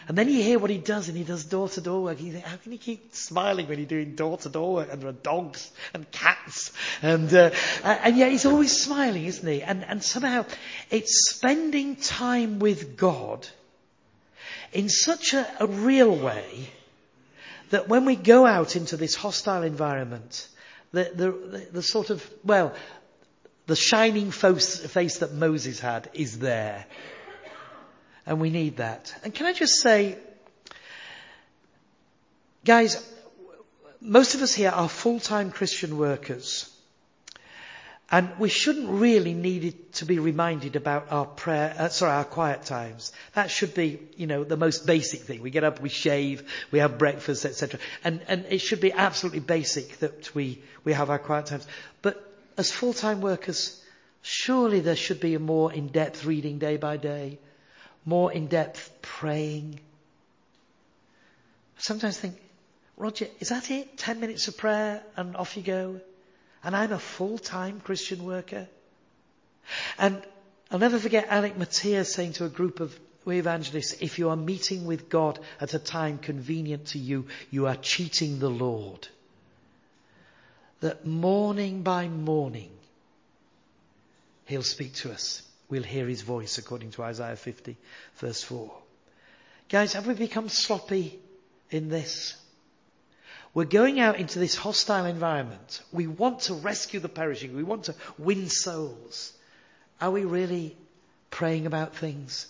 And 0.07 0.17
then 0.17 0.29
you 0.29 0.41
hear 0.41 0.57
what 0.57 0.69
he 0.69 0.77
does, 0.77 1.09
and 1.09 1.17
he 1.17 1.25
does 1.25 1.43
door-to-door 1.43 2.03
work. 2.03 2.21
You 2.21 2.31
think, 2.31 2.45
how 2.45 2.55
can 2.55 2.71
he 2.71 2.77
keep 2.77 3.13
smiling 3.13 3.67
when 3.67 3.77
he's 3.77 3.89
doing 3.89 4.15
door-to-door 4.15 4.73
work? 4.73 4.89
And 4.89 5.01
there 5.01 5.09
are 5.09 5.13
dogs 5.13 5.69
and 5.93 6.09
cats, 6.11 6.71
and 7.01 7.33
uh, 7.33 7.51
and 7.83 8.15
yet 8.17 8.31
he's 8.31 8.45
always 8.45 8.71
smiling, 8.71 9.25
isn't 9.25 9.47
he? 9.47 9.61
And 9.61 9.83
and 9.83 10.01
somehow 10.01 10.45
it's 10.89 11.29
spending 11.29 11.97
time 11.97 12.59
with 12.59 12.95
God 12.95 13.45
in 14.71 14.87
such 14.87 15.33
a, 15.33 15.45
a 15.59 15.67
real 15.67 16.15
way 16.15 16.69
that 17.71 17.89
when 17.89 18.05
we 18.05 18.15
go 18.15 18.45
out 18.45 18.77
into 18.77 18.95
this 18.95 19.13
hostile 19.13 19.63
environment, 19.63 20.47
the 20.93 21.11
the, 21.13 21.67
the, 21.73 21.81
sort 21.81 22.11
of 22.11 22.25
well, 22.45 22.73
the 23.65 23.75
shining 23.75 24.31
face 24.31 25.17
that 25.17 25.33
Moses 25.33 25.81
had 25.81 26.09
is 26.13 26.39
there. 26.39 26.85
And 28.27 28.41
we 28.41 28.49
need 28.49 28.77
that. 28.77 29.15
And 29.23 29.33
can 29.33 29.45
I 29.45 29.53
just 29.53 29.81
say, 29.81 30.17
guys, 32.65 33.01
most 34.01 34.35
of 34.35 34.41
us 34.41 34.53
here 34.53 34.69
are 34.69 34.89
full-time 34.89 35.49
Christian 35.49 35.97
workers. 35.97 36.69
And 38.09 38.29
we 38.37 38.49
shouldn't 38.49 38.89
really 38.89 39.33
need 39.33 39.93
to 39.93 40.05
be 40.05 40.19
reminded 40.19 40.75
about 40.75 41.07
our 41.11 41.25
prayer, 41.25 41.73
uh, 41.77 41.89
sorry, 41.89 42.11
our 42.11 42.23
quiet 42.25 42.63
times. 42.63 43.11
That 43.33 43.49
should 43.49 43.73
be, 43.73 43.99
you 44.15 44.27
know, 44.27 44.43
the 44.43 44.55
most 44.55 44.85
basic 44.85 45.21
thing. 45.21 45.41
We 45.41 45.49
get 45.49 45.65
up, 45.65 45.81
we 45.81 45.89
shave, 45.89 46.49
we 46.71 46.79
have 46.79 46.97
breakfast, 46.97 47.45
etc. 47.45 47.79
And, 48.03 48.21
and 48.27 48.45
it 48.49 48.59
should 48.59 48.79
be 48.79 48.93
absolutely 48.93 49.41
basic 49.41 49.99
that 49.99 50.33
we, 50.35 50.61
we 50.85 50.93
have 50.93 51.09
our 51.09 51.19
quiet 51.19 51.47
times. 51.47 51.67
But 52.01 52.23
as 52.57 52.71
full-time 52.71 53.19
workers, 53.19 53.81
surely 54.21 54.79
there 54.79 54.95
should 54.95 55.19
be 55.19 55.35
a 55.35 55.39
more 55.39 55.73
in-depth 55.73 56.23
reading 56.23 56.59
day 56.59 56.77
by 56.77 56.95
day, 56.95 57.39
more 58.07 58.31
in-depth 58.31 59.01
praying. 59.01 59.79
I 61.77 61.81
sometimes 61.81 62.17
think, 62.17 62.37
Roger, 62.95 63.27
is 63.41 63.49
that 63.49 63.69
it? 63.69 63.97
Ten 63.97 64.21
minutes 64.21 64.47
of 64.47 64.57
prayer 64.57 65.03
and 65.17 65.35
off 65.35 65.57
you 65.57 65.61
go? 65.61 65.99
And 66.63 66.75
I'm 66.75 66.93
a 66.93 66.99
full-time 66.99 67.81
Christian 67.81 68.23
worker? 68.23 68.67
And 69.99 70.23
I'll 70.71 70.79
never 70.79 70.97
forget 70.97 71.27
Alec 71.29 71.57
Motyer 71.57 72.05
saying 72.05 72.33
to 72.33 72.45
a 72.45 72.49
group 72.49 72.79
of 72.79 72.97
evangelists, 73.27 73.97
if 73.99 74.17
you 74.17 74.29
are 74.29 74.37
meeting 74.37 74.85
with 74.85 75.09
God 75.09 75.37
at 75.59 75.73
a 75.73 75.79
time 75.79 76.17
convenient 76.17 76.87
to 76.87 76.99
you, 76.99 77.27
you 77.51 77.67
are 77.67 77.75
cheating 77.75 78.39
the 78.39 78.49
Lord. 78.49 79.09
That 80.79 81.05
morning 81.05 81.81
by 81.83 82.07
morning, 82.07 82.71
He'll 84.45 84.63
speak 84.63 84.93
to 84.95 85.11
us 85.11 85.46
we'll 85.69 85.83
hear 85.83 86.07
his 86.07 86.21
voice 86.21 86.57
according 86.57 86.91
to 86.91 87.03
Isaiah 87.03 87.35
50 87.35 87.77
verse 88.17 88.43
4. 88.43 88.71
Guys, 89.69 89.93
have 89.93 90.07
we 90.07 90.13
become 90.13 90.49
sloppy 90.49 91.19
in 91.69 91.89
this? 91.89 92.35
We're 93.53 93.65
going 93.65 93.99
out 93.99 94.19
into 94.19 94.39
this 94.39 94.55
hostile 94.55 95.05
environment. 95.05 95.81
We 95.91 96.07
want 96.07 96.41
to 96.41 96.53
rescue 96.53 96.99
the 96.99 97.09
perishing. 97.09 97.55
We 97.55 97.63
want 97.63 97.85
to 97.85 97.95
win 98.17 98.49
souls. 98.49 99.33
Are 99.99 100.11
we 100.11 100.25
really 100.25 100.77
praying 101.31 101.65
about 101.65 101.95
things? 101.95 102.47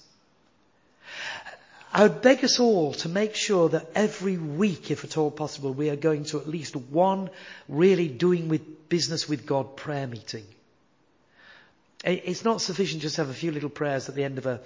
I 1.93 2.03
would 2.03 2.21
beg 2.21 2.43
us 2.43 2.59
all 2.59 2.93
to 2.95 3.09
make 3.09 3.35
sure 3.35 3.69
that 3.69 3.89
every 3.95 4.37
week, 4.37 4.91
if 4.91 5.03
at 5.03 5.17
all 5.17 5.31
possible, 5.31 5.73
we 5.73 5.89
are 5.89 5.95
going 5.95 6.25
to 6.25 6.39
at 6.39 6.47
least 6.47 6.75
one 6.75 7.29
really 7.69 8.09
doing 8.09 8.49
with 8.49 8.89
business 8.89 9.27
with 9.29 9.45
God 9.45 9.77
prayer 9.77 10.07
meeting. 10.07 10.45
It's 12.03 12.45
not 12.45 12.61
sufficient 12.61 13.01
just 13.01 13.15
to 13.15 13.21
have 13.21 13.29
a 13.29 13.33
few 13.33 13.51
little 13.51 13.69
prayers 13.69 14.07
at 14.07 14.15
the 14.15 14.23
end 14.23 14.37
of 14.37 14.45
a, 14.45 14.61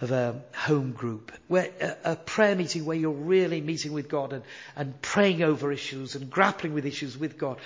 of 0.00 0.10
a 0.10 0.42
home 0.54 0.92
group, 0.92 1.32
where 1.46 1.70
a, 1.80 2.12
a, 2.12 2.16
prayer 2.16 2.56
meeting 2.56 2.84
where 2.84 2.96
you're 2.96 3.12
really 3.12 3.60
meeting 3.60 3.92
with 3.92 4.08
God 4.08 4.32
and, 4.32 4.42
and 4.74 5.00
praying 5.00 5.42
over 5.42 5.70
issues 5.70 6.16
and 6.16 6.30
grappling 6.30 6.74
with 6.74 6.84
issues 6.84 7.16
with 7.16 7.38
God. 7.38 7.58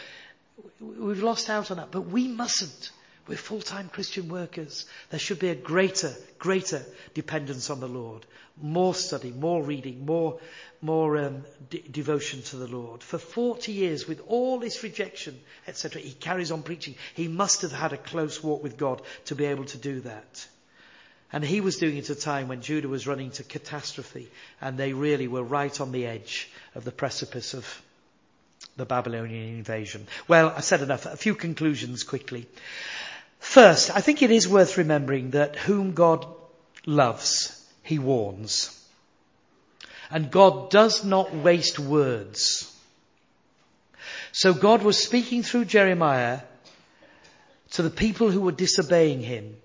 We've 0.80 1.22
lost 1.22 1.48
out 1.48 1.70
on 1.70 1.78
that, 1.78 1.90
but 1.90 2.02
we 2.02 2.28
mustn't. 2.28 2.90
We're 3.26 3.36
full-time 3.36 3.90
Christian 3.90 4.28
workers. 4.28 4.86
There 5.10 5.20
should 5.20 5.38
be 5.38 5.50
a 5.50 5.54
greater, 5.54 6.14
greater 6.38 6.82
dependence 7.14 7.70
on 7.70 7.80
the 7.80 7.88
Lord. 7.88 8.24
More 8.60 8.94
study, 8.94 9.30
more 9.30 9.62
reading, 9.62 10.04
more, 10.04 10.40
more 10.80 11.16
um, 11.18 11.44
de- 11.70 11.82
devotion 11.82 12.42
to 12.42 12.56
the 12.56 12.68
Lord. 12.68 13.02
For 13.02 13.18
40 13.18 13.72
years, 13.72 14.06
with 14.06 14.20
all 14.28 14.58
this 14.58 14.82
rejection, 14.82 15.38
etc., 15.66 16.00
he 16.00 16.12
carries 16.12 16.52
on 16.52 16.62
preaching. 16.62 16.94
He 17.14 17.28
must 17.28 17.62
have 17.62 17.72
had 17.72 17.92
a 17.92 17.98
close 17.98 18.42
walk 18.42 18.62
with 18.62 18.76
God 18.76 19.02
to 19.26 19.34
be 19.34 19.46
able 19.46 19.64
to 19.66 19.78
do 19.78 20.00
that. 20.00 20.46
And 21.32 21.44
he 21.44 21.60
was 21.60 21.76
doing 21.76 21.96
it 21.96 22.08
at 22.08 22.16
a 22.16 22.20
time 22.20 22.48
when 22.48 22.62
Judah 22.62 22.88
was 22.88 23.06
running 23.06 23.32
to 23.32 23.42
catastrophe, 23.42 24.30
and 24.60 24.78
they 24.78 24.92
really 24.92 25.28
were 25.28 25.42
right 25.42 25.78
on 25.80 25.92
the 25.92 26.06
edge 26.06 26.50
of 26.74 26.84
the 26.84 26.92
precipice 26.92 27.52
of 27.54 27.82
the 28.76 28.86
Babylonian 28.86 29.56
invasion. 29.56 30.06
Well, 30.26 30.54
I 30.56 30.60
said 30.60 30.80
enough. 30.80 31.04
A 31.04 31.16
few 31.16 31.34
conclusions 31.34 32.04
quickly. 32.04 32.46
First, 33.40 33.94
I 33.94 34.00
think 34.00 34.22
it 34.22 34.30
is 34.30 34.48
worth 34.48 34.78
remembering 34.78 35.30
that 35.30 35.56
whom 35.56 35.92
God 35.92 36.26
loves, 36.86 37.54
he 37.82 37.98
warns. 37.98 38.77
And 40.10 40.30
God 40.30 40.70
does 40.70 41.04
not 41.04 41.34
waste 41.34 41.78
words. 41.78 42.74
So 44.32 44.54
God 44.54 44.82
was 44.82 45.02
speaking 45.02 45.42
through 45.42 45.66
Jeremiah 45.66 46.40
to 47.72 47.82
the 47.82 47.90
people 47.90 48.30
who 48.30 48.40
were 48.40 48.52
disobeying 48.52 49.20
him. 49.20 49.56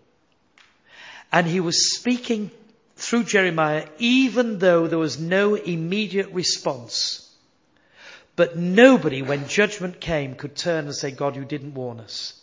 And 1.32 1.48
he 1.48 1.60
was 1.60 1.96
speaking 1.96 2.52
through 2.96 3.24
Jeremiah 3.24 3.88
even 3.98 4.60
though 4.60 4.88
there 4.88 5.00
was 5.00 5.20
no 5.20 5.56
immediate 5.56 6.30
response. 6.32 7.30
But 8.36 8.58
nobody, 8.58 9.22
when 9.22 9.48
judgment 9.48 10.00
came, 10.00 10.36
could 10.36 10.56
turn 10.56 10.86
and 10.86 10.96
say, 10.96 11.12
God, 11.12 11.36
you 11.36 11.46
didn't 11.46 11.76
warn 11.76 12.00
us. 12.00 12.43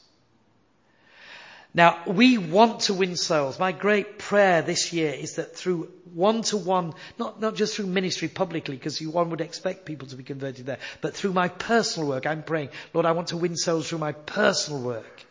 Now, 1.73 2.03
we 2.07 2.37
want 2.37 2.81
to 2.83 2.95
win 2.95 3.16
souls. 3.16 3.59
My 3.59 3.71
great 3.71 4.18
prayer 4.18 4.61
this 4.61 4.93
year 4.93 5.12
is 5.12 5.37
that 5.37 5.57
through 5.57 5.89
one 6.14 6.43
to 6.43 6.57
one, 6.57 6.95
not, 7.16 7.41
not 7.41 7.55
just 7.55 7.77
through 7.77 7.87
ministry 7.87 8.27
publicly, 8.27 8.77
because 8.77 9.01
one 9.01 9.31
would 9.31 9.41
expect 9.41 9.85
people 9.85 10.09
to 10.09 10.16
be 10.16 10.25
converted 10.25 10.66
there, 10.66 10.79
but 11.01 11.14
through 11.14 11.33
my 11.33 11.47
personal 11.49 12.09
work, 12.09 12.27
I'm 12.27 12.43
praying, 12.43 12.71
Lord, 12.93 13.07
I 13.07 13.12
want 13.12 13.29
to 13.29 13.37
win 13.37 13.57
souls 13.57 13.89
through 13.89 13.99
my 13.99 14.12
personal 14.12 14.81
work. 14.83 15.25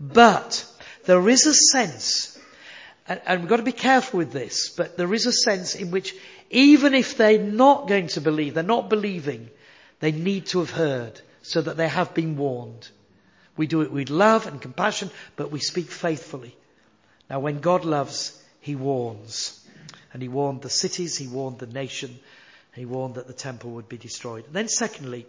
But 0.00 0.66
there 1.04 1.28
is 1.28 1.46
a 1.46 1.54
sense, 1.54 2.36
and, 3.06 3.20
and 3.24 3.40
we've 3.40 3.48
got 3.48 3.58
to 3.58 3.62
be 3.62 3.70
careful 3.72 4.18
with 4.18 4.32
this, 4.32 4.70
but 4.70 4.96
there 4.96 5.14
is 5.14 5.26
a 5.26 5.32
sense 5.32 5.76
in 5.76 5.92
which 5.92 6.14
even 6.50 6.94
if 6.94 7.16
they're 7.16 7.38
not 7.38 7.86
going 7.86 8.08
to 8.08 8.20
believe, 8.20 8.54
they're 8.54 8.64
not 8.64 8.90
believing, 8.90 9.48
they 10.00 10.10
need 10.10 10.46
to 10.46 10.58
have 10.58 10.70
heard 10.70 11.20
so 11.42 11.60
that 11.62 11.76
they 11.76 11.88
have 11.88 12.14
been 12.14 12.36
warned. 12.36 12.88
We 13.56 13.66
do 13.66 13.82
it 13.82 13.92
with 13.92 14.10
love 14.10 14.46
and 14.46 14.60
compassion, 14.60 15.10
but 15.36 15.50
we 15.50 15.60
speak 15.60 15.90
faithfully. 15.90 16.56
Now 17.30 17.40
when 17.40 17.60
God 17.60 17.84
loves, 17.84 18.40
he 18.60 18.74
warns. 18.74 19.60
And 20.12 20.22
he 20.22 20.28
warned 20.28 20.62
the 20.62 20.70
cities, 20.70 21.16
he 21.16 21.26
warned 21.26 21.58
the 21.58 21.66
nation, 21.66 22.18
he 22.74 22.84
warned 22.84 23.16
that 23.16 23.26
the 23.26 23.32
temple 23.32 23.70
would 23.72 23.88
be 23.88 23.98
destroyed. 23.98 24.46
And 24.46 24.54
then 24.54 24.68
secondly, 24.68 25.26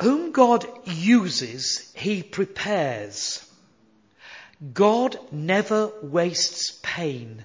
whom 0.00 0.32
God 0.32 0.66
uses, 0.84 1.92
he 1.94 2.22
prepares. 2.22 3.46
God 4.72 5.18
never 5.30 5.90
wastes 6.02 6.78
pain. 6.82 7.44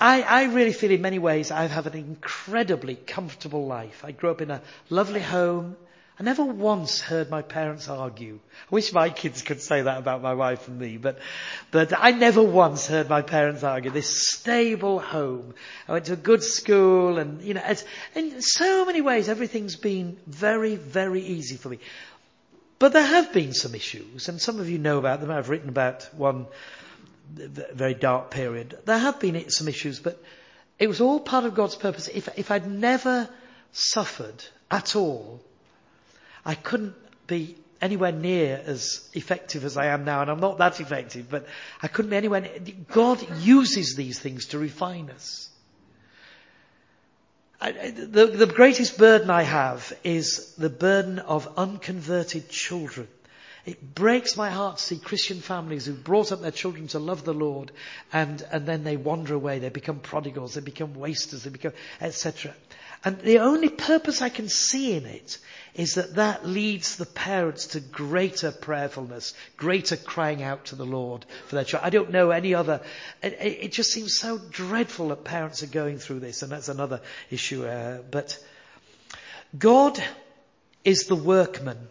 I, 0.00 0.22
I, 0.22 0.44
really 0.44 0.72
feel 0.72 0.90
in 0.90 1.02
many 1.02 1.18
ways 1.18 1.50
I've 1.50 1.70
had 1.70 1.86
an 1.86 1.94
incredibly 1.94 2.96
comfortable 2.96 3.66
life. 3.66 4.04
I 4.04 4.12
grew 4.12 4.30
up 4.30 4.40
in 4.40 4.50
a 4.50 4.60
lovely 4.90 5.20
home. 5.20 5.76
I 6.18 6.22
never 6.22 6.44
once 6.44 7.00
heard 7.00 7.28
my 7.28 7.42
parents 7.42 7.88
argue. 7.88 8.38
I 8.70 8.74
wish 8.74 8.92
my 8.92 9.10
kids 9.10 9.42
could 9.42 9.60
say 9.60 9.82
that 9.82 9.98
about 9.98 10.22
my 10.22 10.34
wife 10.34 10.68
and 10.68 10.78
me, 10.78 10.96
but, 10.96 11.18
but 11.72 11.92
I 11.96 12.12
never 12.12 12.40
once 12.40 12.86
heard 12.86 13.08
my 13.08 13.22
parents 13.22 13.64
argue. 13.64 13.90
This 13.90 14.28
stable 14.28 15.00
home. 15.00 15.54
I 15.88 15.92
went 15.92 16.04
to 16.06 16.12
a 16.12 16.16
good 16.16 16.44
school 16.44 17.18
and, 17.18 17.42
you 17.42 17.54
know, 17.54 17.74
in 18.14 18.42
so 18.42 18.84
many 18.84 19.00
ways 19.00 19.28
everything's 19.28 19.76
been 19.76 20.16
very, 20.26 20.76
very 20.76 21.22
easy 21.22 21.56
for 21.56 21.68
me. 21.68 21.80
But 22.78 22.92
there 22.92 23.06
have 23.06 23.32
been 23.32 23.54
some 23.54 23.74
issues, 23.74 24.28
and 24.28 24.40
some 24.40 24.60
of 24.60 24.68
you 24.68 24.78
know 24.78 24.98
about 24.98 25.20
them. 25.20 25.30
I've 25.30 25.48
written 25.48 25.68
about 25.68 26.08
one 26.14 26.46
very 27.32 27.94
dark 27.94 28.30
period. 28.30 28.78
There 28.84 28.98
have 28.98 29.20
been 29.20 29.50
some 29.50 29.68
issues, 29.68 29.98
but 30.00 30.22
it 30.78 30.88
was 30.88 31.00
all 31.00 31.20
part 31.20 31.44
of 31.44 31.54
God's 31.54 31.76
purpose. 31.76 32.08
If, 32.08 32.28
if 32.36 32.50
I'd 32.50 32.70
never 32.70 33.28
suffered 33.72 34.44
at 34.70 34.96
all, 34.96 35.40
I 36.44 36.54
couldn't 36.54 36.94
be 37.26 37.56
anywhere 37.80 38.12
near 38.12 38.62
as 38.64 39.08
effective 39.12 39.64
as 39.64 39.76
I 39.76 39.86
am 39.86 40.04
now, 40.04 40.22
and 40.22 40.30
I'm 40.30 40.40
not 40.40 40.58
that 40.58 40.80
effective, 40.80 41.28
but 41.28 41.46
I 41.82 41.88
couldn't 41.88 42.10
be 42.10 42.16
anywhere 42.16 42.40
near. 42.40 42.58
God 42.90 43.24
uses 43.40 43.94
these 43.94 44.18
things 44.18 44.46
to 44.46 44.58
refine 44.58 45.10
us. 45.10 45.50
I, 47.60 47.90
the, 47.90 48.26
the 48.26 48.46
greatest 48.46 48.98
burden 48.98 49.30
I 49.30 49.42
have 49.42 49.92
is 50.04 50.54
the 50.56 50.68
burden 50.68 51.18
of 51.18 51.48
unconverted 51.56 52.50
children. 52.50 53.08
It 53.66 53.94
breaks 53.94 54.36
my 54.36 54.50
heart 54.50 54.76
to 54.76 54.82
see 54.82 54.98
Christian 54.98 55.40
families 55.40 55.86
who've 55.86 56.04
brought 56.04 56.32
up 56.32 56.42
their 56.42 56.50
children 56.50 56.88
to 56.88 56.98
love 56.98 57.24
the 57.24 57.32
Lord 57.32 57.72
and, 58.12 58.42
and 58.52 58.66
then 58.66 58.84
they 58.84 58.96
wander 58.96 59.34
away. 59.34 59.58
They 59.58 59.70
become 59.70 60.00
prodigals. 60.00 60.54
They 60.54 60.60
become 60.60 60.94
wasters. 60.94 61.44
They 61.44 61.50
become, 61.50 61.72
etc. 62.00 62.54
And 63.04 63.18
the 63.20 63.40
only 63.40 63.68
purpose 63.68 64.22
I 64.22 64.28
can 64.28 64.48
see 64.48 64.94
in 64.94 65.06
it 65.06 65.38
is 65.74 65.94
that 65.94 66.14
that 66.14 66.46
leads 66.46 66.96
the 66.96 67.06
parents 67.06 67.68
to 67.68 67.80
greater 67.80 68.50
prayerfulness, 68.50 69.34
greater 69.56 69.96
crying 69.96 70.42
out 70.42 70.66
to 70.66 70.76
the 70.76 70.86
Lord 70.86 71.24
for 71.46 71.56
their 71.56 71.64
child. 71.64 71.84
I 71.84 71.90
don't 71.90 72.10
know 72.10 72.30
any 72.30 72.54
other. 72.54 72.80
It, 73.22 73.36
it 73.40 73.72
just 73.72 73.92
seems 73.92 74.18
so 74.18 74.38
dreadful 74.38 75.08
that 75.08 75.24
parents 75.24 75.62
are 75.62 75.68
going 75.68 75.98
through 75.98 76.20
this, 76.20 76.42
and 76.42 76.52
that's 76.52 76.68
another 76.68 77.00
issue. 77.30 77.66
Uh, 77.66 77.98
but 78.10 78.38
God 79.58 80.02
is 80.84 81.04
the 81.04 81.16
workman 81.16 81.88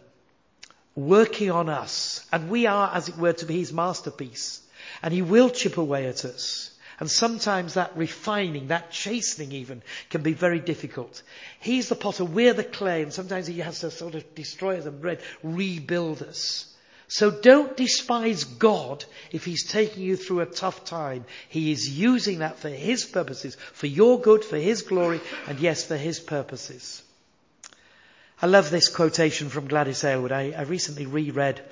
working 0.94 1.50
on 1.50 1.68
us, 1.68 2.26
and 2.32 2.48
we 2.48 2.66
are, 2.66 2.90
as 2.94 3.08
it 3.08 3.16
were, 3.16 3.32
to 3.32 3.46
be 3.46 3.58
His 3.58 3.72
masterpiece, 3.72 4.60
and 5.02 5.12
He 5.12 5.22
will 5.22 5.50
chip 5.50 5.76
away 5.78 6.06
at 6.06 6.24
us. 6.24 6.70
And 7.00 7.10
sometimes 7.10 7.74
that 7.74 7.96
refining, 7.96 8.68
that 8.68 8.92
chastening 8.92 9.52
even, 9.52 9.82
can 10.10 10.22
be 10.22 10.32
very 10.32 10.60
difficult. 10.60 11.22
He's 11.58 11.88
the 11.88 11.96
potter, 11.96 12.24
we're 12.24 12.52
the 12.52 12.62
clay, 12.62 13.02
and 13.02 13.12
sometimes 13.12 13.48
he 13.48 13.58
has 13.60 13.80
to 13.80 13.90
sort 13.90 14.14
of 14.14 14.34
destroy 14.34 14.78
us 14.78 14.86
and 14.86 15.18
rebuild 15.42 16.22
us. 16.22 16.72
So 17.08 17.30
don't 17.30 17.76
despise 17.76 18.42
God 18.44 19.04
if 19.30 19.44
He's 19.44 19.68
taking 19.68 20.02
you 20.02 20.16
through 20.16 20.40
a 20.40 20.46
tough 20.46 20.84
time. 20.84 21.26
He 21.48 21.70
is 21.70 21.88
using 21.88 22.38
that 22.38 22.58
for 22.58 22.68
His 22.68 23.04
purposes, 23.04 23.56
for 23.72 23.86
your 23.86 24.20
good, 24.20 24.44
for 24.44 24.56
His 24.56 24.82
glory, 24.82 25.20
and 25.46 25.60
yes, 25.60 25.84
for 25.84 25.96
His 25.96 26.18
purposes. 26.18 27.03
I 28.44 28.46
love 28.46 28.68
this 28.68 28.90
quotation 28.90 29.48
from 29.48 29.68
Gladys 29.68 30.04
Aylward. 30.04 30.30
I, 30.30 30.52
I 30.54 30.64
recently 30.64 31.06
reread 31.06 31.62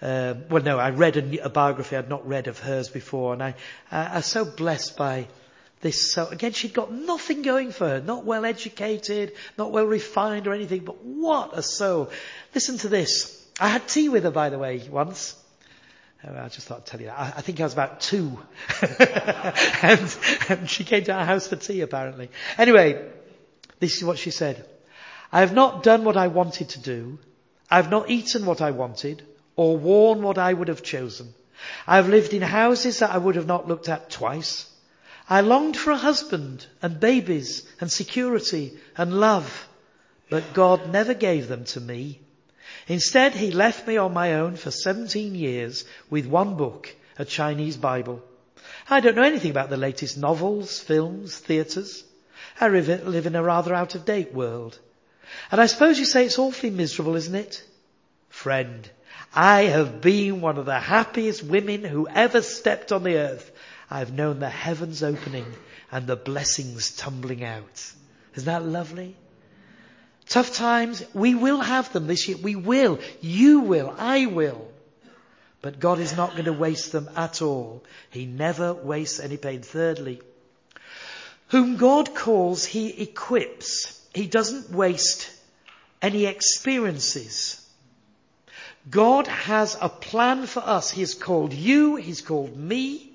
uh, 0.00 0.32
well, 0.48 0.62
no, 0.62 0.78
I 0.78 0.88
read 0.88 1.18
a, 1.18 1.44
a, 1.44 1.48
biography 1.50 1.98
I'd 1.98 2.08
not 2.08 2.26
read 2.26 2.46
of 2.46 2.58
hers 2.58 2.88
before, 2.88 3.34
and 3.34 3.42
I, 3.42 3.54
I, 3.90 4.16
was 4.16 4.24
so 4.24 4.46
blessed 4.46 4.96
by 4.96 5.28
this. 5.82 6.14
So 6.14 6.26
again, 6.28 6.52
she'd 6.52 6.72
got 6.72 6.90
nothing 6.90 7.42
going 7.42 7.72
for 7.72 7.86
her, 7.86 8.00
not 8.00 8.24
well 8.24 8.46
educated, 8.46 9.34
not 9.58 9.70
well 9.70 9.84
refined 9.84 10.46
or 10.46 10.54
anything, 10.54 10.86
but 10.86 11.04
what 11.04 11.50
a 11.52 11.60
soul. 11.60 12.10
Listen 12.54 12.78
to 12.78 12.88
this. 12.88 13.46
I 13.60 13.68
had 13.68 13.86
tea 13.86 14.08
with 14.08 14.24
her, 14.24 14.30
by 14.30 14.48
the 14.48 14.58
way, 14.58 14.78
once. 14.90 15.36
Oh, 16.26 16.34
I 16.34 16.48
just 16.48 16.66
thought 16.68 16.78
I'd 16.78 16.86
tell 16.86 17.00
you 17.00 17.06
that. 17.08 17.18
I, 17.18 17.24
I 17.36 17.40
think 17.42 17.60
I 17.60 17.64
was 17.64 17.74
about 17.74 18.00
two. 18.00 18.38
and, 19.82 20.16
and 20.48 20.70
she 20.70 20.84
came 20.84 21.04
to 21.04 21.12
our 21.12 21.26
house 21.26 21.48
for 21.48 21.56
tea, 21.56 21.82
apparently. 21.82 22.30
Anyway, 22.56 23.10
this 23.78 23.98
is 23.98 24.04
what 24.04 24.16
she 24.16 24.30
said. 24.30 24.66
I 25.34 25.40
have 25.40 25.52
not 25.52 25.82
done 25.82 26.04
what 26.04 26.16
I 26.16 26.28
wanted 26.28 26.68
to 26.70 26.78
do. 26.78 27.18
I 27.68 27.74
have 27.76 27.90
not 27.90 28.08
eaten 28.08 28.46
what 28.46 28.60
I 28.60 28.70
wanted 28.70 29.20
or 29.56 29.76
worn 29.76 30.22
what 30.22 30.38
I 30.38 30.52
would 30.52 30.68
have 30.68 30.84
chosen. 30.84 31.34
I 31.88 31.96
have 31.96 32.08
lived 32.08 32.32
in 32.32 32.40
houses 32.40 33.00
that 33.00 33.10
I 33.10 33.18
would 33.18 33.34
have 33.34 33.48
not 33.48 33.66
looked 33.66 33.88
at 33.88 34.10
twice. 34.10 34.70
I 35.28 35.40
longed 35.40 35.76
for 35.76 35.90
a 35.90 35.96
husband 35.96 36.64
and 36.80 37.00
babies 37.00 37.66
and 37.80 37.90
security 37.90 38.78
and 38.96 39.18
love, 39.18 39.68
but 40.30 40.54
God 40.54 40.92
never 40.92 41.14
gave 41.14 41.48
them 41.48 41.64
to 41.64 41.80
me. 41.80 42.20
Instead, 42.86 43.34
He 43.34 43.50
left 43.50 43.88
me 43.88 43.96
on 43.96 44.14
my 44.14 44.34
own 44.34 44.54
for 44.54 44.70
17 44.70 45.34
years 45.34 45.84
with 46.10 46.26
one 46.26 46.54
book, 46.54 46.94
a 47.18 47.24
Chinese 47.24 47.76
Bible. 47.76 48.22
I 48.88 49.00
don't 49.00 49.16
know 49.16 49.22
anything 49.22 49.50
about 49.50 49.68
the 49.68 49.76
latest 49.76 50.16
novels, 50.16 50.78
films, 50.78 51.36
theatres. 51.38 52.04
I 52.60 52.68
live 52.68 53.26
in 53.26 53.34
a 53.34 53.42
rather 53.42 53.74
out 53.74 53.96
of 53.96 54.04
date 54.04 54.32
world. 54.32 54.78
And 55.50 55.60
I 55.60 55.66
suppose 55.66 55.98
you 55.98 56.04
say 56.04 56.26
it's 56.26 56.38
awfully 56.38 56.70
miserable, 56.70 57.16
isn't 57.16 57.34
it? 57.34 57.64
Friend, 58.28 58.88
I 59.34 59.62
have 59.62 60.00
been 60.00 60.40
one 60.40 60.58
of 60.58 60.66
the 60.66 60.78
happiest 60.78 61.42
women 61.42 61.84
who 61.84 62.08
ever 62.08 62.42
stepped 62.42 62.92
on 62.92 63.02
the 63.02 63.16
earth. 63.16 63.50
I've 63.90 64.12
known 64.12 64.40
the 64.40 64.48
heavens 64.48 65.02
opening 65.02 65.46
and 65.90 66.06
the 66.06 66.16
blessings 66.16 66.96
tumbling 66.96 67.44
out. 67.44 67.92
Isn't 68.34 68.46
that 68.46 68.64
lovely? 68.64 69.16
Tough 70.28 70.54
times, 70.54 71.04
we 71.12 71.34
will 71.34 71.60
have 71.60 71.92
them 71.92 72.06
this 72.06 72.26
year. 72.28 72.38
We 72.38 72.56
will. 72.56 72.98
You 73.20 73.60
will. 73.60 73.94
I 73.98 74.26
will. 74.26 74.70
But 75.60 75.80
God 75.80 75.98
is 75.98 76.16
not 76.16 76.32
going 76.32 76.44
to 76.44 76.52
waste 76.52 76.92
them 76.92 77.08
at 77.16 77.42
all. 77.42 77.84
He 78.10 78.26
never 78.26 78.72
wastes 78.74 79.20
any 79.20 79.36
pain. 79.36 79.62
Thirdly, 79.62 80.20
whom 81.48 81.76
God 81.76 82.14
calls, 82.14 82.64
He 82.64 83.02
equips. 83.02 84.00
He 84.14 84.28
doesn't 84.28 84.70
waste 84.70 85.30
any 86.00 86.26
experiences. 86.26 87.60
God 88.88 89.26
has 89.26 89.76
a 89.80 89.88
plan 89.88 90.46
for 90.46 90.60
us. 90.60 90.90
He's 90.90 91.14
called 91.14 91.52
you, 91.52 91.96
He's 91.96 92.20
called 92.20 92.56
me, 92.56 93.10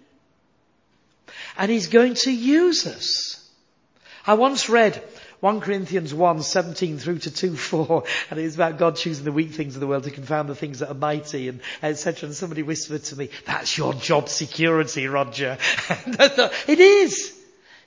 and 1.57 1.71
He's 1.71 1.87
going 1.87 2.15
to 2.15 2.31
use 2.31 2.85
us. 2.85 3.49
I 4.27 4.33
once 4.33 4.67
read 4.67 5.01
1 5.39 5.61
Corinthians 5.61 6.13
1, 6.13 6.41
17 6.41 6.97
through 6.97 7.19
to 7.19 7.31
2, 7.31 7.55
4, 7.55 8.03
and 8.29 8.39
it 8.39 8.43
was 8.43 8.55
about 8.55 8.77
God 8.77 8.97
choosing 8.97 9.23
the 9.23 9.31
weak 9.31 9.51
things 9.51 9.75
of 9.75 9.79
the 9.79 9.87
world 9.87 10.03
to 10.03 10.11
confound 10.11 10.49
the 10.49 10.55
things 10.55 10.79
that 10.79 10.89
are 10.89 10.95
mighty, 10.95 11.47
and 11.47 11.61
etc. 11.81 12.27
And 12.27 12.35
somebody 12.35 12.63
whispered 12.63 13.05
to 13.05 13.15
me, 13.15 13.29
that's 13.45 13.77
your 13.77 13.93
job 13.93 14.27
security, 14.27 15.07
Roger. 15.07 15.57
it 16.67 16.79
is. 16.79 17.38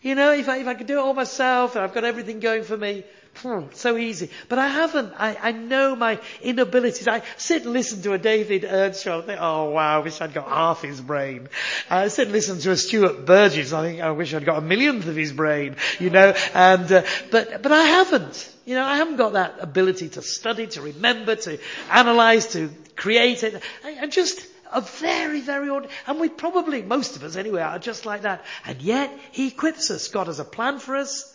You 0.03 0.15
know, 0.15 0.33
if 0.33 0.49
I, 0.49 0.59
if 0.59 0.67
I 0.67 0.75
could 0.75 0.87
do 0.87 0.99
it 0.99 1.01
all 1.01 1.15
myself, 1.15 1.77
and 1.77 1.85
I've 1.85 1.95
got 1.95 2.05
everything 2.05 2.41
going 2.41 2.65
for 2.65 2.77
me, 2.77 3.05
Hmm, 3.41 3.63
so 3.73 3.97
easy. 3.97 4.31
But 4.49 4.59
I 4.59 4.69
haven't. 4.69 5.15
I, 5.17 5.37
I 5.41 5.53
know 5.53 5.97
my 5.97 6.21
inabilities. 6.43 7.09
I 7.09 7.23
sit 7.39 7.65
and 7.65 7.73
listen 7.73 8.03
to 8.03 8.13
a 8.13 8.19
David 8.19 8.65
Earnshaw 8.65 9.19
and 9.19 9.25
think, 9.25 9.41
oh 9.41 9.71
wow, 9.71 9.97
I 10.01 10.03
wish 10.03 10.21
I'd 10.21 10.35
got 10.35 10.49
half 10.49 10.83
his 10.83 11.01
brain. 11.01 11.49
I 11.89 12.09
sit 12.09 12.25
and 12.25 12.33
listen 12.33 12.59
to 12.59 12.71
a 12.71 12.77
Stuart 12.77 13.25
Burgess. 13.25 13.73
I 13.73 13.83
think, 13.83 14.01
I 14.03 14.11
wish 14.11 14.35
I'd 14.35 14.45
got 14.45 14.59
a 14.59 14.61
millionth 14.61 15.07
of 15.07 15.17
his 15.17 15.33
brain, 15.33 15.77
you 15.99 16.11
know, 16.11 16.35
and, 16.55 16.93
uh, 16.93 17.03
but, 17.31 17.63
but 17.63 17.73
I 17.73 17.83
haven't. 17.83 18.51
You 18.65 18.77
know, 18.77 18.85
I 18.85 18.97
haven't 18.97 19.17
got 19.17 19.33
that 19.33 19.57
ability 19.61 20.11
to 20.11 20.23
study, 20.23 20.69
to 20.69 20.83
remember, 20.83 21.35
to 21.35 21.59
analyze, 21.91 22.49
to 22.53 22.71
create 22.95 23.43
it. 23.43 23.61
I, 23.83 24.03
I 24.03 24.07
just, 24.07 24.47
a 24.73 24.81
very, 24.81 25.41
very 25.41 25.69
ordinary, 25.69 25.95
and 26.07 26.21
we 26.21 26.29
probably, 26.29 26.83
most 26.83 27.17
of 27.17 27.25
us 27.25 27.37
anyway, 27.37 27.63
are 27.63 27.79
just 27.79 28.07
like 28.07 28.23
that. 28.23 28.45
And 28.65 28.81
yet, 28.83 29.17
He 29.33 29.49
equips 29.49 29.91
us. 29.91 30.09
God 30.09 30.27
has 30.27 30.41
a 30.41 30.45
plan 30.45 30.79
for 30.79 30.97
us. 30.97 31.33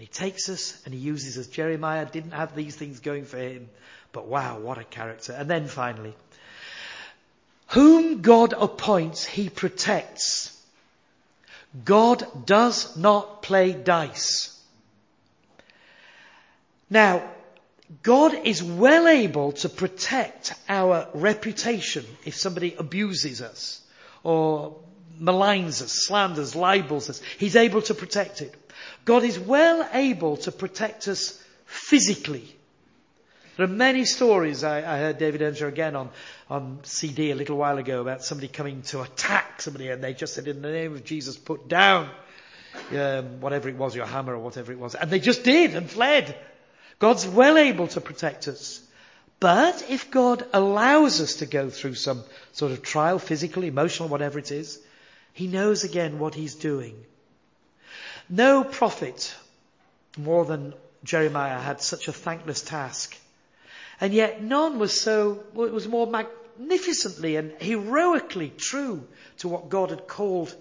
And 0.00 0.08
he 0.08 0.14
takes 0.14 0.48
us 0.48 0.80
and 0.86 0.94
he 0.94 1.00
uses 1.00 1.36
us. 1.36 1.46
Jeremiah 1.46 2.06
didn't 2.06 2.30
have 2.30 2.56
these 2.56 2.74
things 2.74 3.00
going 3.00 3.26
for 3.26 3.36
him, 3.36 3.68
but 4.12 4.26
wow, 4.26 4.58
what 4.58 4.78
a 4.78 4.84
character. 4.84 5.34
And 5.34 5.50
then 5.50 5.66
finally, 5.66 6.14
whom 7.66 8.22
God 8.22 8.54
appoints, 8.56 9.26
he 9.26 9.50
protects. 9.50 10.58
God 11.84 12.46
does 12.46 12.96
not 12.96 13.42
play 13.42 13.74
dice. 13.74 14.58
Now, 16.88 17.22
God 18.02 18.34
is 18.44 18.62
well 18.62 19.08
able 19.08 19.52
to 19.52 19.68
protect 19.68 20.54
our 20.68 21.08
reputation 21.12 22.04
if 22.24 22.36
somebody 22.36 22.74
abuses 22.78 23.42
us 23.42 23.82
or 24.22 24.76
maligns 25.20 25.82
us, 25.82 25.92
slanders, 26.06 26.54
libels 26.54 27.10
us. 27.10 27.20
He's 27.38 27.56
able 27.56 27.82
to 27.82 27.94
protect 27.94 28.42
it. 28.42 28.54
God 29.04 29.24
is 29.24 29.38
well 29.38 29.88
able 29.92 30.36
to 30.38 30.52
protect 30.52 31.08
us 31.08 31.42
physically. 31.66 32.56
There 33.56 33.66
are 33.66 33.68
many 33.68 34.04
stories. 34.04 34.62
I, 34.62 34.78
I 34.78 34.98
heard 34.98 35.18
David 35.18 35.42
Earnshaw 35.42 35.66
again 35.66 35.96
on, 35.96 36.10
on 36.48 36.78
CD 36.84 37.32
a 37.32 37.34
little 37.34 37.56
while 37.56 37.76
ago 37.76 38.00
about 38.00 38.24
somebody 38.24 38.48
coming 38.48 38.82
to 38.82 39.02
attack 39.02 39.60
somebody 39.60 39.88
and 39.88 40.02
they 40.02 40.14
just 40.14 40.34
said, 40.34 40.46
in 40.46 40.62
the 40.62 40.70
name 40.70 40.94
of 40.94 41.04
Jesus, 41.04 41.36
put 41.36 41.68
down 41.68 42.08
um, 42.96 43.40
whatever 43.40 43.68
it 43.68 43.76
was, 43.76 43.94
your 43.94 44.06
hammer 44.06 44.34
or 44.34 44.38
whatever 44.38 44.70
it 44.72 44.78
was. 44.78 44.94
And 44.94 45.10
they 45.10 45.18
just 45.18 45.42
did 45.42 45.74
and 45.74 45.90
fled. 45.90 46.36
God's 47.00 47.26
well 47.26 47.58
able 47.58 47.88
to 47.88 48.00
protect 48.00 48.46
us. 48.46 48.80
But 49.40 49.86
if 49.88 50.10
God 50.10 50.46
allows 50.52 51.20
us 51.20 51.36
to 51.36 51.46
go 51.46 51.70
through 51.70 51.94
some 51.94 52.22
sort 52.52 52.72
of 52.72 52.82
trial, 52.82 53.18
physical, 53.18 53.64
emotional, 53.64 54.10
whatever 54.10 54.38
it 54.38 54.52
is, 54.52 54.78
He 55.32 55.46
knows 55.46 55.82
again 55.82 56.18
what 56.18 56.34
He's 56.34 56.54
doing. 56.54 56.94
No 58.28 58.62
prophet 58.62 59.34
more 60.18 60.44
than 60.44 60.74
Jeremiah 61.02 61.58
had 61.58 61.80
such 61.80 62.06
a 62.06 62.12
thankless 62.12 62.60
task. 62.60 63.16
And 64.00 64.12
yet 64.12 64.42
none 64.42 64.78
was 64.78 65.00
so, 65.00 65.42
it 65.54 65.72
was 65.72 65.88
more 65.88 66.06
magnificently 66.06 67.36
and 67.36 67.52
heroically 67.60 68.50
true 68.50 69.06
to 69.38 69.48
what 69.48 69.70
God 69.70 69.88
had 69.88 70.06
called 70.06 70.54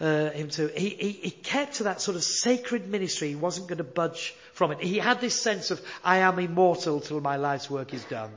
uh, 0.00 0.30
him 0.30 0.48
to. 0.50 0.68
He, 0.68 0.88
he, 0.88 1.10
he 1.10 1.30
kept 1.30 1.76
to 1.76 1.84
that 1.84 2.00
sort 2.00 2.16
of 2.16 2.24
sacred 2.24 2.88
ministry. 2.88 3.28
He 3.28 3.36
wasn't 3.36 3.68
going 3.68 3.78
to 3.78 3.84
budge 3.84 4.34
from 4.52 4.72
it. 4.72 4.80
He 4.80 4.98
had 4.98 5.20
this 5.20 5.40
sense 5.40 5.70
of, 5.70 5.80
I 6.04 6.18
am 6.18 6.38
immortal 6.38 7.00
till 7.00 7.20
my 7.20 7.36
life's 7.36 7.70
work 7.70 7.94
is 7.94 8.04
done. 8.04 8.30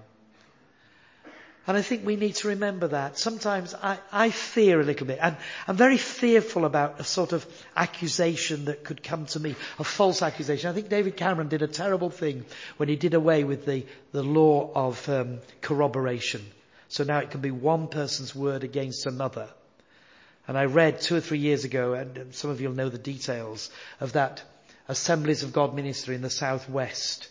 And 1.67 1.75
I 1.75 1.81
think 1.81 2.05
we 2.05 2.15
need 2.15 2.35
to 2.35 2.47
remember 2.47 2.87
that. 2.87 3.19
Sometimes 3.19 3.75
I, 3.75 3.99
I 4.09 4.29
fear 4.29 4.79
a 4.79 4.85
little 4.85 5.05
bit. 5.05 5.19
And 5.21 5.35
I'm 5.67 5.75
very 5.75 5.97
fearful 5.97 6.63
about 6.63 7.01
a 7.01 7.03
sort 7.03 7.33
of 7.33 7.45
accusation 7.75 8.65
that 8.65 8.85
could 8.85 9.03
come 9.03 9.25
to 9.27 9.39
me, 9.41 9.53
a 9.77 9.83
false 9.83 10.21
accusation. 10.21 10.69
I 10.69 10.73
think 10.73 10.87
David 10.87 11.17
Cameron 11.17 11.49
did 11.49 11.61
a 11.61 11.67
terrible 11.67 12.09
thing 12.09 12.45
when 12.77 12.87
he 12.87 12.95
did 12.95 13.13
away 13.13 13.43
with 13.43 13.65
the, 13.65 13.85
the 14.13 14.23
law 14.23 14.71
of 14.73 15.09
um, 15.09 15.39
corroboration. 15.59 16.45
So 16.87 17.03
now 17.03 17.17
it 17.17 17.31
can 17.31 17.41
be 17.41 17.51
one 17.51 17.89
person's 17.89 18.33
word 18.33 18.63
against 18.63 19.05
another. 19.05 19.49
And 20.47 20.57
I 20.57 20.65
read 20.65 21.01
two 21.01 21.15
or 21.15 21.19
three 21.19 21.39
years 21.39 21.65
ago, 21.65 21.93
and 21.93 22.33
some 22.33 22.49
of 22.49 22.61
you 22.61 22.69
will 22.69 22.75
know 22.75 22.89
the 22.89 22.97
details 22.97 23.69
of 23.99 24.13
that 24.13 24.41
Assemblies 24.87 25.43
of 25.43 25.51
God 25.51 25.75
ministry 25.75 26.15
in 26.15 26.21
the 26.21 26.29
southwest. 26.29 27.27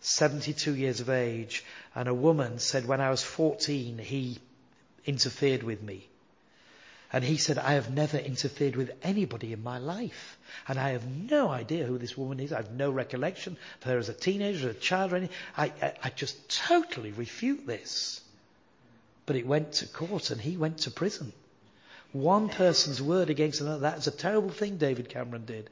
72 0.00 0.74
years 0.74 1.00
of 1.00 1.10
age, 1.10 1.64
and 1.94 2.08
a 2.08 2.14
woman 2.14 2.58
said, 2.58 2.86
when 2.86 3.00
I 3.00 3.10
was 3.10 3.22
14, 3.22 3.98
he 3.98 4.38
interfered 5.04 5.62
with 5.62 5.82
me. 5.82 6.06
And 7.12 7.24
he 7.24 7.36
said, 7.36 7.58
I 7.58 7.72
have 7.72 7.90
never 7.90 8.18
interfered 8.18 8.76
with 8.76 8.92
anybody 9.02 9.52
in 9.52 9.62
my 9.62 9.78
life. 9.78 10.38
And 10.66 10.78
I 10.78 10.90
have 10.90 11.06
no 11.06 11.48
idea 11.48 11.86
who 11.86 11.98
this 11.98 12.16
woman 12.16 12.38
is. 12.38 12.52
I 12.52 12.56
have 12.56 12.70
no 12.70 12.90
recollection 12.90 13.56
of 13.80 13.88
her 13.88 13.98
as 13.98 14.08
a 14.08 14.14
teenager, 14.14 14.68
as 14.68 14.76
a 14.76 14.78
child, 14.78 15.12
or 15.12 15.16
anything. 15.16 15.36
I, 15.56 15.72
I, 15.82 15.92
I 16.04 16.10
just 16.10 16.50
totally 16.66 17.12
refute 17.12 17.66
this. 17.66 18.20
But 19.24 19.36
it 19.36 19.46
went 19.46 19.72
to 19.74 19.86
court 19.86 20.30
and 20.30 20.40
he 20.40 20.56
went 20.56 20.78
to 20.78 20.90
prison. 20.90 21.32
One 22.12 22.48
person's 22.48 23.02
word 23.02 23.30
against 23.30 23.60
another. 23.60 23.80
That's 23.80 24.06
a 24.06 24.10
terrible 24.10 24.50
thing 24.50 24.76
David 24.76 25.08
Cameron 25.08 25.44
did. 25.44 25.68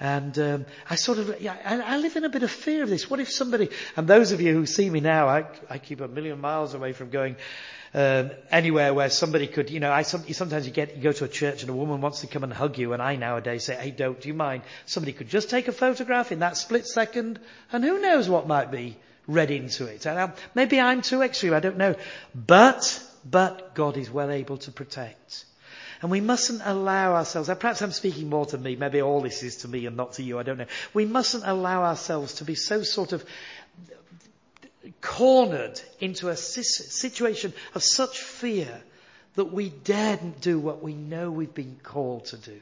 And 0.00 0.36
um, 0.38 0.66
I 0.90 0.96
sort 0.96 1.18
of, 1.18 1.40
yeah, 1.40 1.56
I, 1.64 1.94
I, 1.94 1.96
live 1.98 2.16
in 2.16 2.24
a 2.24 2.28
bit 2.28 2.42
of 2.42 2.50
fear 2.50 2.82
of 2.82 2.88
this. 2.88 3.08
What 3.08 3.20
if 3.20 3.30
somebody, 3.30 3.68
and 3.96 4.08
those 4.08 4.32
of 4.32 4.40
you 4.40 4.52
who 4.52 4.66
see 4.66 4.90
me 4.90 4.98
now, 5.00 5.28
I, 5.28 5.44
I 5.70 5.78
keep 5.78 6.00
a 6.00 6.08
million 6.08 6.40
miles 6.40 6.74
away 6.74 6.92
from 6.92 7.10
going 7.10 7.36
um, 7.94 8.32
anywhere 8.50 8.92
where 8.92 9.08
somebody 9.08 9.46
could, 9.46 9.70
you 9.70 9.78
know, 9.78 9.92
I 9.92 10.02
sometimes 10.02 10.66
you 10.66 10.72
get 10.72 10.96
you 10.96 11.02
go 11.02 11.12
to 11.12 11.24
a 11.24 11.28
church 11.28 11.62
and 11.62 11.70
a 11.70 11.74
woman 11.74 12.00
wants 12.00 12.22
to 12.22 12.26
come 12.26 12.42
and 12.42 12.52
hug 12.52 12.76
you, 12.76 12.92
and 12.92 13.00
I 13.00 13.14
nowadays 13.14 13.64
say, 13.64 13.76
hey, 13.76 13.92
don't, 13.92 14.20
do 14.20 14.26
you 14.26 14.34
mind? 14.34 14.64
Somebody 14.84 15.12
could 15.12 15.28
just 15.28 15.48
take 15.48 15.68
a 15.68 15.72
photograph 15.72 16.32
in 16.32 16.40
that 16.40 16.56
split 16.56 16.88
second, 16.88 17.38
and 17.70 17.84
who 17.84 18.00
knows 18.00 18.28
what 18.28 18.48
might 18.48 18.72
be 18.72 18.96
read 19.28 19.52
into 19.52 19.86
it. 19.86 20.06
And, 20.06 20.18
um, 20.18 20.32
maybe 20.56 20.80
I'm 20.80 21.02
too 21.02 21.22
extreme, 21.22 21.54
I 21.54 21.60
don't 21.60 21.76
know, 21.76 21.94
but 22.34 23.00
but 23.24 23.76
God 23.76 23.96
is 23.96 24.10
well 24.10 24.30
able 24.30 24.56
to 24.58 24.72
protect. 24.72 25.44
And 26.04 26.10
we 26.10 26.20
mustn't 26.20 26.60
allow 26.62 27.14
ourselves, 27.14 27.48
perhaps 27.58 27.80
I'm 27.80 27.90
speaking 27.90 28.28
more 28.28 28.44
to 28.44 28.58
me, 28.58 28.76
maybe 28.76 29.00
all 29.00 29.22
this 29.22 29.42
is 29.42 29.56
to 29.62 29.68
me 29.68 29.86
and 29.86 29.96
not 29.96 30.12
to 30.12 30.22
you, 30.22 30.38
I 30.38 30.42
don't 30.42 30.58
know. 30.58 30.66
We 30.92 31.06
mustn't 31.06 31.44
allow 31.46 31.82
ourselves 31.82 32.34
to 32.34 32.44
be 32.44 32.54
so 32.54 32.82
sort 32.82 33.14
of 33.14 33.24
cornered 35.00 35.80
into 36.00 36.28
a 36.28 36.36
situation 36.36 37.54
of 37.74 37.82
such 37.82 38.18
fear 38.18 38.82
that 39.36 39.46
we 39.46 39.70
daren't 39.70 40.42
do 40.42 40.58
what 40.58 40.82
we 40.82 40.92
know 40.92 41.30
we've 41.30 41.54
been 41.54 41.78
called 41.82 42.26
to 42.26 42.36
do. 42.36 42.60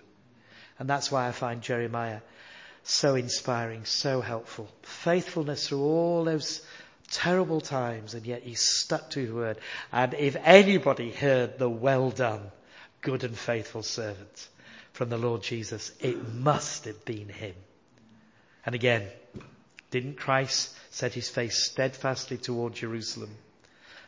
And 0.79 0.89
that's 0.89 1.11
why 1.11 1.27
I 1.27 1.33
find 1.33 1.63
Jeremiah 1.63 2.21
so 2.85 3.17
inspiring, 3.17 3.87
so 3.87 4.21
helpful. 4.21 4.69
Faithfulness 4.83 5.67
through 5.67 5.83
all 5.83 6.23
those 6.23 6.65
terrible 7.11 7.61
times, 7.61 8.15
and 8.15 8.25
yet 8.25 8.45
he 8.45 8.55
stuck 8.55 9.11
to 9.11 9.21
his 9.21 9.33
word. 9.33 9.59
And 9.91 10.15
if 10.15 10.37
anybody 10.45 11.11
heard 11.11 11.59
the 11.59 11.69
well 11.69 12.11
done, 12.11 12.53
good 13.03 13.25
and 13.25 13.37
faithful 13.37 13.83
servant 13.83 14.49
from 14.93 15.11
the 15.11 15.19
Lord 15.19 15.43
Jesus. 15.43 15.93
It 16.01 16.33
must 16.35 16.87
have 16.87 17.05
been 17.05 17.29
him. 17.29 17.55
And 18.65 18.75
again, 18.75 19.07
didn't 19.91 20.17
Christ 20.17 20.75
set 20.91 21.13
his 21.13 21.29
face 21.29 21.65
steadfastly 21.65 22.39
toward 22.39 22.75
Jerusalem? 22.75 23.31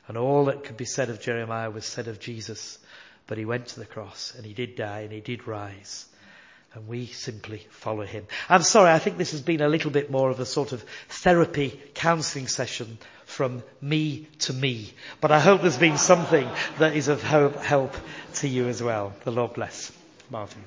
And 0.07 0.17
all 0.17 0.47
that 0.47 0.65
could 0.65 0.77
be 0.77 0.85
said 0.85 1.11
of 1.11 1.21
Jeremiah 1.21 1.71
was 1.71 1.85
said 1.85 2.09
of 2.09 2.21
Jesus. 2.21 2.79
But 3.27 3.39
he 3.39 3.45
went 3.45 3.69
to 3.69 3.81
the 3.81 3.87
cross 3.87 4.35
and 4.37 4.45
he 4.45 4.53
did 4.53 4.77
die 4.77 5.01
and 5.01 5.13
he 5.13 5.21
did 5.21 5.47
rise. 5.47 6.07
And 6.75 6.89
we 6.89 7.07
simply 7.07 7.67
follow 7.71 8.05
him. 8.05 8.27
I'm 8.49 8.63
sorry, 8.63 8.91
I 8.91 8.99
think 8.99 9.17
this 9.17 9.31
has 9.31 9.43
been 9.43 9.63
a 9.63 9.69
little 9.69 9.91
bit 9.91 10.11
more 10.11 10.31
of 10.31 10.41
a 10.41 10.47
sort 10.47 10.73
of 10.73 10.85
therapy 11.09 11.81
counseling 11.95 12.49
session 12.49 12.99
from 13.35 13.63
me 13.81 14.29
to 14.39 14.53
me. 14.53 14.93
But 15.21 15.33
I 15.33 15.41
hope 15.41 15.61
there's 15.61 15.77
been 15.77 15.99
something 15.99 16.49
that 16.79 16.97
is 16.97 17.09
of 17.09 17.23
help 17.23 17.97
to 18.35 18.49
you 18.49 18.69
as 18.69 18.83
well. 18.83 19.13
The 19.25 19.33
Lord 19.33 19.55
bless. 19.55 19.93
Martin. 20.31 20.63